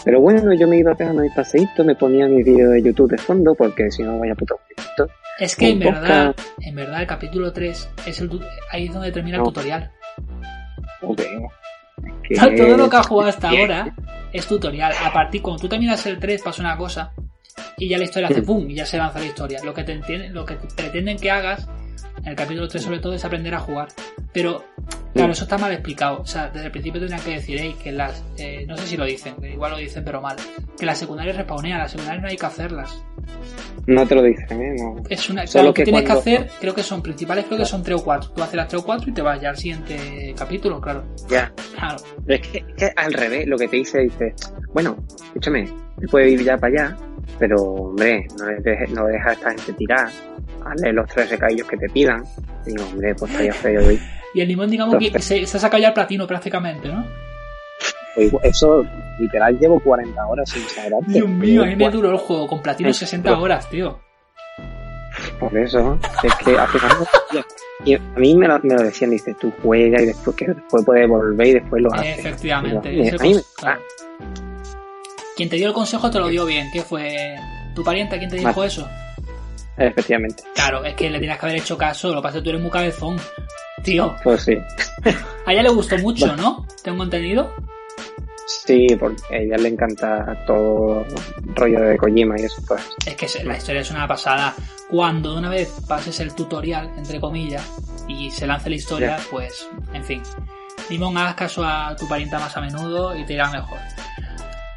[0.06, 3.18] Pero bueno, yo me iba pegando mi paseíto, me ponía mi vídeo de YouTube de
[3.18, 5.08] fondo, porque si no vaya puto jueguito.
[5.40, 8.30] Es que en verdad, en verdad el capítulo 3 es el
[8.72, 9.92] ahí es donde termina el tutorial.
[12.30, 13.96] Es que- Todo lo que has jugado hasta ahora
[14.32, 14.94] es tutorial.
[15.06, 17.12] A partir, cuando tú terminas el 3 pasa una cosa
[17.78, 19.60] y ya la historia hace pum y ya se avanza la historia.
[19.64, 21.68] Lo que te entienden, lo que te pretenden que hagas
[22.18, 23.88] en el capítulo 3 sobre todo es aprender a jugar.
[24.34, 24.64] Pero
[25.14, 26.22] claro, eso está mal explicado.
[26.22, 28.98] O sea, desde el principio tendrían que decir, "Ey, que las, eh, no sé si
[28.98, 30.36] lo dicen, igual lo dicen pero mal,
[30.78, 33.04] que las secundarias respawnean, las secundarias no hay que hacerlas.
[33.88, 34.76] No te lo dicen, ¿eh?
[34.80, 34.98] No.
[35.10, 37.58] Es una, Solo claro, que que tienes cuando- que hacer, creo que son principales, creo
[37.58, 38.30] que son 3 o 4.
[38.32, 41.04] Tú haces las 3 o 4 y te vas ya al siguiente capítulo, claro.
[41.28, 41.52] Ya.
[41.76, 41.98] Claro.
[42.28, 44.36] Pero es que, es que al revés, lo que te dice, dice,
[44.74, 45.68] bueno, escúchame,
[46.00, 46.98] te puede ir ya para allá,
[47.38, 50.10] pero hombre, no, le dejes- no deja a esta gente tirar,
[50.66, 52.24] hazle los tres recaillos que te pidan.
[52.66, 54.00] Digo, hombre, pues estaría feo hoy.
[54.34, 57.06] Y el limón, digamos que se, se ha sacado ya el platino prácticamente, ¿no?
[58.16, 58.86] Pues Eso,
[59.20, 61.12] literal, llevo 40 horas sin exagerarte.
[61.14, 64.00] Dios mío, a mí me duró el juego con platino Eh, 60 horas, tío.
[65.40, 67.08] Por eso, es que final.
[67.86, 70.84] Y a mí me lo, me lo decían, dice, tú juega y después que después
[70.86, 72.20] puedes volver y después lo haces.
[72.20, 73.02] Efectivamente.
[73.02, 73.42] Ese a mí me-.
[75.40, 76.70] Quien te dio el consejo te lo dio bien.
[76.70, 77.38] ¿Qué fue?
[77.74, 78.86] ¿Tu pariente quien te dijo eso?
[79.78, 80.44] Efectivamente.
[80.54, 82.10] Claro, es que le tienes que haber hecho caso.
[82.10, 83.18] Lo que pasa es que tú eres muy cabezón.
[83.82, 84.58] Tío, Pues sí.
[85.46, 86.68] a ella le gustó mucho, ¿no?
[86.84, 87.54] Tengo entendido.
[88.48, 92.62] Sí, porque a ella le encanta todo el rollo de Kojima y eso.
[92.68, 92.82] Pues.
[93.06, 94.54] Es que la historia es una pasada.
[94.90, 97.64] Cuando de una vez pases el tutorial, entre comillas,
[98.10, 100.22] y se lance la historia, pues, en fin.
[100.90, 103.80] Limón, haz caso a tu parienta más a menudo y te irá mejor.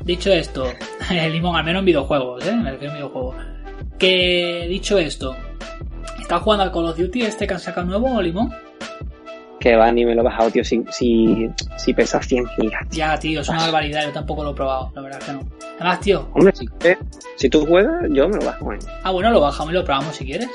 [0.04, 0.66] Dicho esto,
[1.10, 2.54] Limón, al menos en videojuegos, ¿eh?
[2.56, 3.36] Me refiero a videojuegos.
[3.98, 5.36] Que, dicho esto,
[6.20, 8.52] ¿estás jugando al Call of Duty este que han sacado nuevo, Limón?
[9.60, 12.82] Que va, ni me lo he bajado, tío, si, si, si pesa 100 gigas.
[12.90, 15.48] Ya, tío, es una barbaridad, yo tampoco lo he probado, la verdad que no.
[15.76, 16.98] Además, tío, Hombre, si, quieres-
[17.36, 18.72] si tú juegas, yo me lo bajo.
[18.72, 18.78] ¿eh?
[19.04, 20.50] Ah, bueno, lo bajamos y lo probamos si quieres.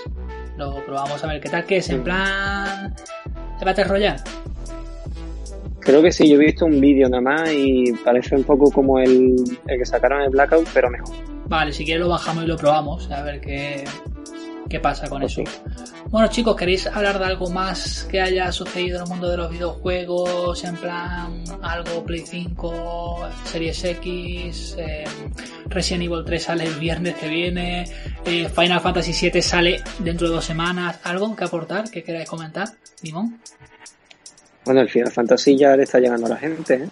[0.57, 2.93] Lo probamos a ver qué tal que es, en plan.
[3.59, 4.19] de Battle Royale.
[5.87, 8.99] Creo que sí, yo he visto un vídeo nada más y parece un poco como
[8.99, 9.33] el,
[9.67, 11.15] el que sacaron en Blackout, pero mejor.
[11.45, 13.85] Vale, si quieres lo bajamos y lo probamos, a ver qué,
[14.69, 15.43] qué pasa con Pues eso.
[15.49, 15.71] sí.
[16.09, 19.49] Bueno, chicos, ¿queréis hablar de algo más que haya sucedido en el mundo de los
[19.49, 20.61] videojuegos?
[20.65, 25.05] En plan, algo Play 5, Series X, eh,
[25.67, 27.85] Resident Evil 3 sale el viernes que viene,
[28.25, 30.99] eh, Final Fantasy VII sale dentro de dos semanas.
[31.05, 32.67] ¿Algo que aportar, que queráis comentar,
[33.03, 33.39] Limón?
[34.67, 36.73] Bueno, el Final Fantasy ya le está llegando a la gente.
[36.73, 36.89] ¿eh?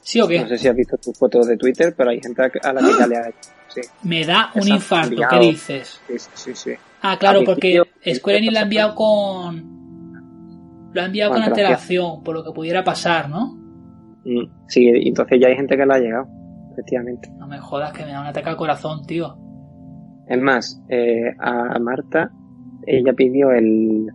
[0.00, 0.40] ¿Sí o qué?
[0.40, 2.98] No sé si has visto tus fotos de Twitter, pero hay gente a la que
[2.98, 3.50] ya le ha hecho.
[3.68, 6.00] Sí, Me da un infarto, ¿qué dices?
[6.08, 6.70] sí, sí, sí.
[7.02, 7.82] Ah, claro, porque
[8.14, 9.74] Square Enix lo ha enviado con...
[10.94, 13.54] Lo ha enviado con Con antelación, por lo que pudiera pasar, ¿no?
[14.24, 16.26] Mm, Sí, entonces ya hay gente que le ha llegado,
[16.72, 17.28] efectivamente.
[17.36, 19.36] No me jodas que me da un ataque al corazón, tío.
[20.26, 22.30] Es más, eh, a Marta,
[22.86, 24.06] ella pidió el,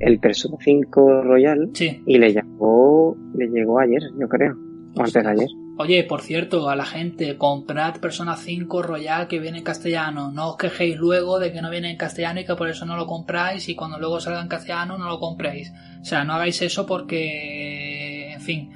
[0.00, 2.02] el Persona 5 Royal Sí.
[2.06, 4.56] y le llegó, le llegó ayer, yo creo.
[4.96, 5.48] O antes de ayer.
[5.76, 10.30] Oye, por cierto, a la gente, comprad Persona 5 Royal que viene en castellano.
[10.30, 12.96] No os quejéis luego de que no viene en castellano y que por eso no
[12.96, 15.72] lo compráis y cuando luego salga en castellano no lo compréis.
[16.00, 18.70] O sea, no hagáis eso porque, en fin,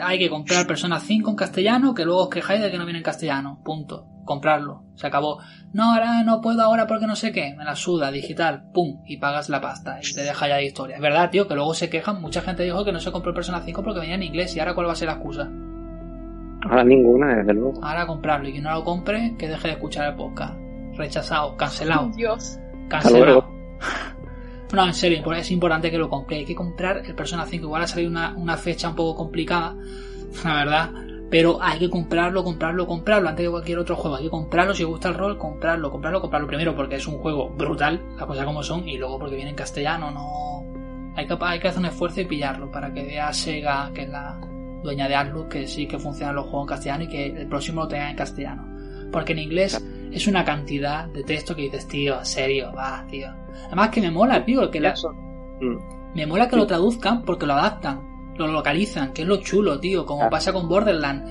[0.00, 2.98] hay que comprar Persona 5 en castellano que luego os quejáis de que no viene
[2.98, 3.60] en castellano.
[3.64, 4.06] Punto.
[4.28, 4.82] Comprarlo.
[4.94, 5.38] Se acabó.
[5.72, 7.54] No, ahora no puedo ahora porque no sé qué.
[7.56, 8.64] Me la suda, digital.
[8.74, 9.00] Pum.
[9.06, 9.98] Y pagas la pasta.
[10.02, 10.96] Y te deja ya de historia.
[10.96, 12.20] Es verdad, tío, que luego se quejan.
[12.20, 14.54] Mucha gente dijo que no se compró el Persona 5 porque venía en inglés.
[14.54, 15.48] ¿Y ahora cuál va a ser la excusa?
[16.62, 17.82] Ahora ninguna, desde luego.
[17.82, 20.54] Ahora comprarlo y quien no lo compre, que deje de escuchar el podcast.
[20.94, 22.58] Rechazado, cancelado, Dios.
[22.88, 23.48] Cancelado.
[24.70, 26.36] No, en serio, es importante que lo compre.
[26.36, 27.64] Hay que comprar el Persona 5.
[27.64, 29.74] Igual ha salido una, una fecha un poco complicada,
[30.44, 30.90] la verdad.
[31.30, 34.16] Pero hay que comprarlo, comprarlo, comprarlo antes que cualquier otro juego.
[34.16, 37.18] Hay que comprarlo si os gusta el rol, comprarlo, comprarlo, comprarlo primero porque es un
[37.18, 40.64] juego brutal, las cosas como son, y luego porque viene en castellano, no.
[41.16, 44.08] Hay que, hay que hacer un esfuerzo y pillarlo para que vea Sega, que es
[44.08, 44.40] la
[44.82, 47.82] dueña de Atlus, que sí que funcionan los juegos en castellano y que el próximo
[47.82, 48.64] lo tenga en castellano.
[49.12, 49.82] Porque en inglés
[50.12, 53.28] es una cantidad de texto que dices, tío, en serio, va, tío.
[53.66, 54.94] Además que me mola, tío, que la.
[55.60, 56.14] Mm.
[56.14, 60.06] me mola que lo traduzcan porque lo adaptan, lo localizan, que es lo chulo, tío,
[60.06, 61.30] como pasa con Borderlands.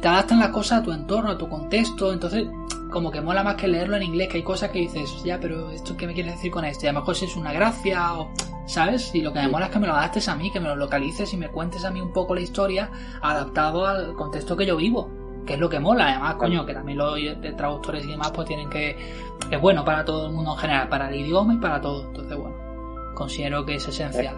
[0.00, 2.46] Te adaptan las cosas a tu entorno, a tu contexto, entonces
[2.92, 5.70] como que mola más que leerlo en inglés, que hay cosas que dices, ya, pero
[5.70, 8.14] esto qué me quieres decir con esto, y a lo mejor si es una gracia
[8.14, 8.30] o,
[8.66, 9.12] ¿sabes?
[9.14, 10.76] Y lo que me mola es que me lo adaptes a mí, que me lo
[10.76, 14.76] localices y me cuentes a mí un poco la historia adaptado al contexto que yo
[14.76, 15.10] vivo,
[15.46, 17.18] que es lo que mola, además, coño, que también los
[17.56, 18.96] traductores y demás pues tienen que,
[19.50, 22.36] es bueno para todo el mundo en general, para el idioma y para todo, entonces
[22.36, 22.56] bueno,
[23.14, 24.36] considero que es esencial.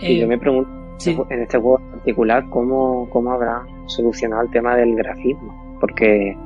[0.00, 1.16] Eh, yo me pregunto, sí.
[1.30, 5.76] en este juego en particular, ¿cómo, cómo habrán solucionado el tema del grafismo?
[5.80, 6.36] Porque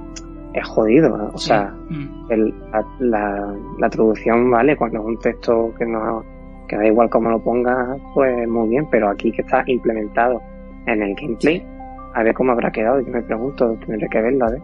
[0.52, 1.26] es jodido, ¿no?
[1.34, 1.48] o Sí.
[1.48, 2.26] sea, Mm.
[2.30, 6.24] el- la, la- la traducción, vale, cuando es un texto que no
[6.68, 10.40] que da igual cómo lo pongas, pues muy bien, pero aquí que está implementado
[10.86, 11.66] en el gameplay,
[12.14, 14.62] a ver cómo habrá quedado, yo me pregunto, tendré que verlo, a ver.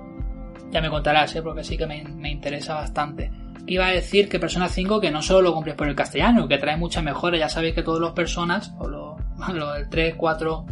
[0.71, 1.43] Ya me contarás, ¿eh?
[1.43, 3.31] porque sí que me, me interesa bastante.
[3.67, 6.59] Iba a decir que Persona 5 que no solo lo compres por el castellano, que
[6.59, 7.41] trae muchas mejoras.
[7.41, 9.16] Ya sabéis que todos los personas, o lo,
[9.53, 10.67] lo del 3, 4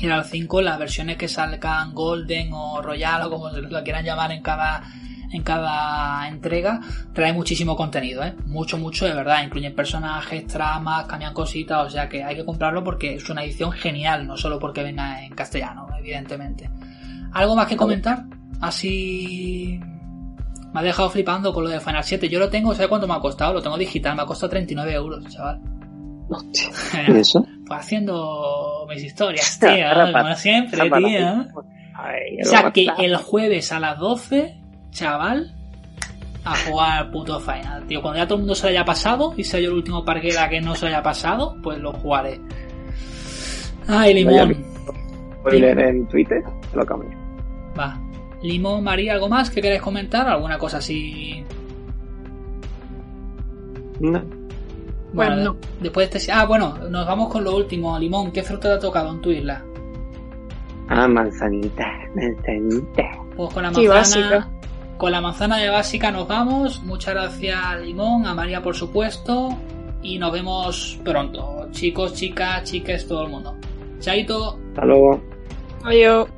[0.00, 4.32] y el 5, las versiones que salgan Golden o Royal o como lo quieran llamar
[4.32, 4.82] en cada
[5.32, 6.80] en cada entrega
[7.12, 8.34] trae muchísimo contenido, ¿eh?
[8.46, 12.84] mucho, mucho de verdad, incluyen personajes, tramas, cambian cositas, o sea que hay que comprarlo
[12.84, 16.70] porque es una edición genial, no solo porque venga en castellano, evidentemente.
[17.32, 18.24] ¿Algo más que comentar?
[18.60, 19.80] Así
[20.72, 22.28] me ha dejado flipando con lo de Final 7.
[22.28, 23.54] Yo lo tengo, ¿sabes cuánto me ha costado?
[23.54, 25.60] Lo tengo digital, me ha costado 39 euros, chaval.
[26.28, 26.70] Hostia,
[27.08, 27.46] ¿y eso?
[27.66, 31.62] Pues haciendo mis historias, tío, Rapat- como siempre, Rapat- tío.
[31.94, 34.56] Ay, O sea que el jueves a las 12,
[34.90, 35.52] chaval,
[36.44, 38.00] a jugar al puto Final, tío.
[38.02, 40.48] Cuando ya todo el mundo se lo haya pasado y sea yo el último parguera
[40.48, 42.40] que no se lo haya pasado, pues lo jugaré.
[43.88, 44.64] Ay, limón.
[45.40, 47.10] Spoiler en Twitter, te lo cambio.
[47.76, 47.98] Va.
[48.42, 50.28] Limón, María, ¿algo más que queréis comentar?
[50.28, 51.42] ¿Alguna cosa así?
[53.98, 54.22] No.
[55.16, 55.56] Pues Bueno, no.
[55.80, 56.30] Después de este...
[56.32, 57.98] Ah, bueno, nos vamos con lo último.
[57.98, 59.64] Limón, ¿qué fruta te ha tocado en tu isla?
[60.88, 63.02] Ah, manzanita, manzanita.
[63.36, 64.30] Pues con la Sí, manzana...
[64.30, 64.50] básica.
[64.98, 66.82] Con la manzana de básica nos vamos.
[66.82, 69.56] Muchas gracias a Limón, a María por supuesto.
[70.02, 71.66] Y nos vemos pronto.
[71.72, 73.56] Chicos, chicas, chiques, todo el mundo.
[73.98, 74.58] Chaito.
[74.68, 75.20] Hasta luego.
[75.84, 76.28] Adiós.